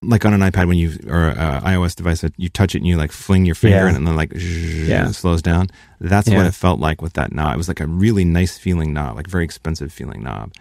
like 0.00 0.24
on 0.24 0.32
an 0.32 0.40
iPad 0.40 0.68
when 0.68 0.78
you 0.78 0.96
or 1.08 1.30
uh, 1.30 1.60
iOS 1.62 1.96
device, 1.96 2.20
that 2.20 2.32
you 2.36 2.48
touch 2.48 2.74
it 2.74 2.78
and 2.78 2.86
you 2.86 2.96
like 2.96 3.10
fling 3.10 3.44
your 3.44 3.56
finger 3.56 3.88
yeah. 3.88 3.96
and 3.96 4.06
then 4.06 4.14
like 4.14 4.32
yeah. 4.32 5.08
it 5.08 5.14
slows 5.14 5.42
down. 5.42 5.68
That's 6.00 6.28
yeah. 6.28 6.36
what 6.36 6.46
it 6.46 6.54
felt 6.54 6.78
like 6.78 7.02
with 7.02 7.14
that 7.14 7.32
knob. 7.32 7.54
It 7.54 7.56
was 7.56 7.66
like 7.66 7.80
a 7.80 7.86
really 7.86 8.24
nice 8.24 8.56
feeling 8.56 8.92
knob, 8.92 9.16
like 9.16 9.26
very 9.26 9.44
expensive 9.44 9.92
feeling 9.92 10.22
knob. 10.22 10.52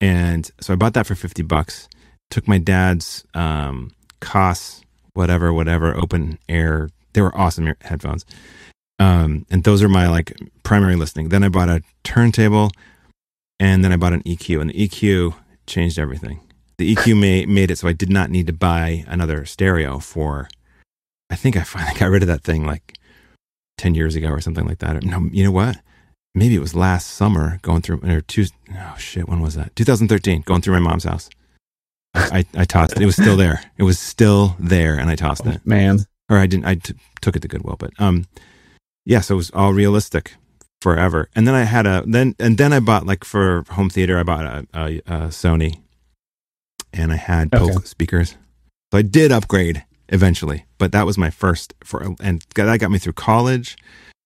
And 0.00 0.50
so 0.60 0.72
I 0.72 0.76
bought 0.76 0.94
that 0.94 1.06
for 1.06 1.14
fifty 1.14 1.42
bucks. 1.42 1.88
Took 2.30 2.46
my 2.46 2.58
dad's 2.58 3.24
um, 3.34 3.92
Koss, 4.20 4.82
whatever, 5.14 5.52
whatever, 5.52 5.96
open 5.96 6.38
air. 6.48 6.90
They 7.12 7.20
were 7.20 7.36
awesome 7.36 7.74
headphones. 7.80 8.24
Um, 8.98 9.46
and 9.50 9.64
those 9.64 9.82
are 9.82 9.88
my 9.88 10.08
like 10.08 10.36
primary 10.62 10.96
listening. 10.96 11.30
Then 11.30 11.42
I 11.42 11.48
bought 11.48 11.68
a 11.68 11.82
turntable, 12.04 12.70
and 13.58 13.84
then 13.84 13.92
I 13.92 13.96
bought 13.96 14.12
an 14.12 14.22
EQ, 14.22 14.60
and 14.60 14.70
the 14.70 14.88
EQ 14.88 15.34
changed 15.66 15.98
everything 15.98 16.40
the 16.80 16.96
EQ 16.96 17.16
made, 17.20 17.48
made 17.48 17.70
it 17.70 17.78
so 17.78 17.86
I 17.86 17.92
did 17.92 18.10
not 18.10 18.30
need 18.30 18.48
to 18.48 18.52
buy 18.52 19.04
another 19.06 19.44
stereo 19.44 20.00
for, 20.00 20.48
I 21.28 21.36
think 21.36 21.56
I 21.56 21.62
finally 21.62 21.94
got 21.98 22.10
rid 22.10 22.22
of 22.22 22.28
that 22.28 22.42
thing 22.42 22.66
like 22.66 22.98
10 23.78 23.94
years 23.94 24.16
ago 24.16 24.28
or 24.28 24.40
something 24.40 24.66
like 24.66 24.78
that. 24.78 25.04
No, 25.04 25.28
you 25.30 25.44
know 25.44 25.52
what? 25.52 25.76
Maybe 26.34 26.54
it 26.54 26.60
was 26.60 26.74
last 26.74 27.08
summer 27.08 27.58
going 27.62 27.82
through, 27.82 28.00
or 28.04 28.20
two, 28.20 28.46
oh 28.72 28.94
shit, 28.98 29.28
when 29.28 29.40
was 29.40 29.54
that? 29.54 29.74
2013, 29.74 30.42
going 30.42 30.62
through 30.62 30.74
my 30.74 30.90
mom's 30.90 31.04
house. 31.04 31.28
I, 32.14 32.44
I 32.56 32.64
tossed 32.64 32.92
it. 32.96 33.02
It 33.02 33.06
was 33.06 33.16
still 33.16 33.36
there. 33.36 33.62
It 33.78 33.82
was 33.82 33.98
still 33.98 34.56
there 34.58 34.98
and 34.98 35.10
I 35.10 35.16
tossed 35.16 35.42
oh, 35.46 35.50
it. 35.50 35.66
Man. 35.66 36.00
Or 36.28 36.38
I 36.38 36.46
didn't, 36.46 36.66
I 36.66 36.76
t- 36.76 36.94
took 37.20 37.34
it 37.34 37.42
to 37.42 37.48
Goodwill, 37.48 37.76
but, 37.78 37.90
um, 37.98 38.26
yeah, 39.04 39.20
so 39.20 39.34
it 39.34 39.36
was 39.36 39.50
all 39.50 39.72
realistic 39.72 40.34
forever. 40.80 41.28
And 41.34 41.46
then 41.46 41.54
I 41.54 41.64
had 41.64 41.86
a, 41.86 42.04
then, 42.06 42.36
and 42.38 42.56
then 42.56 42.72
I 42.72 42.78
bought 42.78 43.06
like 43.06 43.24
for 43.24 43.64
home 43.70 43.90
theater, 43.90 44.18
I 44.18 44.22
bought 44.22 44.44
a, 44.44 44.66
a, 44.72 44.84
a 44.98 45.18
Sony 45.28 45.80
and 46.92 47.12
I 47.12 47.16
had 47.16 47.50
Polk 47.50 47.86
speakers. 47.86 48.36
So 48.92 48.98
I 48.98 49.02
did 49.02 49.32
upgrade 49.32 49.84
eventually, 50.08 50.66
but 50.78 50.92
that 50.92 51.06
was 51.06 51.18
my 51.18 51.30
first 51.30 51.74
for, 51.84 52.14
and 52.20 52.44
that 52.54 52.78
got 52.80 52.90
me 52.90 52.98
through 52.98 53.14
college. 53.14 53.76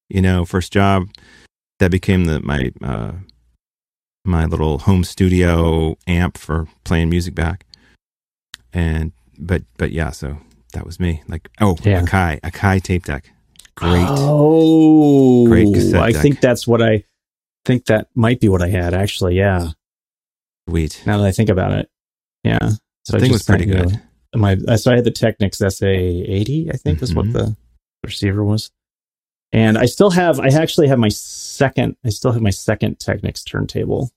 You 0.08 0.22
know, 0.22 0.44
first 0.44 0.72
job 0.72 1.08
that 1.78 1.90
became 1.90 2.24
the 2.24 2.40
my 2.40 2.72
uh, 2.82 3.12
my 4.24 4.46
little 4.46 4.78
home 4.78 5.04
studio 5.04 5.96
amp 6.06 6.38
for 6.38 6.68
playing 6.84 7.10
music 7.10 7.34
back. 7.34 7.66
And 8.72 9.12
but 9.38 9.62
but 9.76 9.92
yeah, 9.92 10.10
so 10.10 10.38
that 10.72 10.84
was 10.84 10.98
me. 10.98 11.22
Like 11.28 11.48
oh, 11.60 11.76
yeah. 11.82 12.02
Akai 12.02 12.40
Akai 12.40 12.82
tape 12.82 13.04
deck, 13.04 13.30
great. 13.76 14.06
Oh, 14.08 15.46
great 15.46 15.72
cassette. 15.72 16.00
I 16.00 16.12
deck. 16.12 16.22
think 16.22 16.40
that's 16.40 16.66
what 16.66 16.82
I 16.82 17.04
think 17.64 17.86
that 17.86 18.08
might 18.14 18.40
be 18.40 18.48
what 18.48 18.62
I 18.62 18.68
had 18.68 18.94
actually. 18.94 19.36
Yeah. 19.36 19.70
Sweet. 20.68 21.02
Now 21.06 21.18
that 21.18 21.26
I 21.26 21.32
think 21.32 21.50
about 21.50 21.72
it, 21.72 21.90
yeah. 22.42 22.70
So 23.04 23.16
the 23.16 23.20
thing 23.20 23.32
was 23.32 23.42
pretty 23.42 23.66
good. 23.66 24.00
My 24.34 24.56
so 24.76 24.90
I 24.90 24.96
had 24.96 25.04
the 25.04 25.10
Technics 25.10 25.58
SA80, 25.58 26.74
I 26.74 26.76
think 26.76 26.96
mm-hmm. 26.96 27.04
is 27.04 27.14
what 27.14 27.26
mm-hmm. 27.26 27.32
the 27.32 27.56
receiver 28.02 28.42
was. 28.42 28.70
And 29.54 29.78
I 29.78 29.86
still 29.86 30.10
have 30.10 30.40
I 30.40 30.48
actually 30.48 30.88
have 30.88 30.98
my 30.98 31.08
second 31.08 31.96
I 32.04 32.10
still 32.10 32.32
have 32.32 32.42
my 32.42 32.50
second 32.50 32.98
Technics 32.98 33.42
turntable. 33.44 34.10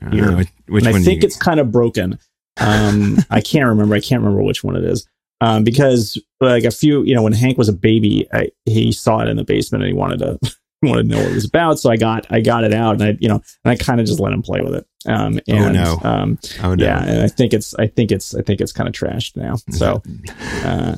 Uh, 0.00 0.10
here. 0.10 0.36
which, 0.36 0.48
which 0.68 0.86
I 0.86 0.92
think 0.92 1.22
you... 1.22 1.26
it's 1.26 1.36
kind 1.36 1.58
of 1.58 1.72
broken. 1.72 2.18
Um 2.60 3.16
I 3.30 3.40
can't 3.40 3.66
remember. 3.66 3.94
I 3.94 4.00
can't 4.00 4.22
remember 4.22 4.42
which 4.44 4.62
one 4.62 4.76
it 4.76 4.84
is. 4.84 5.08
Um, 5.40 5.64
because 5.64 6.22
like 6.40 6.62
a 6.62 6.70
few, 6.70 7.02
you 7.02 7.16
know, 7.16 7.22
when 7.22 7.32
Hank 7.32 7.58
was 7.58 7.68
a 7.68 7.72
baby, 7.72 8.28
I, 8.32 8.50
he 8.64 8.92
saw 8.92 9.22
it 9.22 9.28
in 9.28 9.36
the 9.36 9.42
basement 9.42 9.82
and 9.82 9.92
he 9.92 9.98
wanted 9.98 10.20
to 10.20 10.38
wanted 10.82 11.08
to 11.08 11.08
know 11.08 11.22
what 11.22 11.32
it 11.32 11.34
was 11.34 11.44
about. 11.44 11.80
So 11.80 11.90
I 11.90 11.96
got 11.96 12.26
I 12.30 12.40
got 12.40 12.62
it 12.62 12.72
out 12.72 13.00
and 13.00 13.02
I 13.02 13.18
you 13.20 13.28
know 13.28 13.42
and 13.64 13.72
I 13.72 13.76
kind 13.76 14.00
of 14.00 14.06
just 14.06 14.20
let 14.20 14.32
him 14.32 14.42
play 14.42 14.60
with 14.60 14.74
it. 14.74 14.86
Um, 15.06 15.40
oh, 15.48 15.54
and, 15.54 15.76
oh 15.76 15.82
no! 15.82 16.00
Um, 16.08 16.38
oh 16.62 16.74
no! 16.74 16.84
Yeah, 16.84 17.02
and 17.02 17.22
I 17.22 17.28
think 17.28 17.52
it's 17.54 17.74
I 17.74 17.88
think 17.88 18.12
it's 18.12 18.36
I 18.36 18.42
think 18.42 18.60
it's 18.60 18.72
kind 18.72 18.88
of 18.88 18.94
trashed 18.94 19.36
now. 19.36 19.56
So 19.70 20.02
uh, 20.64 20.96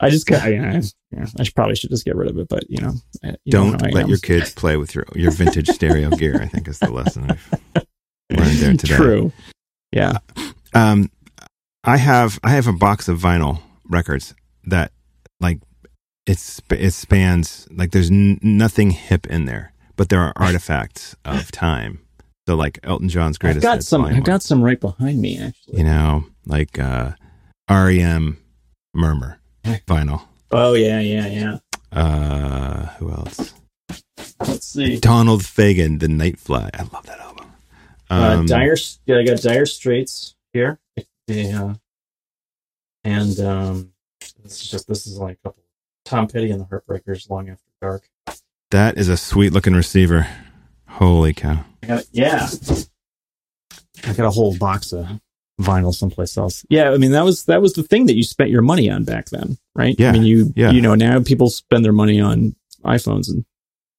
I 0.00 0.10
just 0.10 0.30
I, 0.32 0.36
I, 0.36 0.82
yeah, 1.10 1.26
I 1.38 1.42
should, 1.42 1.54
probably 1.54 1.76
should 1.76 1.90
just 1.90 2.04
get 2.04 2.16
rid 2.16 2.30
of 2.30 2.38
it. 2.38 2.48
But 2.48 2.64
you 2.68 2.80
know, 2.80 2.94
you 3.22 3.52
don't 3.52 3.80
know 3.80 3.88
let 3.90 4.08
your 4.08 4.18
kids 4.18 4.52
play 4.52 4.76
with 4.76 4.94
your 4.94 5.06
your 5.14 5.30
vintage 5.30 5.68
stereo 5.68 6.10
gear. 6.10 6.40
I 6.40 6.46
think 6.46 6.68
is 6.68 6.78
the 6.78 6.90
lesson 6.90 7.30
I've 7.30 7.50
learned 8.30 8.58
there 8.58 8.74
today. 8.74 8.96
True. 8.96 9.32
Yeah. 9.92 10.18
Um, 10.74 11.10
I 11.84 11.96
have 11.96 12.38
I 12.44 12.50
have 12.50 12.66
a 12.66 12.72
box 12.72 13.08
of 13.08 13.18
vinyl 13.18 13.60
records 13.88 14.34
that 14.64 14.92
like 15.40 15.60
it's 16.26 16.60
it 16.70 16.90
spans 16.90 17.66
like 17.70 17.92
there's 17.92 18.10
n- 18.10 18.38
nothing 18.42 18.90
hip 18.90 19.26
in 19.26 19.46
there, 19.46 19.72
but 19.96 20.08
there 20.08 20.20
are 20.20 20.32
artifacts 20.36 21.16
of 21.24 21.50
time. 21.50 22.00
So 22.48 22.54
like 22.54 22.78
Elton 22.82 23.08
John's 23.08 23.38
greatest. 23.38 23.64
I've 23.66 23.76
got 23.78 23.82
some. 23.82 24.04
I've 24.04 24.24
got 24.24 24.42
some 24.42 24.62
right 24.62 24.80
behind 24.80 25.20
me 25.20 25.38
actually. 25.40 25.78
You 25.78 25.84
know, 25.84 26.26
like 26.44 26.78
uh, 26.78 27.12
REM 27.68 28.38
Murmur 28.94 29.40
vinyl. 29.86 30.22
Oh 30.50 30.74
yeah, 30.74 31.00
yeah, 31.00 31.26
yeah. 31.26 31.58
Uh, 31.92 32.86
who 32.98 33.10
else? 33.10 33.54
Let's 34.40 34.66
see. 34.66 34.98
Donald 35.00 35.42
Fagen, 35.42 35.98
The 36.00 36.08
Nightfly. 36.08 36.70
I 36.74 36.82
love 36.92 37.06
that 37.06 37.20
album. 37.20 37.46
Uh, 38.10 38.14
um, 38.14 38.40
uh, 38.40 38.46
Dire. 38.46 38.76
Yeah, 39.06 39.18
I 39.18 39.24
got 39.24 39.40
Dire 39.40 39.66
Straits 39.66 40.36
here. 40.52 40.78
Yeah. 41.26 41.74
And 43.04 43.40
um, 43.40 43.92
this 44.42 44.62
is 44.62 44.70
just 44.70 44.88
this 44.88 45.06
is 45.06 45.18
like 45.18 45.38
a 45.44 45.48
couple 45.48 45.62
Tom 46.04 46.28
Petty 46.28 46.50
and 46.50 46.60
the 46.60 46.64
Heartbreakers, 46.64 47.28
Long 47.28 47.48
After 47.48 47.64
Dark. 47.80 48.08
That 48.70 48.96
is 48.96 49.08
a 49.08 49.16
sweet 49.16 49.52
looking 49.52 49.74
receiver. 49.74 50.26
Holy 50.88 51.34
cow! 51.34 51.64
I 51.82 51.86
got, 51.86 52.04
yeah, 52.12 52.48
I 54.04 54.12
got 54.12 54.26
a 54.26 54.30
whole 54.30 54.56
box 54.56 54.92
of 54.92 55.20
vinyl 55.60 55.94
someplace 55.94 56.36
else. 56.36 56.64
Yeah, 56.68 56.90
I 56.90 56.98
mean 56.98 57.12
that 57.12 57.24
was 57.24 57.44
that 57.46 57.62
was 57.62 57.72
the 57.74 57.82
thing 57.82 58.06
that 58.06 58.16
you 58.16 58.22
spent 58.22 58.50
your 58.50 58.62
money 58.62 58.90
on 58.90 59.04
back 59.04 59.26
then, 59.30 59.58
right? 59.74 59.94
Yeah. 59.98 60.10
I 60.10 60.12
mean 60.12 60.24
you 60.24 60.52
yeah. 60.56 60.70
you 60.70 60.80
know 60.80 60.94
now 60.94 61.20
people 61.22 61.48
spend 61.48 61.84
their 61.84 61.92
money 61.92 62.20
on 62.20 62.54
iPhones 62.84 63.28
and 63.28 63.44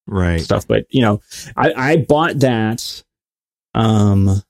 right 0.06 0.40
stuff, 0.40 0.68
but 0.68 0.86
you 0.90 1.02
know 1.02 1.22
I 1.56 1.74
I 1.76 1.98
bought 1.98 2.40
that. 2.40 3.04
Um, 3.74 4.42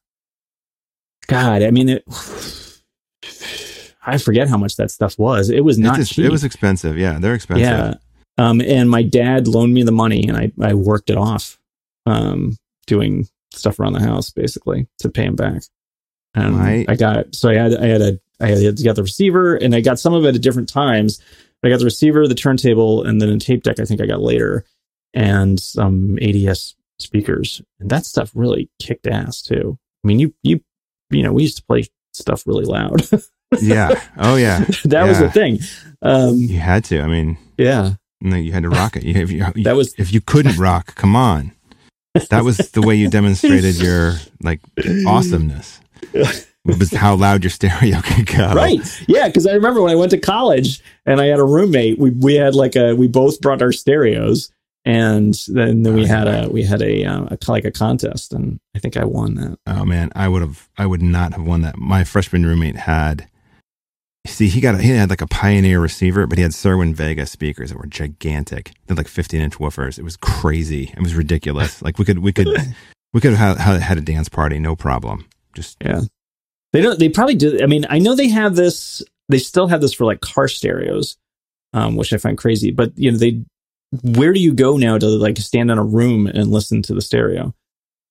God, 1.27 1.63
I 1.63 1.71
mean 1.71 1.89
it. 1.89 2.03
I 4.05 4.17
forget 4.17 4.47
how 4.47 4.57
much 4.57 4.77
that 4.77 4.89
stuff 4.89 5.19
was. 5.19 5.49
It 5.49 5.65
was 5.65 5.77
not 5.77 6.01
cheap. 6.05 6.25
It 6.25 6.31
was 6.31 6.45
expensive. 6.45 6.97
Yeah, 6.97 7.19
they're 7.19 7.33
expensive. 7.33 7.65
Yeah. 7.65 7.95
Um, 8.37 8.61
and 8.61 8.89
my 8.89 9.03
dad 9.03 9.49
loaned 9.49 9.73
me 9.73 9.83
the 9.83 9.91
money, 9.91 10.27
and 10.27 10.37
I 10.37 10.51
I 10.61 10.75
worked 10.75 11.09
it 11.09 11.17
off, 11.17 11.59
um, 12.05 12.57
doing 12.85 13.27
stuff 13.53 13.79
around 13.79 13.93
the 13.93 13.99
house 13.99 14.29
basically 14.29 14.87
to 14.99 15.09
pay 15.09 15.25
him 15.25 15.35
back. 15.35 15.63
And 16.45 16.57
right. 16.57 16.85
I 16.87 16.95
got. 16.95 17.35
So 17.35 17.49
I 17.49 17.55
had 17.55 17.75
I 17.75 17.85
had 17.87 18.01
a 18.01 18.19
I 18.39 18.47
had 18.47 18.77
to 18.77 18.83
get 18.83 18.95
the 18.95 19.03
receiver, 19.03 19.55
and 19.55 19.73
I 19.73 19.81
got 19.81 19.99
some 19.99 20.13
of 20.13 20.25
it 20.25 20.35
at 20.35 20.41
different 20.41 20.69
times. 20.69 21.19
I 21.63 21.69
got 21.69 21.79
the 21.79 21.85
receiver, 21.85 22.27
the 22.27 22.35
turntable, 22.35 23.03
and 23.03 23.19
then 23.19 23.29
a 23.29 23.39
tape 23.39 23.63
deck. 23.63 23.79
I 23.79 23.85
think 23.85 24.01
I 24.01 24.05
got 24.05 24.21
later, 24.21 24.63
and 25.13 25.59
some 25.59 26.19
ADS 26.21 26.75
speakers, 26.99 27.61
and 27.79 27.89
that 27.89 28.05
stuff 28.05 28.31
really 28.35 28.69
kicked 28.79 29.07
ass 29.07 29.41
too. 29.41 29.77
I 30.03 30.07
mean, 30.07 30.19
you 30.19 30.33
you 30.43 30.61
you 31.09 31.23
know, 31.23 31.33
we 31.33 31.43
used 31.43 31.57
to 31.57 31.63
play 31.63 31.85
stuff 32.13 32.45
really 32.45 32.65
loud. 32.65 33.01
yeah. 33.61 33.99
Oh 34.17 34.35
yeah. 34.35 34.59
that 34.85 34.91
yeah. 34.91 35.03
was 35.07 35.19
the 35.19 35.31
thing. 35.31 35.59
Um, 36.01 36.35
you 36.35 36.59
had 36.59 36.83
to. 36.85 37.01
I 37.01 37.07
mean. 37.07 37.37
Yeah. 37.57 37.93
No, 38.19 38.35
you 38.35 38.51
had 38.51 38.63
to 38.63 38.69
rock 38.69 38.95
it. 38.95 39.03
You, 39.03 39.25
you, 39.25 39.45
that 39.63 39.75
was 39.75 39.93
if 39.97 40.11
you 40.11 40.21
couldn't 40.21 40.57
rock, 40.57 40.95
come 40.95 41.15
on. 41.15 41.53
That 42.31 42.43
was 42.43 42.57
the 42.57 42.81
way 42.81 42.95
you 42.95 43.09
demonstrated 43.09 43.75
your 43.75 44.15
like 44.41 44.59
awesomeness. 45.05 45.79
was 46.65 46.91
how 46.91 47.15
loud 47.15 47.43
your 47.43 47.49
stereo 47.49 48.01
could 48.01 48.27
go. 48.27 48.53
Right. 48.53 48.79
Yeah, 49.07 49.27
because 49.27 49.47
I 49.47 49.53
remember 49.53 49.81
when 49.81 49.91
I 49.91 49.95
went 49.95 50.11
to 50.11 50.17
college 50.17 50.81
and 51.05 51.21
I 51.21 51.25
had 51.25 51.39
a 51.39 51.43
roommate. 51.43 51.99
We 51.99 52.11
we 52.11 52.35
had 52.35 52.55
like 52.55 52.75
a 52.75 52.93
we 52.93 53.07
both 53.07 53.41
brought 53.41 53.61
our 53.61 53.71
stereos, 53.71 54.51
and 54.85 55.33
then, 55.47 55.83
then 55.83 55.93
we 55.93 56.05
had 56.05 56.27
a 56.27 56.49
we 56.49 56.63
had 56.63 56.81
a, 56.81 57.05
uh, 57.05 57.27
a, 57.31 57.37
like 57.47 57.65
a 57.65 57.71
contest, 57.71 58.33
and 58.33 58.59
I 58.75 58.79
think 58.79 58.97
I 58.97 59.05
won 59.05 59.35
that. 59.35 59.57
Oh 59.67 59.85
man, 59.85 60.11
I 60.15 60.27
would 60.27 60.41
have 60.41 60.69
I 60.77 60.85
would 60.85 61.01
not 61.01 61.33
have 61.33 61.43
won 61.43 61.61
that. 61.61 61.77
My 61.77 62.03
freshman 62.03 62.45
roommate 62.45 62.75
had 62.75 63.27
See, 64.27 64.49
he 64.49 64.59
got 64.59 64.75
a, 64.75 64.77
he 64.79 64.89
had 64.89 65.09
like 65.09 65.21
a 65.21 65.27
Pioneer 65.27 65.79
receiver, 65.79 66.27
but 66.27 66.37
he 66.37 66.41
had 66.41 66.51
Cerwin 66.51 66.93
Vega 66.93 67.25
speakers 67.25 67.69
that 67.69 67.77
were 67.77 67.87
gigantic. 67.87 68.73
They're 68.85 68.97
like 68.97 69.07
15 69.07 69.39
inch 69.39 69.57
woofers. 69.57 69.97
It 69.97 70.03
was 70.03 70.17
crazy. 70.17 70.93
It 70.95 71.01
was 71.01 71.15
ridiculous. 71.15 71.81
Like 71.81 71.97
we 71.97 72.05
could 72.05 72.19
we 72.19 72.33
could 72.33 72.47
we 73.13 73.21
could 73.21 73.33
have 73.33 73.57
had, 73.57 73.79
had 73.79 73.97
a 73.97 74.01
dance 74.01 74.27
party, 74.27 74.59
no 74.59 74.75
problem. 74.75 75.25
Just 75.57 75.77
yeah. 75.83 76.01
They 76.73 76.81
don't. 76.81 76.99
They 76.99 77.09
probably 77.09 77.35
do. 77.35 77.59
I 77.61 77.65
mean, 77.65 77.85
I 77.89 77.99
know 77.99 78.15
they 78.15 78.29
have 78.29 78.55
this. 78.55 79.03
They 79.29 79.39
still 79.39 79.67
have 79.67 79.81
this 79.81 79.93
for 79.93 80.05
like 80.05 80.21
car 80.21 80.47
stereos, 80.47 81.17
um, 81.73 81.95
which 81.95 82.13
I 82.13 82.17
find 82.17 82.37
crazy. 82.37 82.71
But 82.71 82.91
you 82.95 83.11
know, 83.11 83.17
they. 83.17 83.43
Where 84.03 84.33
do 84.33 84.39
you 84.39 84.53
go 84.53 84.75
now 84.77 84.97
to 84.97 85.07
like 85.07 85.37
stand 85.37 85.71
in 85.71 85.77
a 85.77 85.83
room 85.83 86.27
and 86.27 86.51
listen 86.51 86.81
to 86.83 86.93
the 86.93 87.01
stereo? 87.01 87.53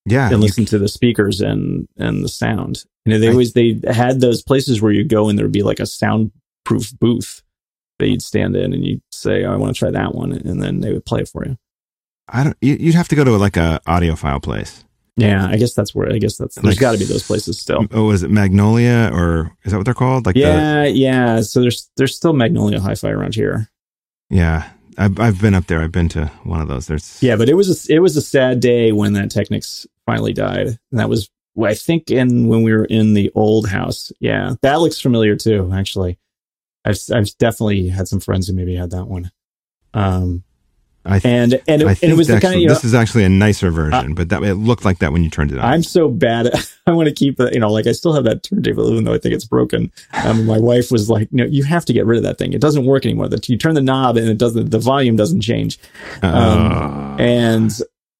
yeah 0.06 0.30
and 0.30 0.40
listen 0.40 0.64
to 0.64 0.78
the 0.78 0.88
speakers 0.88 1.40
and 1.40 1.88
and 1.98 2.24
the 2.24 2.28
sound 2.28 2.84
you 3.04 3.12
know 3.12 3.18
they 3.18 3.28
I, 3.28 3.32
always 3.32 3.52
they 3.52 3.80
had 3.86 4.20
those 4.20 4.42
places 4.42 4.80
where 4.80 4.92
you 4.92 5.04
go 5.04 5.28
and 5.28 5.38
there'd 5.38 5.52
be 5.52 5.62
like 5.62 5.80
a 5.80 5.86
soundproof 5.86 6.96
booth 6.98 7.42
that 7.98 8.08
you'd 8.08 8.22
stand 8.22 8.56
in 8.56 8.72
and 8.72 8.84
you'd 8.84 9.02
say 9.10 9.44
oh, 9.44 9.52
i 9.52 9.56
want 9.56 9.74
to 9.74 9.78
try 9.78 9.90
that 9.90 10.14
one 10.14 10.32
and 10.32 10.62
then 10.62 10.80
they 10.80 10.92
would 10.92 11.04
play 11.04 11.20
it 11.20 11.28
for 11.28 11.44
you 11.44 11.58
i 12.28 12.44
don't 12.44 12.56
you'd 12.60 12.94
have 12.94 13.08
to 13.08 13.16
go 13.16 13.24
to 13.24 13.32
like 13.32 13.56
a 13.56 13.80
audiophile 13.86 14.42
place 14.42 14.84
Yeah, 15.16 15.46
I 15.46 15.56
guess 15.56 15.72
that's 15.72 15.94
where 15.94 16.12
I 16.12 16.18
guess 16.18 16.36
that's 16.36 16.56
there's 16.56 16.76
like, 16.76 16.78
got 16.78 16.92
to 16.92 16.98
be 16.98 17.06
those 17.06 17.26
places 17.26 17.58
still. 17.58 17.86
Oh, 17.90 18.10
is 18.10 18.22
it 18.22 18.30
Magnolia 18.30 19.10
or 19.12 19.56
is 19.64 19.72
that 19.72 19.78
what 19.78 19.86
they're 19.86 19.94
called? 19.94 20.26
Like 20.26 20.36
yeah, 20.36 20.82
the, 20.82 20.90
yeah. 20.90 21.40
So 21.40 21.62
there's 21.62 21.90
there's 21.96 22.14
still 22.14 22.34
Magnolia 22.34 22.80
Hi-Fi 22.80 23.08
around 23.08 23.34
here. 23.34 23.70
Yeah, 24.28 24.68
I've 24.98 25.18
I've 25.18 25.40
been 25.40 25.54
up 25.54 25.66
there. 25.66 25.80
I've 25.80 25.92
been 25.92 26.10
to 26.10 26.26
one 26.44 26.60
of 26.60 26.68
those. 26.68 26.86
There's 26.86 27.22
yeah, 27.22 27.36
but 27.36 27.48
it 27.48 27.54
was 27.54 27.88
a, 27.88 27.94
it 27.94 28.00
was 28.00 28.16
a 28.16 28.22
sad 28.22 28.60
day 28.60 28.92
when 28.92 29.14
that 29.14 29.30
Technics 29.30 29.86
finally 30.04 30.34
died, 30.34 30.66
and 30.66 31.00
that 31.00 31.08
was 31.08 31.30
I 31.64 31.72
think 31.72 32.10
in 32.10 32.48
when 32.48 32.62
we 32.62 32.72
were 32.72 32.84
in 32.84 33.14
the 33.14 33.32
old 33.34 33.68
house. 33.68 34.12
Yeah, 34.20 34.54
that 34.60 34.80
looks 34.80 35.00
familiar 35.00 35.34
too. 35.34 35.70
Actually, 35.72 36.18
I've 36.84 36.98
I've 37.10 37.36
definitely 37.38 37.88
had 37.88 38.06
some 38.06 38.20
friends 38.20 38.48
who 38.48 38.54
maybe 38.54 38.74
had 38.74 38.90
that 38.90 39.06
one. 39.06 39.30
Um, 39.94 40.44
I 41.06 41.18
th- 41.18 41.24
and 41.24 41.54
and 41.68 41.82
it, 41.82 42.02
and 42.02 42.12
it 42.12 42.16
was 42.16 42.28
actually, 42.28 42.34
the 42.34 42.40
kind 42.40 42.54
of 42.54 42.60
you 42.60 42.66
know, 42.66 42.74
this 42.74 42.84
is 42.84 42.94
actually 42.94 43.24
a 43.24 43.28
nicer 43.28 43.70
version, 43.70 44.12
uh, 44.12 44.14
but 44.14 44.28
that 44.30 44.42
it 44.42 44.54
looked 44.54 44.84
like 44.84 44.98
that 44.98 45.12
when 45.12 45.22
you 45.22 45.30
turned 45.30 45.52
it 45.52 45.58
on. 45.58 45.64
I'm 45.64 45.82
so 45.82 46.08
bad. 46.08 46.52
I 46.86 46.92
want 46.92 47.08
to 47.08 47.14
keep 47.14 47.38
it. 47.38 47.54
You 47.54 47.60
know, 47.60 47.70
like 47.70 47.86
I 47.86 47.92
still 47.92 48.12
have 48.12 48.24
that 48.24 48.42
turntable, 48.42 48.90
even 48.90 49.04
though 49.04 49.14
I 49.14 49.18
think 49.18 49.34
it's 49.34 49.44
broken. 49.44 49.92
Um, 50.24 50.46
my 50.46 50.58
wife 50.58 50.90
was 50.90 51.08
like, 51.08 51.32
"No, 51.32 51.44
you 51.44 51.64
have 51.64 51.84
to 51.86 51.92
get 51.92 52.06
rid 52.06 52.16
of 52.16 52.24
that 52.24 52.38
thing. 52.38 52.52
It 52.52 52.60
doesn't 52.60 52.84
work 52.84 53.06
anymore. 53.06 53.28
That 53.28 53.48
you 53.48 53.56
turn 53.56 53.74
the 53.74 53.82
knob 53.82 54.16
and 54.16 54.28
it 54.28 54.38
doesn't. 54.38 54.70
The 54.70 54.78
volume 54.78 55.16
doesn't 55.16 55.40
change." 55.42 55.78
Um, 56.22 56.32
uh. 56.32 57.16
And 57.18 57.72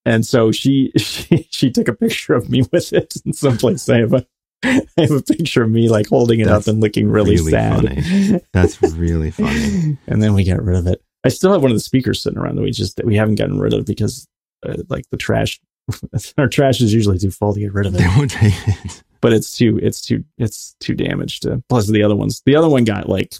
and 0.05 0.25
so 0.25 0.51
she 0.51 0.91
she 0.97 1.47
she 1.51 1.71
took 1.71 1.87
a 1.87 1.93
picture 1.93 2.33
of 2.33 2.49
me 2.49 2.63
with 2.71 2.93
it 2.93 3.13
in 3.25 3.33
someplace. 3.33 3.87
I 3.89 3.99
have 3.99 4.13
a 4.13 4.25
I 4.63 4.81
have 4.97 5.11
a 5.11 5.21
picture 5.21 5.63
of 5.63 5.69
me 5.69 5.87
like 5.87 6.07
holding 6.07 6.39
it 6.39 6.45
That's 6.45 6.67
up 6.67 6.71
and 6.71 6.81
looking 6.81 7.09
really, 7.09 7.35
really 7.35 7.51
sad. 7.51 7.83
Funny. 7.83 8.41
That's 8.53 8.81
really 8.81 9.29
funny. 9.29 9.97
and 10.07 10.23
then 10.23 10.33
we 10.33 10.43
get 10.43 10.61
rid 10.63 10.77
of 10.77 10.87
it. 10.87 11.03
I 11.23 11.29
still 11.29 11.51
have 11.51 11.61
one 11.61 11.71
of 11.71 11.75
the 11.75 11.81
speakers 11.81 12.21
sitting 12.21 12.39
around 12.39 12.55
that 12.55 12.61
we 12.61 12.71
just 12.71 12.97
that 12.97 13.05
we 13.05 13.15
haven't 13.15 13.35
gotten 13.35 13.59
rid 13.59 13.73
of 13.73 13.85
because 13.85 14.27
uh, 14.67 14.77
like 14.89 15.09
the 15.09 15.17
trash 15.17 15.59
our 16.37 16.47
trash 16.47 16.81
is 16.81 16.93
usually 16.93 17.17
too 17.17 17.31
full 17.31 17.53
to 17.53 17.59
get 17.59 17.73
rid 17.73 17.85
of 17.85 17.95
it. 17.95 17.99
They 17.99 18.07
won't 18.07 18.31
take 18.31 18.53
it. 18.67 19.03
But 19.19 19.33
it's 19.33 19.57
too 19.57 19.79
it's 19.81 20.01
too 20.01 20.23
it's 20.37 20.75
too 20.79 20.93
damaged. 20.93 21.43
To, 21.43 21.63
plus 21.69 21.87
the 21.87 22.03
other 22.03 22.15
ones, 22.15 22.41
the 22.45 22.55
other 22.55 22.69
one 22.69 22.83
got 22.83 23.09
like 23.09 23.35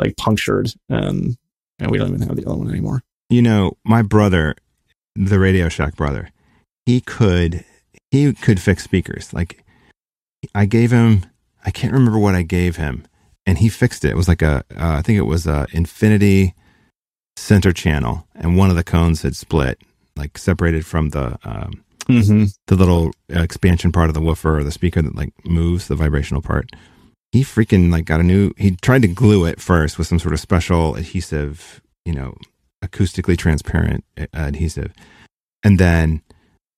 like 0.00 0.16
punctured, 0.16 0.72
um, 0.90 1.36
and 1.78 1.90
we 1.90 1.98
don't 1.98 2.08
even 2.08 2.20
have 2.22 2.36
the 2.36 2.46
other 2.46 2.58
one 2.58 2.68
anymore. 2.68 3.02
You 3.28 3.42
know, 3.42 3.78
my 3.84 4.02
brother, 4.02 4.56
the 5.14 5.38
Radio 5.38 5.68
Shack 5.68 5.96
brother, 5.96 6.30
he 6.84 7.00
could 7.00 7.64
he 8.10 8.32
could 8.32 8.60
fix 8.60 8.84
speakers. 8.84 9.32
Like 9.32 9.64
I 10.54 10.66
gave 10.66 10.90
him, 10.90 11.24
I 11.64 11.70
can't 11.70 11.92
remember 11.92 12.18
what 12.18 12.34
I 12.34 12.42
gave 12.42 12.76
him, 12.76 13.06
and 13.46 13.58
he 13.58 13.68
fixed 13.68 14.04
it. 14.04 14.10
It 14.10 14.16
was 14.16 14.28
like 14.28 14.42
a, 14.42 14.64
uh, 14.76 14.96
I 14.98 15.02
think 15.02 15.18
it 15.18 15.22
was 15.22 15.46
a 15.46 15.66
Infinity 15.72 16.54
center 17.36 17.72
channel, 17.72 18.26
and 18.34 18.56
one 18.56 18.70
of 18.70 18.76
the 18.76 18.84
cones 18.84 19.22
had 19.22 19.36
split, 19.36 19.80
like 20.16 20.38
separated 20.38 20.86
from 20.86 21.10
the 21.10 21.38
um, 21.44 21.84
mm-hmm. 22.06 22.44
the 22.66 22.74
little 22.74 23.12
expansion 23.28 23.92
part 23.92 24.08
of 24.08 24.14
the 24.14 24.20
woofer 24.20 24.58
or 24.58 24.64
the 24.64 24.72
speaker 24.72 25.02
that 25.02 25.14
like 25.14 25.32
moves 25.44 25.88
the 25.88 25.96
vibrational 25.96 26.42
part. 26.42 26.70
He 27.32 27.42
freaking 27.42 27.90
like 27.92 28.04
got 28.04 28.20
a 28.20 28.24
new. 28.24 28.52
He 28.56 28.76
tried 28.76 29.02
to 29.02 29.08
glue 29.08 29.44
it 29.44 29.60
first 29.60 29.98
with 29.98 30.06
some 30.06 30.18
sort 30.18 30.34
of 30.34 30.40
special 30.40 30.96
adhesive, 30.96 31.80
you 32.04 32.12
know, 32.12 32.36
acoustically 32.84 33.38
transparent 33.38 34.04
uh, 34.18 34.26
adhesive, 34.34 34.92
and 35.62 35.78
then 35.78 36.22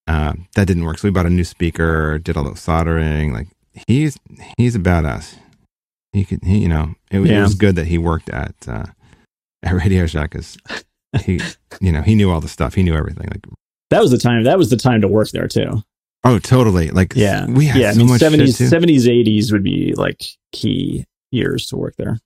uh, 0.07 0.35
that 0.55 0.67
didn't 0.67 0.85
work. 0.85 0.99
So 0.99 1.09
we 1.09 1.13
bought 1.13 1.27
a 1.27 1.31
new 1.31 1.45
speaker, 1.45 2.19
did 2.19 2.37
all 2.37 2.45
the 2.45 2.57
soldering. 2.57 3.33
Like 3.33 3.49
he's 3.87 4.19
he's 4.59 4.77
a 4.77 4.81
badass. 4.81 5.37
He 6.13 6.27
could, 6.27 6.45
he, 6.45 6.59
you 6.59 6.69
know, 6.69 6.95
it, 7.11 7.21
yeah. 7.21 7.39
it 7.39 7.43
was 7.43 7.55
good 7.55 7.77
that 7.77 7.87
he 7.87 7.97
worked 7.97 8.29
at 8.29 8.55
uh, 8.69 8.87
at 9.73 9.75
Radio 9.75 10.07
Shack 10.07 10.31
because 10.31 10.57
he, 11.25 11.41
you 11.81 11.93
know, 11.93 12.03
he 12.03 12.15
knew 12.15 12.31
all 12.31 12.41
the 12.41 12.49
stuff. 12.49 12.75
He 12.75 12.83
knew 12.83 12.95
everything. 12.95 13.29
Like 13.29 13.45
that 13.91 14.01
was 14.01 14.11
the 14.11 14.19
time. 14.19 14.45
That 14.45 14.59
was 14.59 14.71
the 14.71 14.77
time 14.77 15.01
to 15.03 15.09
work 15.09 15.31
there 15.31 15.49
too. 15.49 15.83
Oh, 16.25 16.39
totally. 16.39 16.91
Like 16.91 17.15
yeah, 17.17 17.47
we 17.47 17.67
had 17.67 17.81
yeah. 17.81 17.93
So 17.93 18.01
I 18.01 18.05
mean, 18.05 18.19
seventies, 18.19 18.57
seventies, 18.57 19.09
eighties 19.09 19.53
would 19.53 19.65
be 19.65 19.95
like 19.95 20.23
key 20.53 21.05
years 21.31 21.67
to 21.69 21.77
work 21.77 21.97
there. 21.97 22.19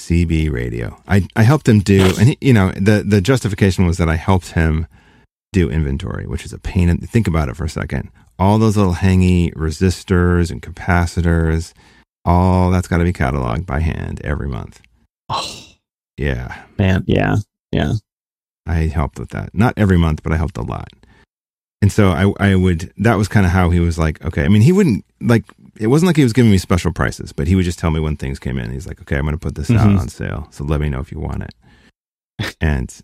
CB 0.00 0.50
radio. 0.50 1.00
I 1.06 1.26
I 1.36 1.44
helped 1.44 1.68
him 1.68 1.80
do, 1.80 2.12
and 2.18 2.30
he, 2.30 2.38
you 2.40 2.52
know, 2.52 2.72
the 2.72 3.04
the 3.06 3.20
justification 3.20 3.86
was 3.86 3.96
that 3.98 4.08
I 4.08 4.16
helped 4.16 4.52
him 4.52 4.86
do 5.52 5.70
inventory, 5.70 6.26
which 6.26 6.44
is 6.44 6.52
a 6.52 6.58
pain. 6.58 6.88
In, 6.88 6.98
think 6.98 7.28
about 7.28 7.48
it 7.48 7.56
for 7.56 7.64
a 7.64 7.68
second. 7.68 8.10
All 8.38 8.58
those 8.58 8.76
little 8.76 8.94
hangy 8.94 9.54
resistors 9.54 10.50
and 10.50 10.60
capacitors, 10.60 11.72
all 12.24 12.70
that's 12.70 12.88
got 12.88 12.98
to 12.98 13.04
be 13.04 13.12
cataloged 13.12 13.66
by 13.66 13.80
hand 13.80 14.20
every 14.24 14.48
month. 14.48 14.80
Oh, 15.28 15.73
yeah, 16.16 16.64
man. 16.78 17.04
Yeah, 17.06 17.36
yeah. 17.72 17.94
I 18.66 18.86
helped 18.86 19.18
with 19.18 19.30
that. 19.30 19.54
Not 19.54 19.74
every 19.76 19.98
month, 19.98 20.22
but 20.22 20.32
I 20.32 20.36
helped 20.36 20.56
a 20.56 20.62
lot. 20.62 20.88
And 21.82 21.92
so 21.92 22.08
I, 22.08 22.32
I 22.40 22.54
would, 22.54 22.92
that 22.96 23.16
was 23.16 23.28
kind 23.28 23.44
of 23.44 23.52
how 23.52 23.68
he 23.68 23.78
was 23.78 23.98
like, 23.98 24.24
okay. 24.24 24.44
I 24.44 24.48
mean, 24.48 24.62
he 24.62 24.72
wouldn't 24.72 25.04
like, 25.20 25.44
it 25.78 25.88
wasn't 25.88 26.06
like 26.06 26.16
he 26.16 26.22
was 26.22 26.32
giving 26.32 26.50
me 26.50 26.56
special 26.56 26.92
prices, 26.92 27.32
but 27.32 27.46
he 27.46 27.54
would 27.54 27.66
just 27.66 27.78
tell 27.78 27.90
me 27.90 28.00
when 28.00 28.16
things 28.16 28.38
came 28.38 28.58
in. 28.58 28.70
He's 28.70 28.86
like, 28.86 29.02
okay, 29.02 29.16
I'm 29.16 29.24
going 29.24 29.34
to 29.34 29.38
put 29.38 29.54
this 29.54 29.68
mm-hmm. 29.68 29.90
out 29.90 30.00
on 30.00 30.08
sale. 30.08 30.48
So 30.50 30.64
let 30.64 30.80
me 30.80 30.88
know 30.88 31.00
if 31.00 31.12
you 31.12 31.18
want 31.18 31.42
it. 31.42 31.54
And, 32.60 32.94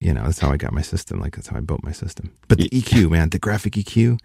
you 0.00 0.12
know, 0.12 0.24
that's 0.24 0.38
how 0.38 0.50
I 0.50 0.58
got 0.58 0.74
my 0.74 0.82
system. 0.82 1.18
Like, 1.18 1.34
that's 1.34 1.48
how 1.48 1.56
I 1.56 1.60
built 1.60 1.82
my 1.82 1.92
system. 1.92 2.32
But 2.46 2.58
the 2.58 2.68
EQ, 2.68 3.10
man, 3.10 3.30
the 3.30 3.38
graphic 3.38 3.72
EQ, 3.72 4.18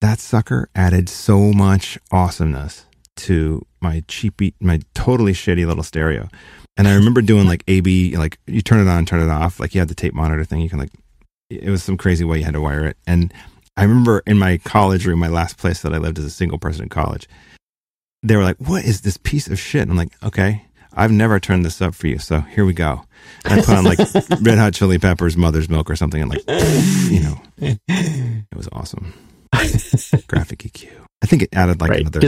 that 0.00 0.20
sucker 0.20 0.68
added 0.74 1.08
so 1.08 1.52
much 1.52 1.98
awesomeness 2.12 2.86
to 3.16 3.66
my 3.80 4.04
cheapy, 4.06 4.54
my 4.60 4.80
totally 4.94 5.32
shitty 5.32 5.66
little 5.66 5.82
stereo. 5.82 6.28
And 6.76 6.86
I 6.86 6.94
remember 6.94 7.22
doing 7.22 7.46
like 7.46 7.64
AB, 7.68 8.16
like 8.16 8.38
you 8.46 8.60
turn 8.60 8.86
it 8.86 8.90
on, 8.90 9.06
turn 9.06 9.20
it 9.20 9.30
off. 9.30 9.58
Like 9.58 9.74
you 9.74 9.80
had 9.80 9.88
the 9.88 9.94
tape 9.94 10.14
monitor 10.14 10.44
thing. 10.44 10.60
You 10.60 10.68
can 10.68 10.78
like, 10.78 10.92
it 11.48 11.70
was 11.70 11.82
some 11.82 11.96
crazy 11.96 12.24
way 12.24 12.38
you 12.38 12.44
had 12.44 12.54
to 12.54 12.60
wire 12.60 12.84
it. 12.84 12.96
And 13.06 13.32
I 13.76 13.82
remember 13.82 14.22
in 14.26 14.38
my 14.38 14.58
college 14.58 15.06
room, 15.06 15.18
my 15.18 15.28
last 15.28 15.58
place 15.58 15.82
that 15.82 15.92
I 15.92 15.98
lived 15.98 16.18
as 16.18 16.24
a 16.24 16.30
single 16.30 16.58
person 16.58 16.84
in 16.84 16.88
college, 16.88 17.28
they 18.22 18.36
were 18.36 18.42
like, 18.42 18.56
"What 18.56 18.84
is 18.84 19.02
this 19.02 19.16
piece 19.18 19.48
of 19.48 19.58
shit?" 19.58 19.82
And 19.82 19.90
I'm 19.90 19.96
like, 19.96 20.12
"Okay, 20.22 20.64
I've 20.94 21.12
never 21.12 21.38
turned 21.38 21.64
this 21.64 21.82
up 21.82 21.94
for 21.94 22.06
you, 22.06 22.18
so 22.18 22.40
here 22.40 22.64
we 22.64 22.72
go." 22.72 23.02
And 23.44 23.60
I 23.60 23.64
put 23.64 23.76
on 23.76 23.84
like 23.84 23.98
Red 24.40 24.58
Hot 24.58 24.72
Chili 24.72 24.98
Peppers, 24.98 25.36
Mother's 25.36 25.68
Milk, 25.68 25.90
or 25.90 25.96
something, 25.96 26.22
and 26.22 26.30
like, 26.30 26.42
you 26.48 27.20
know, 27.20 27.40
it 27.58 28.56
was 28.56 28.68
awesome. 28.72 29.12
Graphic 30.26 30.60
EQ. 30.60 30.88
I 31.22 31.26
think 31.26 31.42
it 31.42 31.50
added 31.52 31.80
like 31.80 31.90
right. 31.90 32.00
another. 32.00 32.20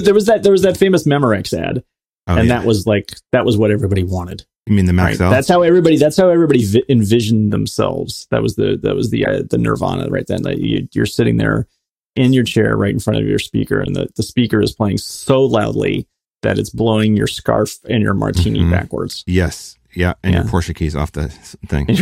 there 0.00 0.14
was 0.14 0.26
that 0.26 0.42
there 0.42 0.52
was 0.52 0.62
that 0.62 0.76
famous 0.76 1.06
Memorex 1.06 1.52
ad 1.52 1.82
Oh, 2.26 2.36
and 2.36 2.48
yeah. 2.48 2.58
that 2.58 2.66
was 2.66 2.86
like 2.86 3.12
that 3.32 3.44
was 3.44 3.56
what 3.56 3.70
everybody 3.70 4.02
wanted. 4.02 4.44
You 4.66 4.74
mean 4.74 4.86
the 4.86 4.92
Maxell? 4.92 5.20
Right? 5.20 5.30
That's 5.30 5.48
how 5.48 5.62
everybody. 5.62 5.98
That's 5.98 6.16
how 6.16 6.30
everybody 6.30 6.64
vi- 6.64 6.84
envisioned 6.88 7.52
themselves. 7.52 8.26
That 8.30 8.42
was 8.42 8.56
the 8.56 8.78
that 8.82 8.94
was 8.94 9.10
the 9.10 9.26
uh, 9.26 9.42
the 9.48 9.58
Nirvana 9.58 10.08
right 10.08 10.26
then. 10.26 10.42
That 10.42 10.58
you, 10.58 10.88
you're 10.92 11.06
sitting 11.06 11.36
there 11.36 11.68
in 12.16 12.32
your 12.32 12.44
chair 12.44 12.76
right 12.76 12.92
in 12.92 13.00
front 13.00 13.20
of 13.20 13.26
your 13.26 13.38
speaker, 13.38 13.80
and 13.80 13.94
the 13.94 14.08
the 14.16 14.22
speaker 14.22 14.62
is 14.62 14.72
playing 14.72 14.98
so 14.98 15.42
loudly 15.42 16.08
that 16.42 16.58
it's 16.58 16.70
blowing 16.70 17.16
your 17.16 17.26
scarf 17.26 17.78
and 17.88 18.02
your 18.02 18.14
martini 18.14 18.60
mm-hmm. 18.60 18.70
backwards. 18.70 19.22
Yes, 19.26 19.76
yeah, 19.92 20.14
and 20.22 20.32
yeah. 20.32 20.42
your 20.42 20.50
Porsche 20.50 20.74
keys 20.74 20.96
off 20.96 21.12
the 21.12 21.28
thing. 21.66 21.86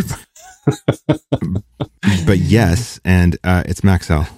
but 2.26 2.38
yes, 2.38 3.00
and 3.04 3.36
uh, 3.42 3.64
it's 3.66 3.80
Maxell. 3.80 4.28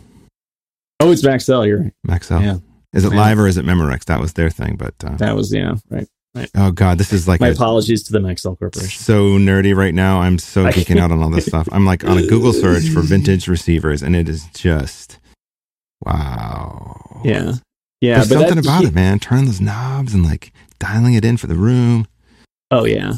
Oh, 1.00 1.12
it's 1.12 1.22
Maxell. 1.22 1.66
You're 1.66 1.80
right. 1.80 1.92
Maxell. 2.06 2.42
Yeah. 2.42 2.58
Is 2.94 3.04
it 3.04 3.12
live 3.12 3.38
or 3.38 3.46
is 3.46 3.56
it 3.56 3.64
Memorex? 3.64 4.04
That 4.04 4.20
was 4.20 4.34
their 4.34 4.50
thing, 4.50 4.76
but 4.76 4.94
uh, 5.04 5.16
that 5.16 5.34
was 5.34 5.52
yeah, 5.52 5.74
right. 5.90 6.06
Right. 6.34 6.50
Oh 6.56 6.72
God, 6.72 6.98
this 6.98 7.12
is 7.12 7.28
like 7.28 7.40
my 7.40 7.48
a, 7.48 7.52
apologies 7.52 8.02
to 8.04 8.12
the 8.12 8.18
Maxell 8.18 8.58
Corporation. 8.58 9.00
So 9.00 9.38
nerdy 9.38 9.74
right 9.74 9.94
now. 9.94 10.20
I'm 10.20 10.38
so 10.38 10.64
geeking 10.70 10.98
out 10.98 11.12
on 11.12 11.22
all 11.22 11.30
this 11.30 11.46
stuff. 11.46 11.68
I'm 11.70 11.86
like 11.86 12.04
on 12.04 12.18
a 12.18 12.26
Google 12.26 12.52
search 12.52 12.88
for 12.88 13.02
vintage 13.02 13.46
receivers, 13.46 14.02
and 14.02 14.16
it 14.16 14.28
is 14.28 14.44
just 14.48 15.20
wow. 16.04 17.20
Yeah, 17.24 17.54
yeah. 18.00 18.16
There's 18.16 18.30
something 18.30 18.56
that, 18.56 18.64
about 18.64 18.80
he, 18.82 18.88
it, 18.88 18.94
man. 18.94 19.20
Turning 19.20 19.46
those 19.46 19.60
knobs 19.60 20.12
and 20.12 20.24
like 20.24 20.52
dialing 20.80 21.14
it 21.14 21.24
in 21.24 21.36
for 21.36 21.46
the 21.46 21.54
room. 21.54 22.08
Oh 22.72 22.84
yeah, 22.84 23.14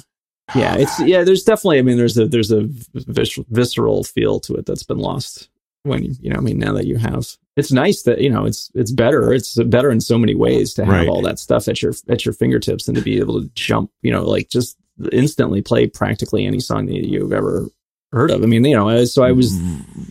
yeah. 0.54 0.76
It's 0.76 1.00
yeah. 1.00 1.24
There's 1.24 1.42
definitely. 1.42 1.78
I 1.78 1.82
mean, 1.82 1.96
there's 1.96 2.18
a 2.18 2.26
there's 2.26 2.50
a 2.50 2.64
vis- 2.92 3.38
visceral 3.48 4.04
feel 4.04 4.40
to 4.40 4.54
it 4.56 4.66
that's 4.66 4.84
been 4.84 4.98
lost 4.98 5.48
when 5.86 6.16
you 6.20 6.30
know. 6.30 6.36
I 6.36 6.40
mean, 6.40 6.58
now 6.58 6.72
that 6.72 6.86
you 6.86 6.96
have 6.96 7.36
it's 7.56 7.72
nice 7.72 8.02
that 8.02 8.20
you 8.20 8.30
know 8.30 8.44
it's 8.44 8.70
it's 8.74 8.92
better 8.92 9.32
it's 9.32 9.56
better 9.64 9.90
in 9.90 10.00
so 10.00 10.18
many 10.18 10.34
ways 10.34 10.74
to 10.74 10.84
have 10.84 10.94
right. 10.94 11.08
all 11.08 11.22
that 11.22 11.38
stuff 11.38 11.68
at 11.68 11.82
your 11.82 11.94
at 12.08 12.24
your 12.24 12.34
fingertips 12.34 12.86
and 12.86 12.96
to 12.96 13.02
be 13.02 13.18
able 13.18 13.40
to 13.40 13.48
jump 13.54 13.90
you 14.02 14.12
know 14.12 14.22
like 14.22 14.48
just 14.48 14.76
instantly 15.12 15.62
play 15.62 15.86
practically 15.86 16.46
any 16.46 16.60
song 16.60 16.86
that 16.86 16.94
you've 16.94 17.32
ever 17.32 17.66
heard 18.12 18.30
of 18.30 18.42
i 18.42 18.46
mean 18.46 18.64
you 18.64 18.76
know 18.76 19.04
so 19.04 19.22
i 19.22 19.32
was 19.32 19.58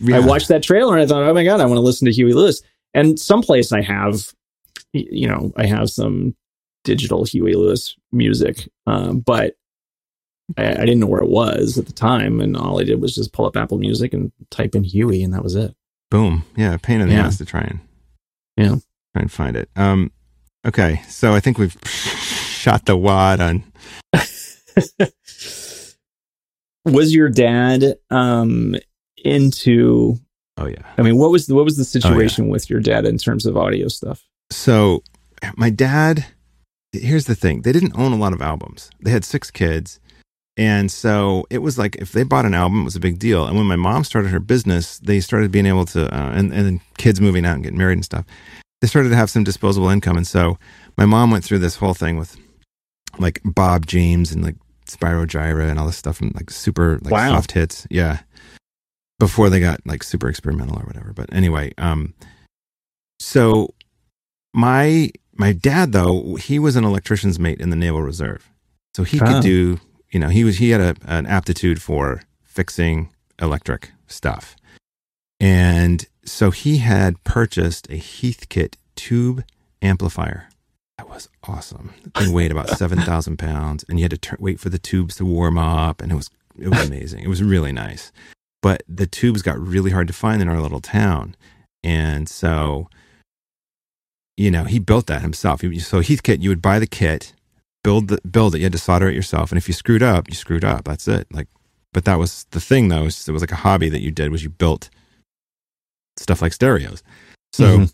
yeah. 0.02 0.16
i 0.16 0.20
watched 0.20 0.48
that 0.48 0.62
trailer 0.62 0.94
and 0.94 1.02
i 1.02 1.06
thought 1.06 1.22
oh 1.22 1.34
my 1.34 1.44
god 1.44 1.60
i 1.60 1.64
want 1.64 1.76
to 1.76 1.82
listen 1.82 2.06
to 2.06 2.12
huey 2.12 2.32
lewis 2.32 2.62
and 2.94 3.18
someplace 3.18 3.72
i 3.72 3.80
have 3.80 4.32
you 4.92 5.28
know 5.28 5.52
i 5.56 5.66
have 5.66 5.88
some 5.88 6.34
digital 6.84 7.24
huey 7.24 7.54
lewis 7.54 7.96
music 8.12 8.68
um, 8.86 9.20
but 9.20 9.54
I, 10.56 10.70
I 10.70 10.84
didn't 10.84 11.00
know 11.00 11.06
where 11.06 11.22
it 11.22 11.28
was 11.28 11.78
at 11.78 11.86
the 11.86 11.92
time 11.92 12.40
and 12.40 12.56
all 12.56 12.80
i 12.80 12.84
did 12.84 13.00
was 13.00 13.14
just 13.14 13.32
pull 13.32 13.46
up 13.46 13.56
apple 13.56 13.78
music 13.78 14.12
and 14.12 14.32
type 14.50 14.74
in 14.74 14.84
huey 14.84 15.22
and 15.22 15.34
that 15.34 15.42
was 15.42 15.54
it 15.54 15.74
Boom. 16.10 16.44
Yeah, 16.56 16.76
pain 16.76 17.00
in 17.00 17.08
the 17.08 17.14
yeah. 17.14 17.26
ass 17.26 17.38
to 17.38 17.44
try 17.44 17.62
and 17.62 17.80
yeah 18.56 18.76
try 19.12 19.22
and 19.22 19.32
find 19.32 19.56
it. 19.56 19.68
Um, 19.74 20.12
okay, 20.64 21.02
so 21.08 21.34
I 21.34 21.40
think 21.40 21.58
we've 21.58 21.76
shot 21.84 22.86
the 22.86 22.96
wad 22.96 23.40
on. 23.40 23.64
Was 26.84 27.12
your 27.12 27.28
dad 27.28 27.96
um 28.10 28.76
into 29.24 30.20
Oh 30.56 30.66
yeah. 30.66 30.82
I 30.96 31.02
mean, 31.02 31.18
what 31.18 31.32
was 31.32 31.48
the, 31.48 31.54
what 31.54 31.64
was 31.64 31.76
the 31.76 31.84
situation 31.84 32.44
oh, 32.44 32.46
yeah. 32.46 32.52
with 32.52 32.70
your 32.70 32.80
dad 32.80 33.04
in 33.04 33.18
terms 33.18 33.44
of 33.44 33.56
audio 33.56 33.88
stuff? 33.88 34.24
So, 34.50 35.02
my 35.56 35.68
dad. 35.68 36.26
Here's 36.92 37.26
the 37.26 37.34
thing: 37.34 37.62
they 37.62 37.72
didn't 37.72 37.98
own 37.98 38.12
a 38.12 38.16
lot 38.16 38.32
of 38.32 38.40
albums. 38.40 38.90
They 39.00 39.10
had 39.10 39.24
six 39.24 39.50
kids, 39.50 39.98
and 40.56 40.90
so 40.90 41.46
it 41.50 41.58
was 41.58 41.78
like 41.78 41.96
if 41.96 42.12
they 42.12 42.22
bought 42.22 42.46
an 42.46 42.54
album, 42.54 42.80
it 42.82 42.84
was 42.84 42.96
a 42.96 43.00
big 43.00 43.18
deal. 43.18 43.46
And 43.46 43.56
when 43.56 43.66
my 43.66 43.76
mom 43.76 44.04
started 44.04 44.30
her 44.30 44.40
business, 44.40 44.98
they 44.98 45.20
started 45.20 45.50
being 45.50 45.66
able 45.66 45.84
to, 45.86 46.06
uh, 46.14 46.30
and 46.32 46.52
and 46.52 46.80
kids 46.98 47.20
moving 47.20 47.44
out 47.44 47.54
and 47.54 47.62
getting 47.62 47.78
married 47.78 47.94
and 47.98 48.04
stuff. 48.04 48.24
They 48.80 48.88
started 48.88 49.08
to 49.10 49.16
have 49.16 49.30
some 49.30 49.44
disposable 49.44 49.88
income, 49.88 50.16
and 50.16 50.26
so 50.26 50.58
my 50.96 51.06
mom 51.06 51.30
went 51.30 51.44
through 51.44 51.60
this 51.60 51.76
whole 51.76 51.94
thing 51.94 52.16
with 52.16 52.36
like 53.18 53.40
Bob 53.44 53.86
James 53.86 54.32
and 54.32 54.42
like 54.42 54.56
Spyro 54.86 55.26
Gyra 55.26 55.68
and 55.68 55.78
all 55.78 55.86
this 55.86 55.96
stuff 55.96 56.20
and 56.20 56.34
like 56.34 56.50
super 56.50 56.98
like 57.02 57.12
wow. 57.12 57.30
soft 57.30 57.52
hits. 57.52 57.86
Yeah. 57.90 58.20
Before 59.18 59.48
they 59.48 59.60
got 59.60 59.80
like 59.86 60.02
super 60.02 60.28
experimental 60.28 60.78
or 60.78 60.84
whatever. 60.84 61.12
But 61.14 61.32
anyway, 61.32 61.72
um 61.78 62.14
so 63.18 63.74
my 64.54 65.10
my 65.34 65.52
dad 65.52 65.92
though, 65.92 66.36
he 66.36 66.58
was 66.58 66.76
an 66.76 66.84
electrician's 66.84 67.38
mate 67.38 67.60
in 67.60 67.70
the 67.70 67.76
Naval 67.76 68.02
Reserve. 68.02 68.50
So 68.94 69.04
he 69.04 69.20
oh. 69.20 69.26
could 69.26 69.42
do, 69.42 69.78
you 70.10 70.20
know, 70.20 70.28
he 70.28 70.44
was 70.44 70.58
he 70.58 70.70
had 70.70 70.80
a, 70.80 70.96
an 71.06 71.26
aptitude 71.26 71.82
for 71.82 72.22
fixing 72.44 73.10
electric 73.40 73.92
stuff. 74.06 74.56
And 75.38 76.06
so 76.24 76.50
he 76.50 76.78
had 76.78 77.22
purchased 77.24 77.86
a 77.88 77.98
Heathkit 77.98 78.76
tube 78.94 79.44
amplifier 79.82 80.48
that 80.98 81.08
was 81.08 81.28
awesome. 81.44 81.92
The 82.02 82.10
thing 82.10 82.32
weighed 82.32 82.50
about 82.50 82.70
seven 82.78 83.00
thousand 83.00 83.38
pounds, 83.38 83.84
and 83.88 83.98
you 83.98 84.04
had 84.04 84.22
to 84.22 84.36
wait 84.38 84.60
for 84.60 84.68
the 84.68 84.78
tubes 84.78 85.16
to 85.16 85.24
warm 85.24 85.58
up, 85.58 86.00
and 86.00 86.10
it 86.10 86.14
was 86.14 86.30
it 86.58 86.68
was 86.68 86.86
amazing. 86.86 87.22
it 87.22 87.28
was 87.28 87.42
really 87.42 87.72
nice, 87.72 88.12
but 88.62 88.82
the 88.88 89.06
tubes 89.06 89.42
got 89.42 89.58
really 89.58 89.90
hard 89.90 90.06
to 90.06 90.14
find 90.14 90.40
in 90.40 90.48
our 90.48 90.60
little 90.60 90.80
town, 90.80 91.36
and 91.82 92.28
so 92.28 92.88
you 94.36 94.50
know 94.50 94.64
he 94.64 94.78
built 94.78 95.06
that 95.06 95.22
himself. 95.22 95.60
So 95.60 96.00
Heathkit, 96.00 96.42
you 96.42 96.48
would 96.48 96.62
buy 96.62 96.78
the 96.78 96.86
kit, 96.86 97.34
build 97.86 98.08
the 98.08 98.20
build 98.28 98.54
it. 98.54 98.58
You 98.58 98.64
had 98.64 98.72
to 98.72 98.78
solder 98.78 99.08
it 99.08 99.14
yourself, 99.14 99.50
and 99.50 99.58
if 99.58 99.68
you 99.68 99.74
screwed 99.74 100.02
up, 100.02 100.28
you 100.28 100.34
screwed 100.34 100.64
up. 100.64 100.84
That's 100.84 101.06
it. 101.06 101.26
Like, 101.32 101.48
but 101.92 102.04
that 102.04 102.18
was 102.18 102.44
the 102.50 102.60
thing, 102.60 102.88
though. 102.88 103.04
It 103.04 103.28
was 103.28 103.42
like 103.42 103.52
a 103.52 103.62
hobby 103.66 103.88
that 103.88 104.02
you 104.02 104.10
did 104.10 104.30
was 104.30 104.42
you 104.42 104.50
built 104.50 104.90
stuff 106.16 106.42
like 106.42 106.52
stereos. 106.52 107.02
So. 107.52 107.64
Mm-hmm 107.64 107.84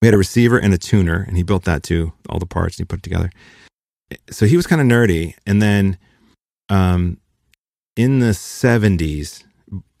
we 0.00 0.06
had 0.06 0.14
a 0.14 0.18
receiver 0.18 0.58
and 0.58 0.72
a 0.72 0.78
tuner, 0.78 1.24
and 1.26 1.36
he 1.36 1.42
built 1.42 1.64
that 1.64 1.82
too, 1.82 2.12
all 2.28 2.38
the 2.38 2.46
parts, 2.46 2.76
and 2.76 2.84
he 2.84 2.88
put 2.88 3.00
it 3.00 3.02
together. 3.02 3.30
So 4.30 4.46
he 4.46 4.56
was 4.56 4.66
kind 4.66 4.80
of 4.80 4.86
nerdy. 4.86 5.34
And 5.44 5.60
then 5.60 5.98
um, 6.68 7.18
in 7.96 8.20
the 8.20 8.30
70s, 8.30 9.44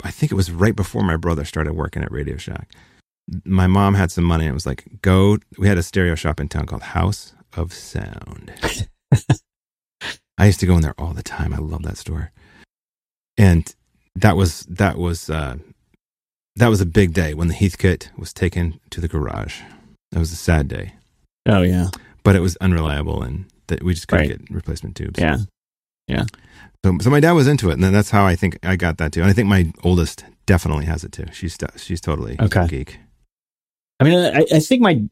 I 0.04 0.10
think 0.10 0.30
it 0.30 0.36
was 0.36 0.50
right 0.50 0.74
before 0.74 1.02
my 1.02 1.16
brother 1.16 1.44
started 1.44 1.74
working 1.74 2.02
at 2.02 2.12
Radio 2.12 2.36
Shack, 2.36 2.70
my 3.44 3.66
mom 3.66 3.94
had 3.94 4.10
some 4.10 4.24
money 4.24 4.44
and 4.44 4.52
it 4.52 4.54
was 4.54 4.66
like, 4.66 4.84
go. 5.02 5.38
We 5.58 5.68
had 5.68 5.76
a 5.76 5.82
stereo 5.82 6.14
shop 6.14 6.40
in 6.40 6.48
town 6.48 6.66
called 6.66 6.82
House 6.82 7.34
of 7.54 7.74
Sound. 7.74 8.52
I 10.38 10.46
used 10.46 10.60
to 10.60 10.66
go 10.66 10.74
in 10.74 10.82
there 10.82 10.94
all 10.98 11.12
the 11.12 11.22
time. 11.22 11.52
I 11.52 11.58
love 11.58 11.82
that 11.82 11.98
store. 11.98 12.30
And 13.36 13.74
that 14.14 14.36
was, 14.36 14.62
that 14.62 14.98
was, 14.98 15.30
uh, 15.30 15.56
that 16.56 16.68
was 16.68 16.80
a 16.80 16.86
big 16.86 17.12
day 17.14 17.34
when 17.34 17.48
the 17.48 17.54
Heathkit 17.54 18.16
was 18.18 18.32
taken 18.32 18.80
to 18.90 19.00
the 19.00 19.08
garage. 19.08 19.60
That 20.10 20.18
was 20.18 20.32
a 20.32 20.36
sad 20.36 20.68
day. 20.68 20.94
Oh 21.46 21.62
yeah, 21.62 21.88
but 22.24 22.36
it 22.36 22.40
was 22.40 22.56
unreliable, 22.56 23.22
and 23.22 23.46
that 23.68 23.82
we 23.82 23.94
just 23.94 24.08
couldn't 24.08 24.28
right. 24.28 24.38
get 24.46 24.50
replacement 24.54 24.96
tubes. 24.96 25.18
Yeah, 25.18 25.38
yeah. 26.06 26.24
So, 26.84 26.98
so 27.00 27.10
my 27.10 27.20
dad 27.20 27.32
was 27.32 27.46
into 27.46 27.70
it, 27.70 27.74
and 27.74 27.84
then 27.84 27.92
that's 27.92 28.10
how 28.10 28.26
I 28.26 28.36
think 28.36 28.58
I 28.62 28.76
got 28.76 28.98
that 28.98 29.12
too. 29.12 29.20
And 29.22 29.30
I 29.30 29.32
think 29.32 29.48
my 29.48 29.72
oldest 29.82 30.24
definitely 30.46 30.86
has 30.86 31.04
it 31.04 31.12
too. 31.12 31.26
She's 31.32 31.56
she's 31.76 32.00
totally 32.00 32.36
okay. 32.40 32.66
geek. 32.66 32.98
I 34.00 34.04
mean, 34.04 34.18
I, 34.18 34.44
I 34.52 34.60
think 34.60 34.82
my 34.82 35.02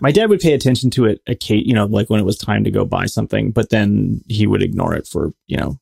my 0.00 0.12
dad 0.12 0.30
would 0.30 0.40
pay 0.40 0.52
attention 0.52 0.90
to 0.90 1.06
it, 1.06 1.20
you 1.48 1.74
know, 1.74 1.86
like 1.86 2.10
when 2.10 2.20
it 2.20 2.26
was 2.26 2.36
time 2.36 2.64
to 2.64 2.70
go 2.70 2.84
buy 2.84 3.06
something, 3.06 3.50
but 3.50 3.70
then 3.70 4.22
he 4.28 4.46
would 4.46 4.62
ignore 4.62 4.94
it 4.94 5.06
for 5.06 5.32
you 5.46 5.56
know 5.56 5.78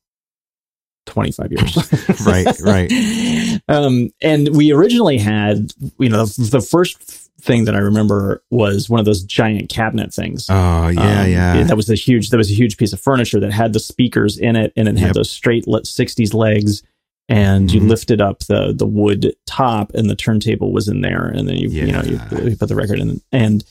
25 1.07 1.51
years. 1.51 2.25
right, 2.25 2.59
right. 2.61 2.91
Um, 3.69 4.11
and 4.21 4.55
we 4.55 4.71
originally 4.71 5.17
had, 5.17 5.73
you 5.99 6.07
know, 6.07 6.25
the 6.25 6.61
first 6.61 7.27
thing 7.41 7.65
that 7.65 7.75
I 7.75 7.79
remember 7.79 8.43
was 8.49 8.89
one 8.89 8.99
of 8.99 9.05
those 9.05 9.23
giant 9.23 9.69
cabinet 9.69 10.13
things. 10.13 10.47
Oh 10.49 10.87
yeah, 10.87 11.21
um, 11.21 11.29
yeah. 11.29 11.63
That 11.63 11.75
was 11.75 11.89
a 11.89 11.95
huge. 11.95 12.29
That 12.29 12.37
was 12.37 12.49
a 12.49 12.53
huge 12.53 12.77
piece 12.77 12.93
of 12.93 13.01
furniture 13.01 13.39
that 13.41 13.51
had 13.51 13.73
the 13.73 13.79
speakers 13.79 14.37
in 14.37 14.55
it, 14.55 14.71
and 14.77 14.87
it 14.87 14.97
had 14.97 15.15
those 15.15 15.29
straight 15.29 15.65
'60s 15.65 16.33
legs. 16.33 16.83
And 17.29 17.67
mm-hmm. 17.67 17.77
you 17.77 17.87
lifted 17.87 18.21
up 18.21 18.39
the 18.45 18.73
the 18.73 18.85
wood 18.85 19.35
top, 19.45 19.93
and 19.93 20.09
the 20.09 20.15
turntable 20.15 20.71
was 20.71 20.87
in 20.87 21.01
there, 21.01 21.25
and 21.25 21.47
then 21.47 21.57
you 21.57 21.69
yeah. 21.69 21.85
you 21.85 21.91
know 21.91 22.03
you, 22.03 22.49
you, 22.49 22.57
put 22.57 22.69
the 22.69 22.75
record 22.75 22.99
in, 22.99 23.21
and 23.31 23.65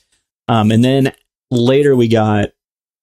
um 0.48 0.70
and 0.70 0.84
then 0.84 1.12
later 1.50 1.96
we 1.96 2.08
got 2.08 2.50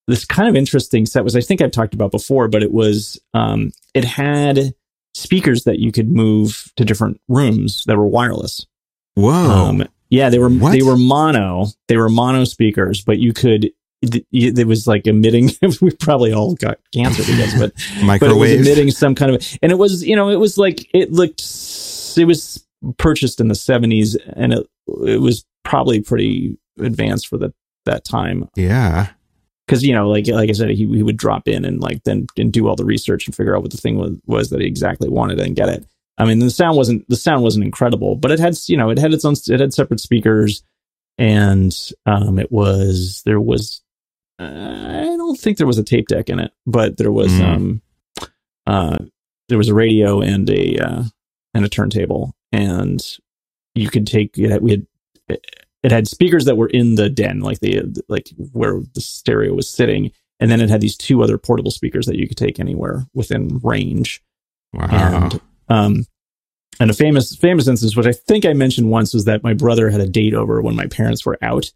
this 0.07 0.25
kind 0.25 0.49
of 0.49 0.55
interesting 0.55 1.05
set, 1.05 1.23
was 1.23 1.35
I 1.35 1.41
think 1.41 1.61
I've 1.61 1.71
talked 1.71 1.93
about 1.93 2.11
before, 2.11 2.47
but 2.47 2.61
it 2.61 2.71
was 2.71 3.19
um 3.33 3.71
it 3.93 4.05
had 4.05 4.75
speakers 5.13 5.63
that 5.63 5.79
you 5.79 5.91
could 5.91 6.09
move 6.09 6.71
to 6.75 6.85
different 6.85 7.19
rooms 7.27 7.83
that 7.85 7.97
were 7.97 8.07
wireless. 8.07 8.65
Whoa. 9.15 9.31
Um, 9.31 9.87
yeah, 10.09 10.29
they 10.29 10.39
were 10.39 10.49
what? 10.49 10.71
they 10.71 10.83
were 10.83 10.97
mono. 10.97 11.67
They 11.87 11.97
were 11.97 12.09
mono 12.09 12.43
speakers, 12.43 13.03
but 13.03 13.19
you 13.19 13.33
could. 13.33 13.71
It 14.03 14.67
was 14.67 14.87
like 14.87 15.07
emitting. 15.07 15.51
we 15.81 15.91
probably 15.91 16.33
all 16.33 16.55
got 16.55 16.79
cancer 16.93 17.23
because, 17.23 17.53
but 17.55 17.73
but 18.19 18.31
it 18.31 18.35
was 18.35 18.51
emitting 18.51 18.91
some 18.91 19.15
kind 19.15 19.33
of. 19.33 19.57
And 19.61 19.71
it 19.71 19.75
was, 19.75 20.03
you 20.03 20.15
know, 20.15 20.29
it 20.29 20.39
was 20.39 20.57
like 20.57 20.87
it 20.93 21.11
looked. 21.11 21.41
It 22.17 22.25
was 22.25 22.65
purchased 22.97 23.39
in 23.39 23.47
the 23.47 23.55
seventies, 23.55 24.15
and 24.15 24.53
it 24.53 24.67
it 25.05 25.21
was 25.21 25.45
probably 25.63 26.01
pretty 26.01 26.57
advanced 26.79 27.27
for 27.27 27.37
the 27.37 27.53
that 27.85 28.03
time. 28.03 28.49
Yeah, 28.55 29.09
because 29.67 29.83
you 29.83 29.93
know, 29.93 30.09
like 30.09 30.27
like 30.27 30.49
I 30.49 30.53
said, 30.53 30.69
he 30.69 30.85
he 30.85 31.03
would 31.03 31.17
drop 31.17 31.47
in 31.47 31.65
and 31.65 31.79
like 31.81 32.03
then 32.03 32.27
and 32.37 32.51
do 32.51 32.67
all 32.67 32.75
the 32.75 32.85
research 32.85 33.27
and 33.27 33.35
figure 33.35 33.55
out 33.55 33.61
what 33.61 33.71
the 33.71 33.77
thing 33.77 33.97
was 33.97 34.17
was 34.25 34.49
that 34.49 34.61
he 34.61 34.67
exactly 34.67 35.09
wanted 35.09 35.39
and 35.39 35.55
get 35.55 35.69
it. 35.69 35.85
I 36.17 36.25
mean, 36.25 36.39
the 36.39 36.51
sound 36.51 36.77
wasn't 36.77 37.07
the 37.09 37.15
sound 37.15 37.43
wasn't 37.43 37.65
incredible, 37.65 38.15
but 38.15 38.31
it 38.31 38.39
had 38.39 38.55
you 38.67 38.77
know 38.77 38.89
it 38.89 38.99
had 38.99 39.13
its 39.13 39.25
own 39.25 39.35
it 39.47 39.59
had 39.59 39.73
separate 39.73 39.99
speakers, 39.99 40.63
and 41.17 41.75
um, 42.05 42.39
it 42.39 42.51
was 42.51 43.23
there 43.25 43.41
was 43.41 43.81
I 44.39 45.15
don't 45.17 45.39
think 45.39 45.57
there 45.57 45.67
was 45.67 45.77
a 45.77 45.83
tape 45.83 46.07
deck 46.07 46.29
in 46.29 46.39
it, 46.39 46.51
but 46.65 46.97
there 46.97 47.11
was 47.11 47.31
mm. 47.31 47.43
um 47.43 47.81
uh 48.65 48.97
there 49.49 49.57
was 49.57 49.69
a 49.69 49.73
radio 49.73 50.21
and 50.21 50.49
a 50.49 50.77
uh, 50.77 51.03
and 51.53 51.65
a 51.65 51.69
turntable, 51.69 52.33
and 52.51 53.01
you 53.75 53.89
could 53.89 54.07
take 54.07 54.37
it. 54.37 54.61
We 54.61 54.71
had 54.71 54.87
it 55.83 55.91
had 55.91 56.07
speakers 56.07 56.45
that 56.45 56.55
were 56.55 56.69
in 56.69 56.95
the 56.95 57.09
den, 57.09 57.41
like 57.41 57.59
the 57.59 58.03
like 58.07 58.29
where 58.51 58.81
the 58.93 59.01
stereo 59.01 59.53
was 59.53 59.69
sitting, 59.69 60.11
and 60.39 60.49
then 60.49 60.61
it 60.61 60.69
had 60.69 60.81
these 60.81 60.97
two 60.97 61.21
other 61.21 61.37
portable 61.37 61.71
speakers 61.71 62.05
that 62.05 62.17
you 62.17 62.27
could 62.27 62.37
take 62.37 62.59
anywhere 62.59 63.05
within 63.13 63.59
range. 63.63 64.23
Wow. 64.73 64.87
And 64.89 65.41
um, 65.69 66.05
and 66.79 66.89
a 66.89 66.93
famous 66.93 67.35
famous 67.35 67.67
instance, 67.67 67.95
which 67.95 68.07
I 68.07 68.13
think 68.13 68.45
I 68.45 68.53
mentioned 68.53 68.89
once, 68.89 69.13
was 69.13 69.25
that 69.25 69.43
my 69.43 69.53
brother 69.53 69.89
had 69.89 70.01
a 70.01 70.07
date 70.07 70.33
over 70.33 70.61
when 70.61 70.75
my 70.75 70.87
parents 70.87 71.25
were 71.25 71.37
out, 71.41 71.71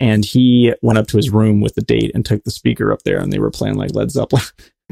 and 0.00 0.24
he 0.24 0.74
went 0.82 0.98
up 0.98 1.06
to 1.08 1.16
his 1.16 1.30
room 1.30 1.60
with 1.60 1.74
the 1.74 1.82
date 1.82 2.12
and 2.14 2.24
took 2.24 2.44
the 2.44 2.50
speaker 2.50 2.92
up 2.92 3.02
there, 3.02 3.18
and 3.18 3.32
they 3.32 3.38
were 3.38 3.50
playing 3.50 3.76
like 3.76 3.94
Led 3.94 4.10
Zeppelin 4.10 4.42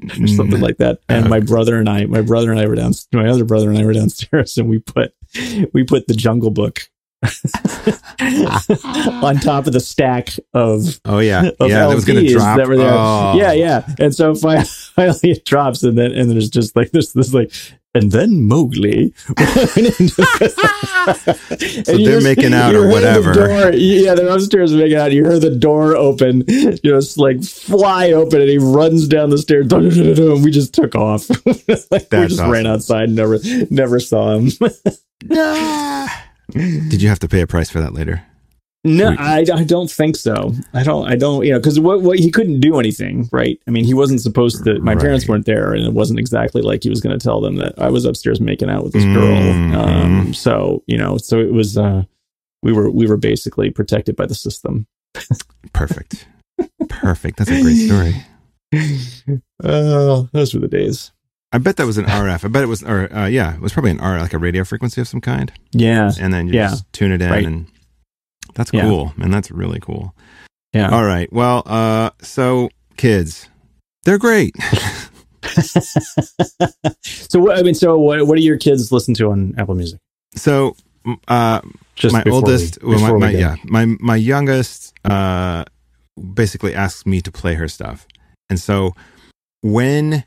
or 0.02 0.08
mm. 0.08 0.36
something 0.36 0.60
like 0.60 0.78
that. 0.78 1.00
And 1.08 1.28
my 1.28 1.40
brother 1.40 1.78
and 1.78 1.88
I, 1.88 2.06
my 2.06 2.22
brother 2.22 2.50
and 2.50 2.60
I 2.60 2.66
were 2.66 2.74
down, 2.74 2.92
my 3.12 3.28
other 3.28 3.44
brother 3.44 3.70
and 3.70 3.78
I 3.78 3.84
were 3.84 3.92
downstairs, 3.92 4.56
and 4.58 4.68
we 4.68 4.78
put 4.78 5.14
we 5.72 5.84
put 5.84 6.06
the 6.06 6.14
Jungle 6.14 6.50
Book 6.50 6.88
on 9.22 9.36
top 9.36 9.68
of 9.68 9.72
the 9.72 9.80
stack 9.80 10.30
of 10.54 11.00
oh 11.04 11.20
yeah 11.20 11.50
of 11.60 11.70
yeah 11.70 11.84
LPs 11.84 11.88
that 11.88 11.94
was 11.94 12.04
gonna 12.04 12.28
drop 12.28 12.56
that 12.56 12.66
were 12.66 12.76
there. 12.76 12.92
Oh. 12.92 13.34
yeah 13.36 13.52
yeah 13.52 13.86
and 14.00 14.12
so 14.12 14.34
finally, 14.34 14.66
finally 14.96 15.30
it 15.30 15.44
drops 15.44 15.84
and 15.84 15.96
then 15.96 16.10
and 16.10 16.28
there's 16.28 16.50
just 16.50 16.74
like 16.74 16.90
this 16.90 17.12
this 17.12 17.32
like 17.32 17.52
and 17.94 18.10
then 18.10 18.42
Mowgli 18.42 19.12
so 21.58 21.96
they're 21.96 22.20
making 22.20 22.54
out 22.54 22.74
or 22.74 22.88
whatever. 22.88 23.32
The 23.32 23.46
door, 23.46 23.72
yeah, 23.72 24.14
they're 24.14 24.28
upstairs 24.28 24.72
making 24.72 24.96
out. 24.96 25.12
You 25.12 25.24
hear 25.24 25.38
the 25.38 25.54
door 25.54 25.96
open, 25.96 26.44
you 26.48 26.78
know, 26.84 26.98
it's 26.98 27.16
like 27.16 27.42
fly 27.44 28.12
open, 28.12 28.40
and 28.40 28.50
he 28.50 28.58
runs 28.58 29.08
down 29.08 29.30
the 29.30 29.38
stairs. 29.38 29.72
And 29.72 30.44
we 30.44 30.50
just 30.50 30.74
took 30.74 30.94
off. 30.94 31.28
like, 31.30 31.46
we 31.46 31.74
just 31.74 31.92
awesome. 31.92 32.50
ran 32.50 32.66
outside, 32.66 33.10
never, 33.10 33.38
never 33.70 34.00
saw 34.00 34.34
him. 34.36 34.50
Did 36.50 37.02
you 37.02 37.08
have 37.08 37.18
to 37.20 37.28
pay 37.28 37.40
a 37.40 37.46
price 37.46 37.70
for 37.70 37.80
that 37.80 37.94
later? 37.94 38.24
No, 38.84 39.14
I, 39.16 39.44
I 39.54 39.62
don't 39.62 39.90
think 39.90 40.16
so. 40.16 40.52
I 40.74 40.82
don't, 40.82 41.08
I 41.08 41.14
don't, 41.14 41.44
you 41.44 41.52
know, 41.52 41.60
because 41.60 41.78
what, 41.78 42.02
what 42.02 42.18
he 42.18 42.32
couldn't 42.32 42.58
do 42.58 42.80
anything, 42.80 43.28
right? 43.30 43.60
I 43.68 43.70
mean, 43.70 43.84
he 43.84 43.94
wasn't 43.94 44.20
supposed 44.20 44.64
to. 44.64 44.80
My 44.80 44.94
right. 44.94 45.00
parents 45.00 45.28
weren't 45.28 45.46
there, 45.46 45.72
and 45.72 45.86
it 45.86 45.92
wasn't 45.92 46.18
exactly 46.18 46.62
like 46.62 46.82
he 46.82 46.90
was 46.90 47.00
going 47.00 47.16
to 47.16 47.22
tell 47.22 47.40
them 47.40 47.56
that 47.56 47.74
I 47.78 47.90
was 47.90 48.04
upstairs 48.04 48.40
making 48.40 48.70
out 48.70 48.82
with 48.82 48.92
this 48.92 49.04
girl. 49.04 49.36
Mm-hmm. 49.36 49.74
Um, 49.76 50.34
so 50.34 50.82
you 50.86 50.98
know, 50.98 51.16
so 51.16 51.38
it 51.38 51.52
was. 51.52 51.78
Uh, 51.78 52.04
we 52.62 52.72
were 52.72 52.90
we 52.90 53.06
were 53.06 53.16
basically 53.16 53.70
protected 53.70 54.16
by 54.16 54.26
the 54.26 54.34
system. 54.34 54.86
Perfect, 55.72 56.26
perfect. 56.88 57.38
That's 57.38 57.50
a 57.50 57.62
great 57.62 57.76
story. 57.76 58.14
Oh, 59.64 60.28
those 60.32 60.54
were 60.54 60.60
the 60.60 60.66
days. 60.66 61.12
I 61.52 61.58
bet 61.58 61.76
that 61.76 61.86
was 61.86 61.98
an 61.98 62.06
RF. 62.06 62.44
I 62.44 62.48
bet 62.48 62.64
it 62.64 62.66
was, 62.66 62.82
or 62.82 63.14
uh, 63.14 63.26
yeah, 63.26 63.54
it 63.54 63.60
was 63.60 63.72
probably 63.72 63.92
an 63.92 64.00
R, 64.00 64.18
like 64.18 64.32
a 64.32 64.38
radio 64.38 64.64
frequency 64.64 65.00
of 65.00 65.06
some 65.06 65.20
kind. 65.20 65.52
Yeah. 65.70 66.10
And 66.18 66.32
then 66.32 66.48
you 66.48 66.54
yeah. 66.54 66.70
just 66.70 66.90
tune 66.92 67.12
it 67.12 67.22
in, 67.22 67.30
right. 67.30 67.44
and 67.44 67.66
that's 68.54 68.70
cool, 68.70 69.12
yeah. 69.16 69.24
and 69.24 69.34
that's 69.34 69.50
really 69.50 69.80
cool. 69.80 70.14
Yeah. 70.72 70.90
All 70.90 71.04
right. 71.04 71.30
Well, 71.32 71.62
uh, 71.66 72.10
so 72.20 72.70
kids, 72.96 73.48
they're 74.04 74.18
great. 74.18 74.54
so 77.02 77.52
I 77.52 77.62
mean, 77.62 77.74
so 77.74 77.98
what? 77.98 78.26
What 78.26 78.36
do 78.36 78.42
your 78.42 78.58
kids 78.58 78.92
listen 78.92 79.14
to 79.14 79.30
on 79.30 79.54
Apple 79.58 79.74
Music? 79.74 79.98
So, 80.34 80.76
uh, 81.28 81.60
just 81.94 82.12
my 82.12 82.22
oldest, 82.30 82.82
we, 82.82 82.94
well, 82.96 83.18
my, 83.18 83.26
my 83.26 83.30
yeah, 83.30 83.56
my 83.64 83.86
my 84.00 84.16
youngest, 84.16 84.94
uh, 85.04 85.64
basically 86.34 86.74
asks 86.74 87.04
me 87.06 87.20
to 87.20 87.30
play 87.30 87.54
her 87.54 87.68
stuff, 87.68 88.06
and 88.48 88.58
so 88.58 88.94
when 89.62 90.24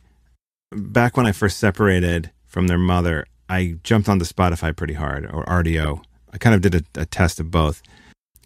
back 0.72 1.18
when 1.18 1.26
I 1.26 1.32
first 1.32 1.58
separated 1.58 2.32
from 2.46 2.68
their 2.68 2.78
mother, 2.78 3.26
I 3.50 3.78
jumped 3.84 4.10
onto 4.10 4.26
Spotify 4.26 4.76
pretty 4.76 4.94
hard 4.94 5.26
or 5.26 5.46
Rdio. 5.46 6.04
I 6.34 6.38
kind 6.38 6.56
of 6.56 6.62
did 6.62 6.76
a, 6.76 7.02
a 7.02 7.06
test 7.06 7.40
of 7.40 7.52
both, 7.52 7.82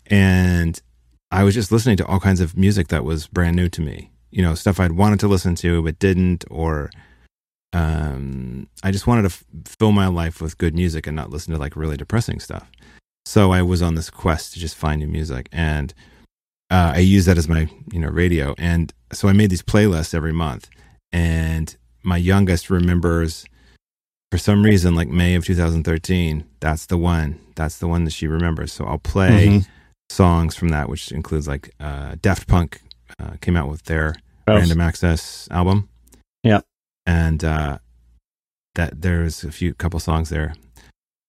and 0.10 0.82
I 1.32 1.43
was 1.43 1.53
just 1.53 1.72
listening 1.72 1.97
to 1.97 2.05
all 2.05 2.20
kinds 2.20 2.41
of 2.41 2.57
music 2.57 2.88
that 2.88 3.03
was 3.03 3.28
brand 3.28 3.55
new 3.55 3.70
to 3.70 3.82
me. 3.82 4.12
You 4.32 4.41
know, 4.41 4.55
stuff 4.55 4.80
I'd 4.80 4.93
wanted 4.93 5.20
to 5.22 5.28
listen 5.28 5.55
to 5.55 5.82
but 5.82 5.99
didn't, 5.99 6.45
or 6.49 6.89
um, 7.74 8.68
I 8.84 8.91
just 8.91 9.07
wanted 9.07 9.24
to 9.24 9.28
f- 9.28 9.43
fill 9.66 9.91
my 9.91 10.07
life 10.07 10.41
with 10.41 10.57
good 10.57 10.76
music 10.76 11.07
and 11.07 11.16
not 11.16 11.30
listen 11.30 11.53
to 11.53 11.60
like 11.60 11.76
really 11.76 11.97
depressing 11.97 12.39
stuff. 12.39 12.70
So 13.26 13.51
I 13.51 13.62
was 13.62 13.82
on 13.82 13.95
this 13.95 14.10
quest 14.10 14.53
to 14.53 14.60
just 14.60 14.76
find 14.76 15.01
new 15.01 15.07
music, 15.07 15.49
and 15.51 15.93
uh, 16.72 16.93
I 16.95 16.99
used 16.99 17.28
that 17.28 17.38
as 17.38 17.47
my 17.47 17.70
you 17.91 17.99
know 17.99 18.10
radio. 18.10 18.55
And 18.57 18.91
so 19.12 19.28
I 19.28 19.34
made 19.34 19.51
these 19.51 19.62
playlists 19.62 20.16
every 20.16 20.34
month, 20.34 20.70
and 21.12 21.76
my 22.01 22.18
youngest 22.18 22.70
remembers 22.72 23.45
for 24.32 24.38
some 24.39 24.64
reason 24.64 24.95
like 24.95 25.10
May 25.10 25.36
of 25.36 25.45
2013. 25.45 26.45
That's 26.60 26.88
the 26.88 26.97
one. 26.97 27.39
That's 27.55 27.78
the 27.78 27.88
one 27.88 28.03
that 28.05 28.14
she 28.14 28.28
remembers. 28.28 28.74
So 28.74 28.86
I'll 28.86 28.97
play. 28.97 29.47
Mm-hmm 29.47 29.72
songs 30.10 30.55
from 30.55 30.70
that, 30.70 30.89
which 30.89 31.12
includes 31.12 31.47
like 31.47 31.74
uh, 31.80 32.16
Daft 32.22 32.47
Punk 32.47 32.82
uh, 33.20 33.34
came 33.41 33.55
out 33.55 33.70
with 33.70 33.84
their 33.84 34.16
oh. 34.47 34.55
Random 34.55 34.82
Access 34.82 35.47
album. 35.51 35.89
Yeah, 36.43 36.62
and 37.05 37.43
uh, 37.43 37.80
that 38.76 39.01
there's 39.01 39.43
a 39.43 39.51
few 39.51 39.74
couple 39.74 39.99
songs 39.99 40.30
there. 40.30 40.53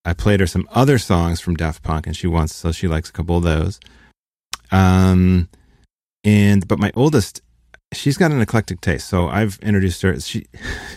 I 0.05 0.15
played 0.15 0.41
her 0.41 0.47
some 0.47 0.69
other 0.73 0.99
songs 0.99 1.41
from 1.41 1.57
Daft 1.57 1.83
Punk, 1.83 2.07
and 2.07 2.17
she 2.17 2.27
wants 2.27 2.55
so 2.55 2.73
she 2.73 2.89
likes 2.89 3.09
a 3.09 3.13
couple 3.13 3.37
of 3.37 3.43
those. 3.43 3.81
Um, 4.73 5.49
and 6.25 6.67
but 6.67 6.79
my 6.79 6.93
oldest, 6.95 7.43
she's 7.93 8.17
got 8.17 8.31
an 8.31 8.41
eclectic 8.41 8.81
taste, 8.81 9.09
so 9.09 9.29
I've 9.29 9.59
introduced 9.63 10.03
her. 10.03 10.19
She 10.21 10.47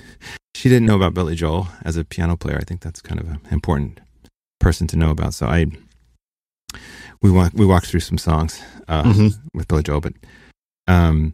she 0.56 0.70
didn't 0.70 0.86
know 0.86 0.96
about 0.96 1.14
Billy 1.14 1.36
Joel 1.36 1.68
as 1.84 1.98
a 1.98 2.06
piano 2.06 2.38
player. 2.38 2.58
I 2.58 2.64
think 2.64 2.82
that's 2.82 3.02
kind 3.02 3.20
of 3.20 3.28
an 3.28 3.42
important 3.52 4.00
person 4.60 4.88
to 4.88 4.98
know 4.98 5.10
about. 5.10 5.34
So 5.34 5.48
I 5.48 5.66
we 7.24 7.32
walk, 7.32 7.54
we 7.56 7.66
walked 7.66 7.88
through 7.88 8.02
some 8.02 8.18
songs 8.18 8.62
uh, 8.88 9.04
mm-hmm. 9.04 9.28
with 9.58 9.68
Billy 9.68 9.82
Joel, 9.82 10.02
but 10.02 10.14
um, 10.88 11.34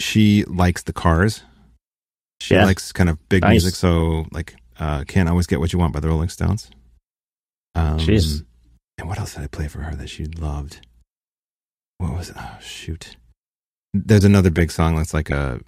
she 0.00 0.44
likes 0.44 0.82
the 0.82 0.92
Cars. 0.92 1.42
She 2.40 2.54
yeah. 2.54 2.64
likes 2.64 2.90
kind 2.90 3.08
of 3.08 3.28
big 3.28 3.42
nice. 3.42 3.50
music, 3.50 3.74
so 3.74 4.26
like 4.32 4.56
uh, 4.80 5.04
"Can't 5.06 5.28
Always 5.28 5.46
Get 5.46 5.60
What 5.60 5.72
You 5.72 5.78
Want" 5.78 5.92
by 5.92 6.00
the 6.00 6.08
Rolling 6.08 6.30
Stones. 6.30 6.70
Um, 7.74 7.98
Jeez. 7.98 8.44
And 8.98 9.08
what 9.08 9.18
else 9.20 9.34
did 9.34 9.44
I 9.44 9.46
play 9.46 9.68
for 9.68 9.80
her 9.80 9.94
that 9.94 10.08
she 10.08 10.26
loved? 10.26 10.86
What 11.98 12.14
was 12.14 12.30
it? 12.30 12.36
Oh 12.38 12.58
shoot! 12.60 13.16
There's 13.94 14.24
another 14.24 14.50
big 14.50 14.72
song 14.72 14.96
that's 14.96 15.14
like 15.14 15.30
a 15.30 15.60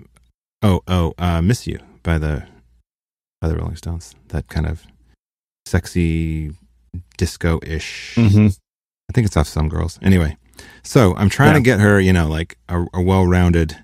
oh 0.62 0.80
oh 0.88 1.14
uh, 1.18 1.42
"Miss 1.42 1.66
You" 1.66 1.78
by 2.03 2.18
the 2.18 2.45
by 3.40 3.49
the 3.49 3.57
Rolling 3.57 3.76
Stones. 3.76 4.14
That 4.28 4.49
kind 4.49 4.66
of 4.66 4.84
sexy 5.66 6.53
disco 7.16 7.61
ish 7.62 8.14
mm-hmm. 8.16 8.49
I 9.09 9.12
think 9.12 9.26
it's 9.26 9.36
off 9.36 9.48
Some 9.48 9.68
Girls. 9.68 9.98
Anyway, 10.02 10.36
so 10.82 11.14
I'm 11.16 11.28
trying 11.28 11.50
yeah. 11.50 11.55
to 11.55 11.61
get 11.61 11.80
her, 11.80 12.00
you 12.00 12.12
know, 12.12 12.28
like 12.28 12.59
a, 12.68 12.84
a 12.94 13.02
well 13.02 13.26
rounded 13.26 13.76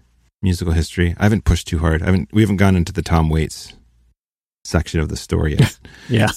musical 0.42 0.72
history. 0.72 1.14
I 1.18 1.24
haven't 1.24 1.44
pushed 1.44 1.68
too 1.68 1.78
hard. 1.78 2.02
I 2.02 2.06
haven't. 2.06 2.30
We 2.32 2.42
haven't 2.42 2.56
gone 2.56 2.76
into 2.76 2.92
the 2.92 3.02
Tom 3.02 3.28
Waits 3.28 3.74
section 4.64 5.00
of 5.00 5.08
the 5.08 5.16
story 5.16 5.56
yet. 5.58 5.78
yeah. 6.08 6.28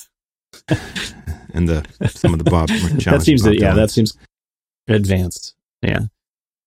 and 1.54 1.68
the 1.68 1.86
some 2.10 2.34
of 2.34 2.44
the 2.44 2.50
Bob. 2.50 2.68
that 2.70 3.22
seems 3.24 3.44
Bob 3.44 3.54
yeah. 3.54 3.74
That 3.74 3.92
seems 3.92 4.18
advanced. 4.88 5.56
Yeah. 5.82 6.02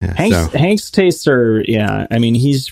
Yeah, 0.03 0.13
Hank's, 0.15 0.53
so. 0.53 0.59
Hank's 0.59 0.91
tastes 0.91 1.27
are 1.27 1.63
yeah. 1.67 2.07
I 2.11 2.19
mean, 2.19 2.35
he's 2.35 2.71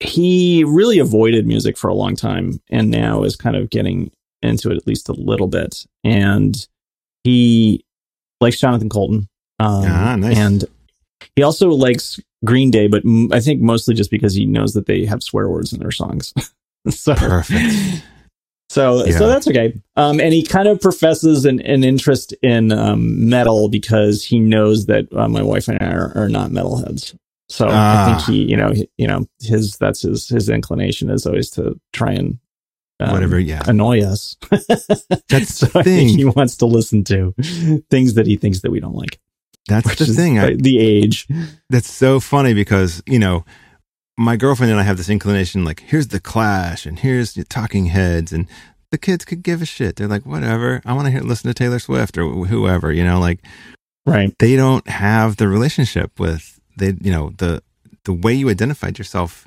he 0.00 0.64
really 0.64 0.98
avoided 0.98 1.46
music 1.46 1.78
for 1.78 1.88
a 1.88 1.94
long 1.94 2.16
time, 2.16 2.60
and 2.70 2.90
now 2.90 3.22
is 3.22 3.36
kind 3.36 3.56
of 3.56 3.70
getting 3.70 4.10
into 4.42 4.70
it 4.70 4.76
at 4.76 4.86
least 4.86 5.08
a 5.08 5.14
little 5.14 5.46
bit. 5.46 5.86
And 6.04 6.66
he 7.24 7.84
likes 8.40 8.58
Jonathan 8.58 8.88
Coulton. 8.88 9.28
Um, 9.58 9.84
ah, 9.86 10.16
nice. 10.16 10.36
And 10.36 10.64
he 11.36 11.42
also 11.42 11.70
likes 11.70 12.18
Green 12.44 12.70
Day, 12.70 12.88
but 12.88 13.04
m- 13.04 13.32
I 13.32 13.40
think 13.40 13.60
mostly 13.60 13.94
just 13.94 14.10
because 14.10 14.34
he 14.34 14.46
knows 14.46 14.72
that 14.74 14.86
they 14.86 15.04
have 15.04 15.22
swear 15.22 15.48
words 15.48 15.72
in 15.72 15.80
their 15.80 15.90
songs. 15.90 16.32
so 16.88 17.14
perfect. 17.14 18.02
So, 18.70 19.04
yeah. 19.04 19.18
so 19.18 19.26
that's 19.26 19.48
okay. 19.48 19.74
Um, 19.96 20.20
and 20.20 20.32
he 20.32 20.44
kind 20.44 20.68
of 20.68 20.80
professes 20.80 21.44
an, 21.44 21.60
an 21.62 21.82
interest 21.82 22.32
in 22.40 22.70
um, 22.70 23.28
metal 23.28 23.68
because 23.68 24.24
he 24.24 24.38
knows 24.38 24.86
that 24.86 25.12
uh, 25.12 25.28
my 25.28 25.42
wife 25.42 25.66
and 25.66 25.82
I 25.82 25.90
are, 25.90 26.12
are 26.16 26.28
not 26.28 26.50
metalheads. 26.50 27.16
So 27.48 27.66
ah. 27.68 28.04
I 28.04 28.06
think 28.06 28.26
he, 28.28 28.48
you 28.48 28.56
know, 28.56 28.70
he, 28.70 28.88
you 28.96 29.08
know, 29.08 29.26
his 29.40 29.76
that's 29.76 30.02
his 30.02 30.28
his 30.28 30.48
inclination 30.48 31.10
is 31.10 31.26
always 31.26 31.50
to 31.50 31.78
try 31.92 32.12
and 32.12 32.38
um, 33.00 33.12
whatever, 33.12 33.38
yeah, 33.38 33.62
annoy 33.66 34.02
us. 34.02 34.36
That's 35.28 35.54
so 35.54 35.66
the 35.66 35.82
thing 35.84 36.08
he 36.08 36.24
wants 36.24 36.56
to 36.58 36.66
listen 36.66 37.04
to 37.04 37.32
things 37.90 38.14
that 38.14 38.26
he 38.26 38.36
thinks 38.36 38.60
that 38.60 38.70
we 38.70 38.80
don't 38.80 38.94
like. 38.94 39.18
That's 39.68 39.96
the 39.96 40.06
thing. 40.06 40.38
I, 40.38 40.54
the 40.54 40.78
age. 40.78 41.28
That's 41.68 41.90
so 41.90 42.20
funny 42.20 42.54
because 42.54 43.02
you 43.06 43.18
know 43.18 43.44
my 44.16 44.36
girlfriend 44.36 44.70
and 44.70 44.80
I 44.80 44.84
have 44.84 44.96
this 44.96 45.08
inclination 45.08 45.64
like 45.64 45.80
here's 45.80 46.08
the 46.08 46.20
Clash 46.20 46.86
and 46.86 46.98
here's 46.98 47.34
the 47.34 47.44
Talking 47.44 47.86
Heads 47.86 48.32
and 48.32 48.46
the 48.90 48.98
kids 48.98 49.24
could 49.24 49.42
give 49.42 49.62
a 49.62 49.66
shit. 49.66 49.96
They're 49.96 50.08
like 50.08 50.26
whatever. 50.26 50.82
I 50.84 50.92
want 50.92 51.06
to 51.06 51.12
hear 51.12 51.20
listen 51.20 51.48
to 51.48 51.54
Taylor 51.54 51.78
Swift 51.78 52.18
or 52.18 52.24
whoever. 52.46 52.92
You 52.92 53.04
know, 53.04 53.20
like 53.20 53.40
right. 54.06 54.34
They 54.38 54.56
don't 54.56 54.86
have 54.88 55.36
the 55.36 55.48
relationship 55.48 56.18
with 56.18 56.60
they. 56.76 56.94
You 57.00 57.12
know 57.12 57.32
the 57.38 57.62
the 58.04 58.12
way 58.12 58.34
you 58.34 58.48
identified 58.48 58.98
yourself 58.98 59.46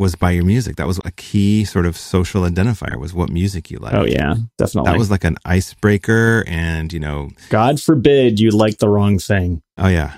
was 0.00 0.16
by 0.16 0.30
your 0.30 0.44
music. 0.44 0.76
That 0.76 0.86
was 0.86 0.98
a 1.04 1.10
key 1.12 1.64
sort 1.66 1.84
of 1.84 1.94
social 1.94 2.42
identifier 2.42 2.96
was 2.96 3.12
what 3.12 3.28
music 3.28 3.70
you 3.70 3.78
liked. 3.78 3.94
Oh 3.94 4.06
yeah, 4.06 4.34
definitely. 4.56 4.90
That 4.90 4.98
was 4.98 5.10
like 5.10 5.24
an 5.24 5.36
icebreaker 5.44 6.42
and, 6.48 6.90
you 6.90 6.98
know, 6.98 7.28
God 7.50 7.80
forbid 7.80 8.40
you 8.40 8.50
like 8.50 8.78
the 8.78 8.88
wrong 8.88 9.18
thing. 9.18 9.60
Oh 9.76 9.88
yeah. 9.88 10.16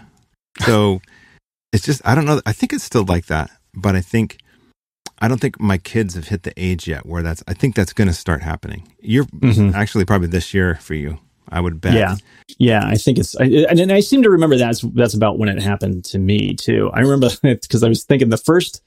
So 0.61 1.01
it's 1.73 1.85
just 1.85 2.01
I 2.05 2.15
don't 2.15 2.25
know, 2.25 2.41
I 2.47 2.53
think 2.53 2.73
it's 2.73 2.85
still 2.85 3.05
like 3.05 3.27
that, 3.27 3.51
but 3.75 3.97
I 3.97 4.01
think 4.01 4.39
I 5.19 5.27
don't 5.27 5.41
think 5.41 5.61
my 5.61 5.79
kids 5.79 6.15
have 6.15 6.29
hit 6.29 6.45
the 6.45 6.53
age 6.57 6.87
yet 6.87 7.05
where 7.05 7.25
that's 7.25 7.43
I 7.49 7.55
think 7.55 7.75
that's 7.75 7.93
going 7.93 8.09
to 8.09 8.15
start 8.15 8.41
happening. 8.41 8.89
You're 9.01 9.25
mm-hmm. 9.25 9.75
actually 9.75 10.05
probably 10.05 10.29
this 10.29 10.55
year 10.55 10.77
for 10.77 10.95
you. 10.95 11.19
I 11.49 11.61
would 11.61 11.81
bet. 11.81 11.95
Yeah. 11.95 12.17
Yeah, 12.59 12.87
I 12.87 12.95
think 12.95 13.19
it's, 13.19 13.37
I, 13.37 13.45
and 13.45 13.93
I 13.93 14.01
seem 14.01 14.23
to 14.23 14.31
remember 14.31 14.57
that's 14.57 14.81
that's 14.81 15.15
about 15.15 15.39
when 15.39 15.49
it 15.49 15.61
happened 15.61 16.05
to 16.07 16.19
me 16.19 16.55
too. 16.55 16.91
I 16.95 17.01
remember 17.01 17.29
because 17.43 17.83
I 17.83 17.89
was 17.89 18.05
thinking 18.05 18.29
the 18.29 18.37
first 18.37 18.81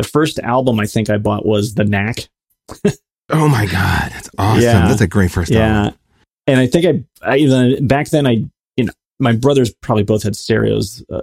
the 0.00 0.08
first 0.08 0.38
album 0.38 0.80
I 0.80 0.86
think 0.86 1.10
I 1.10 1.18
bought 1.18 1.44
was 1.44 1.74
The 1.74 1.84
Knack. 1.84 2.28
oh 3.28 3.48
my 3.48 3.66
god, 3.66 4.12
that's 4.12 4.30
awesome! 4.38 4.62
Yeah. 4.62 4.88
That's 4.88 5.00
a 5.00 5.06
great 5.06 5.30
first 5.30 5.50
yeah. 5.50 5.78
album. 5.78 5.98
And 6.46 6.58
I 6.58 6.66
think 6.66 6.86
I, 7.22 7.32
I 7.34 7.78
back 7.80 8.08
then 8.08 8.26
I 8.26 8.44
you 8.76 8.84
know 8.84 8.92
my 9.18 9.32
brothers 9.32 9.72
probably 9.82 10.04
both 10.04 10.22
had 10.22 10.36
stereos, 10.36 11.04
uh, 11.12 11.20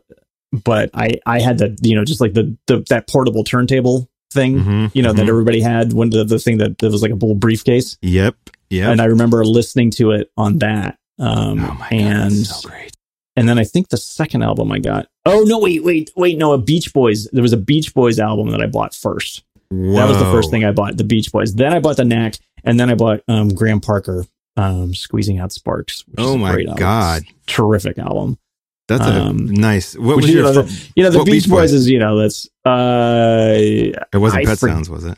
but 0.52 0.92
I 0.94 1.20
I 1.26 1.40
had 1.40 1.58
the 1.58 1.78
you 1.82 1.96
know 1.96 2.06
just 2.06 2.22
like 2.22 2.34
the, 2.34 2.56
the 2.68 2.86
that 2.90 3.08
portable 3.08 3.44
turntable 3.44 4.10
thing 4.32 4.60
mm-hmm, 4.60 4.88
you 4.94 5.02
know 5.02 5.10
mm-hmm. 5.10 5.18
that 5.18 5.30
everybody 5.30 5.62
had 5.62 5.94
when 5.94 6.10
the, 6.10 6.24
the 6.24 6.38
thing 6.38 6.58
that, 6.58 6.78
that 6.78 6.92
was 6.92 7.02
like 7.02 7.12
a 7.12 7.16
little 7.16 7.36
briefcase. 7.36 7.98
Yep. 8.02 8.36
Yeah. 8.70 8.92
And 8.92 9.02
I 9.02 9.06
remember 9.06 9.44
listening 9.46 9.92
to 9.92 10.12
it 10.12 10.30
on 10.38 10.60
that. 10.60 10.98
Um, 11.20 11.64
oh 11.64 11.74
my 11.74 11.88
and 11.90 12.30
god, 12.30 12.46
so 12.46 12.70
great. 12.70 12.92
And 13.38 13.48
then 13.48 13.60
I 13.60 13.64
think 13.64 13.90
the 13.90 13.98
second 13.98 14.42
album 14.42 14.72
I 14.72 14.80
got. 14.80 15.08
Oh 15.26 15.44
no, 15.44 15.60
wait, 15.60 15.84
wait, 15.84 16.12
wait, 16.16 16.40
no, 16.40 16.54
a 16.54 16.58
Beach 16.58 16.92
Boys. 16.92 17.30
There 17.32 17.44
was 17.44 17.54
a 17.54 17.58
Beach 17.58 17.94
Boys 17.94 18.20
album 18.20 18.50
that 18.50 18.62
I 18.62 18.66
bought 18.66 18.96
first. 18.96 19.44
Whoa. 19.70 19.94
That 19.94 20.10
was 20.10 20.18
the 20.18 20.26
first 20.26 20.50
thing 20.50 20.66
I 20.66 20.72
bought, 20.72 20.98
the 20.98 21.04
Beach 21.04 21.32
Boys. 21.32 21.54
Then 21.54 21.72
I 21.72 21.80
bought 21.80 21.98
the 21.98 22.06
Knack, 22.06 22.36
and 22.64 22.80
then 22.80 22.90
I 22.90 22.96
bought 22.96 23.22
um, 23.28 23.50
Graham 23.50 23.80
Parker, 23.80 24.26
um, 24.56 24.96
Squeezing 24.96 25.38
Out 25.38 25.52
Sparks. 25.52 26.04
oh 26.18 26.36
my 26.36 26.64
god, 26.64 27.24
terrific 27.46 28.00
album. 28.00 28.40
That's 28.88 29.06
um, 29.06 29.38
a 29.38 29.42
nice. 29.52 29.96
What 29.96 30.16
was 30.16 30.30
your? 30.30 30.38
You 30.38 30.44
know, 30.44 30.62
the, 30.64 30.90
you 30.96 31.04
know, 31.04 31.10
the 31.12 31.20
Beach, 31.20 31.44
Beach 31.44 31.50
Boys, 31.50 31.72
Boys 31.72 31.74
is 31.74 31.90
you 31.90 32.00
know 32.00 32.18
that's. 32.18 32.48
Uh, 32.66 33.54
it 33.56 34.18
wasn't 34.18 34.42
I 34.42 34.46
Pet 34.46 34.58
for, 34.58 34.68
Sounds, 34.68 34.90
was 34.90 35.06
it? 35.06 35.18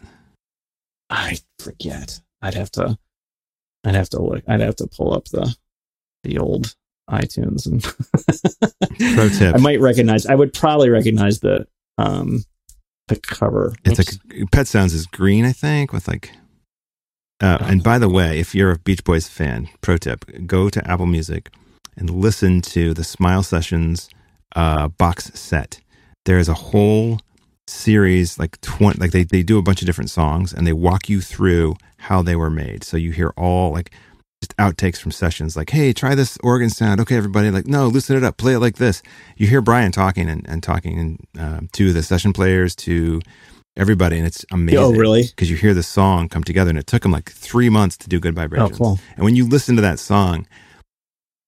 I 1.10 1.38
forget. 1.60 2.20
I'd 2.42 2.56
have 2.56 2.72
to. 2.72 2.98
I'd 3.86 3.96
have 3.96 4.10
to 4.10 4.22
look. 4.22 4.44
I'd 4.46 4.60
have 4.60 4.76
to 4.78 4.88
pull 4.88 5.14
up 5.14 5.26
the 5.30 5.56
the 6.24 6.38
old 6.38 6.76
iTunes 7.10 7.66
and 7.66 7.84
pro 9.16 9.30
tip. 9.30 9.56
I 9.56 9.60
might 9.60 9.80
recognize. 9.80 10.26
I 10.26 10.36
would 10.36 10.54
probably 10.54 10.90
recognize 10.90 11.40
the 11.40 11.68
um 11.98 12.44
the 13.08 13.18
cover. 13.18 13.74
It's 13.84 14.00
Oops. 14.00 14.20
like 14.30 14.52
Pet 14.52 14.68
Sounds 14.68 14.94
is 14.94 15.06
green, 15.06 15.46
I 15.46 15.52
think, 15.52 15.92
with 15.92 16.08
like. 16.08 16.32
Uh, 17.42 17.58
and 17.62 17.82
by 17.82 17.98
the 17.98 18.10
way, 18.10 18.40
if 18.40 18.54
you're 18.54 18.72
a 18.72 18.80
Beach 18.80 19.04
Boys 19.04 19.28
fan, 19.28 19.70
pro 19.82 19.98
tip: 19.98 20.26
go 20.46 20.70
to 20.70 20.86
Apple 20.90 21.06
Music 21.06 21.50
and 21.98 22.10
listen 22.10 22.62
to 22.62 22.94
the 22.94 23.04
Smile 23.04 23.44
Sessions 23.44 24.10
uh, 24.56 24.90
box 24.90 25.32
set. 25.40 25.80
There 26.26 26.38
is 26.38 26.50
a 26.50 26.54
whole 26.54 27.20
series, 27.68 28.38
like 28.38 28.60
twenty, 28.62 29.00
like 29.00 29.12
they 29.12 29.24
they 29.24 29.44
do 29.44 29.58
a 29.58 29.62
bunch 29.62 29.82
of 29.82 29.86
different 29.86 30.10
songs 30.10 30.54
and 30.54 30.68
they 30.68 30.74
walk 30.74 31.10
you 31.10 31.22
through 31.22 31.76
how 31.98 32.22
they 32.22 32.36
were 32.36 32.50
made. 32.50 32.84
So 32.84 32.98
you 32.98 33.12
hear 33.12 33.34
all 33.38 33.72
like 33.72 33.92
just 34.42 34.56
outtakes 34.58 34.98
from 34.98 35.12
sessions 35.12 35.58
like, 35.58 35.70
hey, 35.70 35.92
try 35.92 36.16
this 36.16 36.38
organ 36.44 36.70
sound. 36.70 37.02
Okay, 37.02 37.16
everybody, 37.16 37.52
like, 37.52 37.68
no, 37.68 37.88
loosen 37.88 38.16
it 38.16 38.24
up, 38.24 38.38
play 38.38 38.54
it 38.54 38.60
like 38.60 38.78
this. 38.78 39.02
You 39.36 39.48
hear 39.48 39.62
Brian 39.62 39.92
talking 39.92 40.30
and, 40.30 40.48
and 40.48 40.64
talking 40.64 40.98
and, 40.98 41.28
uh, 41.38 41.62
to 41.74 41.92
the 41.92 42.02
session 42.04 42.32
players, 42.32 42.76
to 42.78 43.22
everybody, 43.76 44.18
and 44.18 44.26
it's 44.26 44.46
amazing. 44.52 44.80
Oh, 44.80 44.92
really? 44.92 45.24
Because 45.24 45.50
you 45.50 45.58
hear 45.58 45.74
the 45.74 45.84
song 45.84 46.30
come 46.30 46.44
together, 46.44 46.70
and 46.70 46.80
it 46.80 46.88
took 46.88 47.04
him 47.04 47.12
like 47.12 47.30
three 47.32 47.70
months 47.70 47.98
to 47.98 48.10
do 48.10 48.20
Good 48.20 48.36
Vibrations. 48.36 48.76
Oh, 48.76 48.78
cool. 48.78 49.00
And 49.16 49.26
when 49.26 49.36
you 49.36 49.46
listen 49.48 49.76
to 49.76 49.82
that 49.82 50.00
song, 50.00 50.48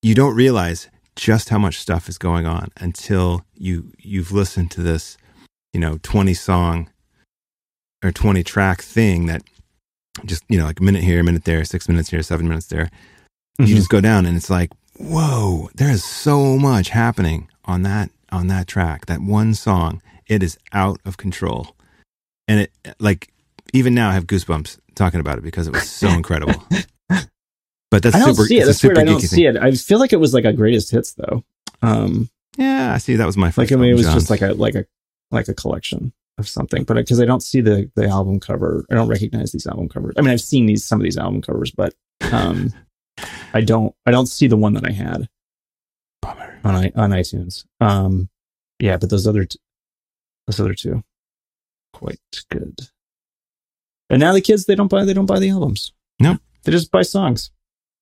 you 0.01 0.15
don't 0.15 0.35
realize 0.35 0.89
just 1.15 1.49
how 1.49 1.59
much 1.59 1.79
stuff 1.79 2.09
is 2.09 2.17
going 2.17 2.45
on 2.45 2.69
until 2.77 3.45
you 3.53 3.91
you've 3.99 4.31
listened 4.31 4.71
to 4.71 4.81
this, 4.81 5.17
you 5.73 5.79
know, 5.79 5.99
twenty 6.03 6.33
song 6.33 6.89
or 8.03 8.11
twenty 8.11 8.43
track 8.43 8.81
thing 8.81 9.27
that 9.27 9.43
just 10.25 10.43
you 10.49 10.57
know 10.57 10.65
like 10.65 10.79
a 10.79 10.83
minute 10.83 11.03
here 11.03 11.19
a 11.19 11.23
minute 11.23 11.45
there 11.45 11.63
six 11.63 11.87
minutes 11.87 12.09
here 12.09 12.21
seven 12.21 12.47
minutes 12.47 12.67
there 12.67 12.85
mm-hmm. 12.85 13.65
you 13.65 13.75
just 13.75 13.89
go 13.89 14.01
down 14.01 14.25
and 14.25 14.35
it's 14.35 14.49
like 14.49 14.71
whoa 14.99 15.69
there 15.75 15.89
is 15.89 16.03
so 16.03 16.57
much 16.57 16.89
happening 16.89 17.47
on 17.65 17.83
that 17.83 18.09
on 18.31 18.47
that 18.47 18.67
track 18.67 19.05
that 19.05 19.21
one 19.21 19.53
song 19.53 20.01
it 20.27 20.43
is 20.43 20.57
out 20.73 20.99
of 21.05 21.17
control 21.17 21.75
and 22.47 22.59
it 22.59 22.71
like 22.99 23.31
even 23.73 23.93
now 23.93 24.09
i 24.09 24.13
have 24.13 24.27
goosebumps 24.27 24.77
talking 24.95 25.19
about 25.19 25.37
it 25.37 25.43
because 25.43 25.67
it 25.67 25.73
was 25.73 25.89
so 25.89 26.09
incredible 26.21 26.61
but 27.91 28.01
that's 28.01 28.15
I 28.15 28.19
don't 28.19 28.33
super 28.35 28.47
see 28.47 28.59
it. 28.59 28.65
That's 28.65 28.81
weird. 28.81 28.97
I 28.97 29.03
don't 29.03 29.19
see 29.19 29.43
thing. 29.43 29.57
it. 29.57 29.61
I 29.61 29.71
feel 29.73 29.99
like 29.99 30.13
it 30.13 30.17
was 30.17 30.33
like 30.33 30.45
a 30.45 30.53
greatest 30.53 30.89
hits 30.91 31.13
though. 31.13 31.43
Um, 31.81 32.29
yeah, 32.57 32.93
I 32.93 32.97
see. 32.97 33.17
That 33.17 33.25
was 33.25 33.37
my 33.37 33.49
first. 33.49 33.69
Like 33.69 33.71
I 33.73 33.75
mean, 33.75 33.91
it 33.91 33.95
was 33.95 34.03
John's. 34.03 34.15
just 34.15 34.29
like 34.29 34.41
a 34.41 34.53
like 34.53 34.75
a 34.75 34.85
like 35.29 35.49
a 35.49 35.53
collection 35.53 36.13
of 36.37 36.47
something, 36.47 36.83
but 36.83 36.95
because 36.95 37.19
I 37.19 37.25
don't 37.25 37.43
see 37.43 37.61
the 37.61 37.89
the 37.95 38.07
album 38.07 38.39
cover, 38.39 38.85
I 38.91 38.95
don't 38.95 39.07
recognize 39.07 39.51
these 39.51 39.67
album 39.67 39.89
covers. 39.89 40.15
I 40.17 40.21
mean, 40.21 40.31
I've 40.31 40.41
seen 40.41 40.65
these 40.65 40.85
some 40.85 40.99
of 40.99 41.03
these 41.03 41.17
album 41.17 41.41
covers, 41.41 41.71
but 41.71 41.93
um, 42.31 42.73
I 43.53 43.61
don't 43.61 43.95
I 44.05 44.11
don't 44.11 44.27
see 44.27 44.47
the 44.47 44.57
one 44.57 44.73
that 44.73 44.85
I 44.85 44.91
had 44.91 45.29
Bummer. 46.21 46.59
on 46.63 46.75
on 46.75 47.11
iTunes. 47.11 47.65
Um, 47.79 48.29
yeah, 48.79 48.97
but 48.97 49.09
those 49.09 49.27
other 49.27 49.45
t- 49.45 49.59
those 50.47 50.59
other 50.59 50.73
two, 50.73 51.03
quite 51.93 52.19
good. 52.49 52.79
And 54.09 54.19
now 54.19 54.33
the 54.33 54.41
kids 54.41 54.65
they 54.65 54.75
don't 54.75 54.89
buy 54.89 55.05
they 55.05 55.13
don't 55.13 55.25
buy 55.25 55.39
the 55.39 55.49
albums. 55.49 55.93
No, 56.19 56.37
they 56.63 56.71
just 56.71 56.91
buy 56.91 57.03
songs. 57.03 57.51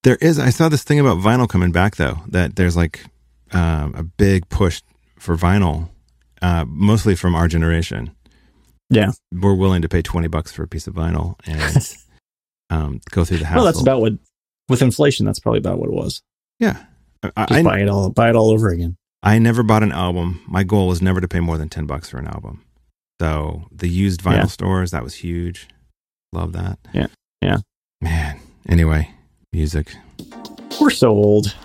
There 0.04 0.18
is. 0.18 0.40
I 0.40 0.50
saw 0.50 0.70
this 0.70 0.84
thing 0.84 1.00
about 1.00 1.18
vinyl 1.18 1.50
coming 1.50 1.72
back 1.72 1.98
though. 1.98 2.20
That 2.28 2.56
there's 2.56 2.78
like 2.78 3.06
um, 3.52 3.94
a 3.96 4.04
big 4.04 4.48
push 4.50 4.82
for 5.18 5.36
vinyl, 5.36 5.90
uh, 6.42 6.64
mostly 6.66 7.16
from 7.16 7.36
our 7.36 7.48
generation 7.50 8.16
yeah, 8.90 9.12
we're 9.34 9.56
willing 9.56 9.82
to 9.82 9.90
pay 9.90 10.02
twenty 10.02 10.28
bucks 10.28 10.52
for 10.52 10.64
a 10.64 10.68
piece 10.68 10.88
of 10.88 10.96
vinyl 10.96 11.36
and 11.46 11.96
um, 12.70 13.02
go 13.12 13.26
through 13.26 13.38
the 13.38 13.46
house. 13.46 13.58
Well, 13.58 13.66
that's 13.66 13.82
about 13.82 14.02
what 14.02 14.14
with 14.68 14.82
inflation. 14.82 15.26
That's 15.26 15.40
probably 15.40 15.60
about 15.60 15.80
what 15.80 15.90
it 15.90 15.96
was. 15.96 16.22
Yeah, 16.60 16.84
I, 17.24 17.32
I 17.38 17.64
buy 17.64 17.80
it 17.80 17.90
all, 17.90 18.10
buy 18.10 18.30
it 18.30 18.36
all 18.36 18.52
over 18.52 18.70
again. 18.70 18.98
I 19.22 19.38
never 19.40 19.64
bought 19.64 19.84
an 19.84 19.92
album. 19.92 20.42
My 20.48 20.64
goal 20.64 20.88
was 20.88 21.02
never 21.02 21.22
to 21.22 21.28
pay 21.28 21.40
more 21.40 21.58
than 21.58 21.70
ten 21.70 21.86
bucks 21.86 22.10
for 22.10 22.18
an 22.18 22.28
album. 22.28 22.64
So 23.22 23.64
the 23.72 23.90
used 23.90 24.22
vinyl 24.22 24.36
yeah. 24.36 24.46
stores 24.46 24.92
that 24.92 25.04
was 25.04 25.16
huge. 25.16 25.68
Love 26.32 26.54
that. 26.54 26.80
Yeah, 26.94 27.08
yeah. 27.42 27.58
Man. 28.02 28.40
Anyway, 28.68 29.12
music. 29.52 29.94
We're 30.80 30.90
so 30.90 31.10
old. 31.10 31.56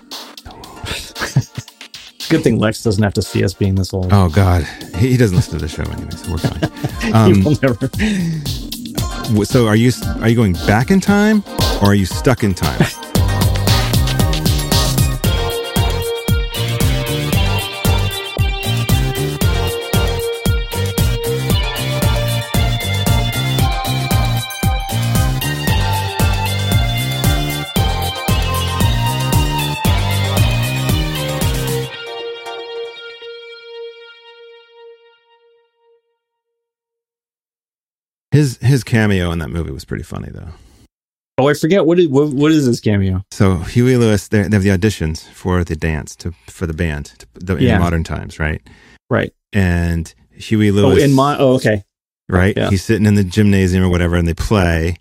Good 2.29 2.43
thing 2.43 2.57
Lex 2.57 2.83
doesn't 2.83 3.03
have 3.03 3.13
to 3.13 3.21
see 3.21 3.43
us 3.43 3.53
being 3.53 3.75
this 3.75 3.93
old. 3.93 4.11
Oh 4.11 4.29
God, 4.29 4.63
he, 4.95 5.15
doesn't 5.17 5.35
listen 5.35 5.59
to 5.59 5.65
the 5.65 5.67
show 5.67 5.83
anyway, 5.83 6.11
so 6.11 6.31
we're 6.31 6.37
fine. 6.37 6.71
Um, 7.13 7.35
he 7.35 7.43
will 7.43 7.57
never. 7.61 9.45
So 9.45 9.67
are 9.67 9.75
you 9.75 9.91
are 10.21 10.29
you 10.29 10.35
going 10.35 10.53
back 10.65 10.89
in 10.89 10.99
time 10.99 11.43
or 11.81 11.89
are 11.89 11.95
you 11.95 12.05
stuck 12.05 12.43
in 12.43 12.53
time? 12.55 12.81
His 38.35 38.57
his 38.57 38.83
cameo 38.83 39.31
in 39.31 39.39
that 39.39 39.49
movie 39.49 39.71
was 39.71 39.85
pretty 39.85 40.03
funny 40.03 40.29
though. 40.29 40.49
Oh, 41.37 41.47
I 41.47 41.53
forget 41.53 41.85
what 41.85 41.99
is 41.99 42.09
what, 42.09 42.33
what 42.33 42.51
is 42.51 42.65
his 42.65 42.81
cameo? 42.81 43.23
So 43.31 43.57
Huey 43.59 43.95
Lewis, 43.95 44.27
they 44.27 44.39
have 44.39 44.61
the 44.63 44.69
auditions 44.69 45.25
for 45.29 45.63
the 45.63 45.75
dance 45.75 46.17
to 46.17 46.33
for 46.47 46.67
the 46.67 46.73
band 46.73 47.05
to, 47.19 47.27
the, 47.35 47.55
yeah. 47.55 47.75
in 47.75 47.81
modern 47.81 48.03
times, 48.03 48.37
right? 48.37 48.61
Right. 49.09 49.33
And 49.53 50.13
Huey 50.31 50.71
Lewis. 50.71 50.99
Oh, 50.99 51.03
in 51.03 51.13
my 51.13 51.37
oh, 51.37 51.53
okay. 51.55 51.83
Right. 52.27 52.57
Yeah. 52.57 52.69
He's 52.69 52.83
sitting 52.83 53.05
in 53.05 53.15
the 53.15 53.23
gymnasium 53.23 53.85
or 53.85 53.89
whatever, 53.89 54.17
and 54.17 54.27
they 54.27 54.33
play, 54.33 54.97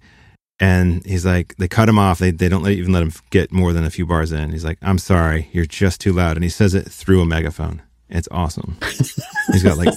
and 0.60 1.04
he's 1.04 1.26
like, 1.26 1.56
they 1.56 1.66
cut 1.66 1.88
him 1.88 1.98
off. 1.98 2.20
They 2.20 2.30
they 2.30 2.48
don't 2.48 2.64
even 2.68 2.92
let 2.92 3.02
him 3.02 3.12
get 3.30 3.50
more 3.50 3.72
than 3.72 3.84
a 3.84 3.90
few 3.90 4.06
bars 4.06 4.30
in. 4.30 4.52
He's 4.52 4.64
like, 4.64 4.78
I'm 4.80 4.98
sorry, 4.98 5.48
you're 5.52 5.66
just 5.66 6.00
too 6.00 6.12
loud, 6.12 6.36
and 6.36 6.44
he 6.44 6.50
says 6.50 6.72
it 6.74 6.88
through 6.88 7.20
a 7.20 7.26
megaphone. 7.26 7.82
It's 8.08 8.28
awesome. 8.30 8.76
he's 9.52 9.62
got 9.62 9.78
like 9.78 9.94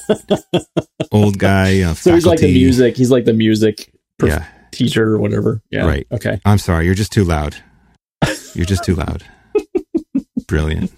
old 1.12 1.38
guy. 1.38 1.80
Know, 1.80 1.94
so 1.94 2.14
he's 2.14 2.26
like 2.26 2.40
the 2.40 2.52
music. 2.54 2.98
He's 2.98 3.12
like 3.12 3.26
the 3.26 3.34
music 3.34 3.92
perf- 4.20 4.30
yeah. 4.30 4.46
teacher 4.72 5.14
or 5.14 5.20
whatever. 5.20 5.62
Yeah. 5.70 5.86
Right. 5.86 6.08
Okay. 6.12 6.40
I'm 6.46 6.58
sorry. 6.58 6.86
You're 6.86 6.96
just 6.96 7.12
too 7.12 7.24
loud. 7.24 7.56
You're 8.54 8.66
just 8.66 8.84
too 8.84 8.96
loud. 8.96 9.24
Brilliant. 10.48 10.92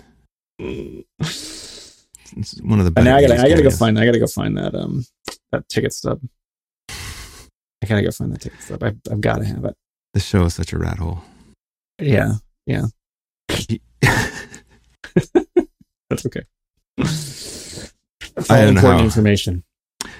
It's 2.38 2.62
one 2.62 2.80
of 2.80 2.86
the. 2.86 2.93
And 2.95 3.10
I 3.10 3.22
gotta, 3.22 3.41
I 3.41 3.49
gotta 3.49 3.64
go 3.64 3.72
find. 3.72 3.99
I 3.99 4.05
gotta 4.05 4.20
go 4.20 4.28
find 4.28 4.57
that 4.57 4.76
um 4.76 5.03
that 5.51 5.68
ticket 5.68 5.93
stub. 5.93 6.22
I 6.89 7.86
gotta 7.88 8.03
go 8.03 8.12
find 8.12 8.32
that 8.34 8.41
ticket 8.41 8.62
stub. 8.62 8.84
I've, 8.84 8.97
I've 9.12 9.22
got 9.22 9.38
to 9.38 9.45
have 9.45 9.66
it. 9.66 9.76
This 10.14 10.26
show 10.26 10.45
is 10.45 10.53
such 10.53 10.74
a 10.74 10.78
rat 10.78 10.99
hole. 10.99 11.24
Yeah. 11.99 12.34
Yeah. 12.66 12.86
That's 16.10 16.26
okay. 16.26 16.43
I 18.50 18.62
don't 18.62 18.78
important 18.78 19.04
information. 19.04 19.64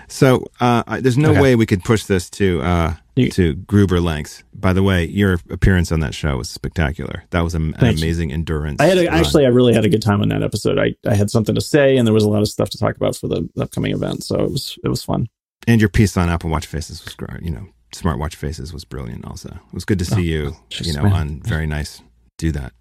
So 0.07 0.45
uh, 0.59 0.99
there's 0.99 1.17
no 1.17 1.32
okay. 1.32 1.41
way 1.41 1.55
we 1.55 1.65
could 1.65 1.84
push 1.84 2.03
this 2.05 2.30
to 2.32 2.61
uh, 2.61 2.95
you, 3.15 3.30
to 3.32 3.53
Gruber 3.53 4.01
lengths. 4.01 4.43
By 4.53 4.73
the 4.73 4.84
way, 4.84 5.05
your 5.05 5.34
appearance 5.49 5.91
on 5.91 5.99
that 6.01 6.13
show 6.13 6.38
was 6.38 6.49
spectacular. 6.49 7.23
That 7.30 7.41
was 7.41 7.53
a, 7.53 7.59
an 7.59 7.75
amazing 7.80 8.30
you. 8.30 8.36
endurance. 8.36 8.82
I 8.82 8.86
had 8.86 8.97
a, 8.97 9.07
actually, 9.07 9.45
I 9.45 9.49
really 9.49 9.73
had 9.73 9.86
a 9.86 9.89
good 9.89 10.01
time 10.01 10.21
on 10.21 10.30
that 10.30 10.43
episode. 10.43 10.80
I, 10.80 10.95
I 11.07 11.15
had 11.15 11.30
something 11.30 11.55
to 11.55 11.61
say, 11.61 11.97
and 11.97 12.07
there 12.07 12.13
was 12.13 12.23
a 12.23 12.30
lot 12.30 12.41
of 12.41 12.47
stuff 12.47 12.69
to 12.71 12.77
talk 12.77 12.95
about 12.95 13.15
for 13.15 13.27
the 13.27 13.47
upcoming 13.59 13.93
event. 13.93 14.23
So 14.23 14.36
it 14.43 14.51
was 14.51 14.77
it 14.84 14.89
was 14.89 15.03
fun. 15.03 15.27
And 15.67 15.80
your 15.80 15.89
piece 15.89 16.17
on 16.17 16.30
Apple 16.30 16.49
Watch 16.49 16.65
Faces 16.65 17.03
was 17.05 17.13
great. 17.13 17.43
You 17.43 17.51
know, 17.51 17.67
Smart 17.93 18.17
Watch 18.17 18.36
Faces 18.36 18.73
was 18.73 18.86
brilliant. 18.86 19.25
Also, 19.25 19.49
it 19.49 19.73
was 19.73 19.86
good 19.86 19.99
to 19.99 20.05
see 20.05 20.15
oh, 20.15 20.19
you. 20.19 20.55
You 20.71 20.93
know, 20.93 21.03
man. 21.03 21.13
on 21.13 21.41
very 21.41 21.67
nice. 21.67 22.01
Do 22.38 22.51
that. 22.53 22.73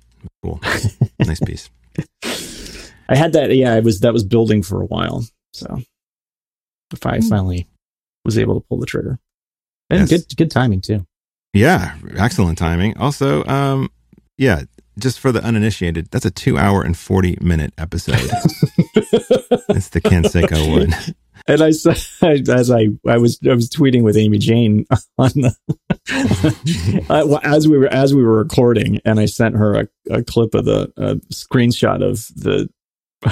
Cool. 0.43 0.61
nice 1.19 1.41
piece. 1.41 1.71
I 3.09 3.17
had 3.17 3.33
that. 3.33 3.55
Yeah, 3.55 3.75
I 3.75 3.81
was 3.81 4.01
that 4.01 4.13
was 4.13 4.25
building 4.25 4.63
for 4.63 4.81
a 4.81 4.87
while. 4.87 5.25
So 5.53 5.81
if 6.93 7.07
I 7.07 7.19
mm. 7.19 7.29
finally 7.29 7.67
was 8.25 8.39
able 8.39 8.61
to 8.61 8.67
pull 8.69 8.79
the 8.79 8.87
trigger, 8.87 9.19
and 9.91 10.01
yes. 10.01 10.11
good 10.11 10.37
good 10.37 10.51
timing 10.51 10.81
too. 10.81 11.07
Yeah, 11.55 11.97
excellent 12.17 12.59
timing. 12.59 12.97
Also, 12.99 13.45
um, 13.45 13.91
yeah, 14.37 14.63
just 14.99 15.19
for 15.19 15.33
the 15.33 15.43
uninitiated, 15.43 16.11
that's 16.11 16.27
a 16.27 16.31
two 16.31 16.59
hour 16.59 16.83
and 16.83 16.97
forty 16.97 17.39
minute 17.41 17.73
episode. 17.79 18.15
it's 19.71 19.89
the 19.89 20.01
Canseco 20.01 20.79
one. 20.79 21.15
And 21.49 21.63
I 21.63 21.71
said, 21.71 22.49
as 22.51 22.71
I, 22.71 22.89
I 23.07 23.17
was, 23.17 23.39
I 23.49 23.55
was 23.55 23.71
tweeting 23.71 24.03
with 24.03 24.17
Amy 24.17 24.39
Jane 24.39 24.87
on 25.19 25.31
the, 25.31 27.07
uh, 27.09 27.39
as 27.43 27.67
we 27.67 27.79
were, 27.79 27.89
as 27.89 28.15
we 28.15 28.23
were 28.23 28.37
recording, 28.37 29.01
and 29.05 29.19
I 29.19 29.25
sent 29.25 29.57
her 29.57 29.75
a, 29.75 29.89
a 30.11 30.23
clip 30.23 30.55
of 30.55 30.67
the 30.67 30.93
a 30.97 31.17
screenshot 31.33 32.03
of 32.03 32.27
the 32.37 32.69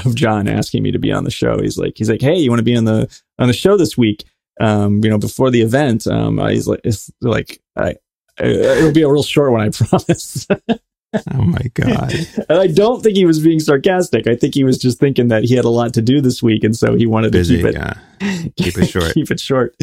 of 0.05 0.15
John 0.15 0.49
asking 0.49 0.83
me 0.83 0.91
to 0.93 0.99
be 0.99 1.13
on 1.13 1.25
the 1.25 1.31
show. 1.31 1.61
He's 1.61 1.79
like, 1.79 1.95
he's 1.97 2.11
like, 2.11 2.21
hey, 2.21 2.37
you 2.37 2.51
want 2.51 2.61
to 2.61 2.65
be 2.65 2.77
on 2.77 2.85
the 2.85 3.09
on 3.39 3.49
the 3.49 3.53
show 3.55 3.77
this 3.77 3.97
week? 3.97 4.25
Um, 4.61 5.05
you 5.05 5.11
know, 5.11 5.19
before 5.19 5.51
the 5.51 5.61
event. 5.61 6.07
Um, 6.07 6.39
he's 6.49 6.67
like, 6.67 6.81
it's 6.83 7.11
like, 7.21 7.61
I, 7.77 7.97
it'll 8.41 8.93
be 8.93 9.03
a 9.03 9.09
real 9.09 9.23
short 9.23 9.53
one, 9.53 9.61
I 9.61 9.69
promise. 9.71 10.47
oh 10.51 11.43
my 11.43 11.63
god! 11.75 12.15
and 12.49 12.59
I 12.59 12.67
don't 12.67 13.03
think 13.03 13.17
he 13.17 13.27
was 13.27 13.39
being 13.41 13.61
sarcastic. 13.61 14.27
I 14.27 14.35
think 14.35 14.55
he 14.55 14.65
was 14.65 14.79
just 14.79 14.99
thinking 14.99 15.29
that 15.29 15.45
he 15.45 15.55
had 15.55 15.65
a 15.65 15.71
lot 15.71 15.95
to 15.95 16.03
do 16.03 16.21
this 16.21 16.43
week, 16.43 16.65
and 16.65 16.75
so 16.75 16.95
he 16.95 17.07
wanted 17.07 17.33
Busy, 17.33 17.63
to 17.63 17.63
keep 17.63 17.75
it 17.75 17.75
yeah. 17.75 18.43
keep 18.57 18.79
it 18.79 18.87
short. 18.87 19.15
keep 19.15 19.31
it 19.31 19.41
short. 19.41 19.77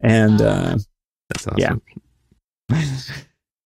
And 0.00 0.40
uh, 0.40 0.78
that's 1.28 1.46
awesome. 1.46 1.82
Yeah. 2.70 2.82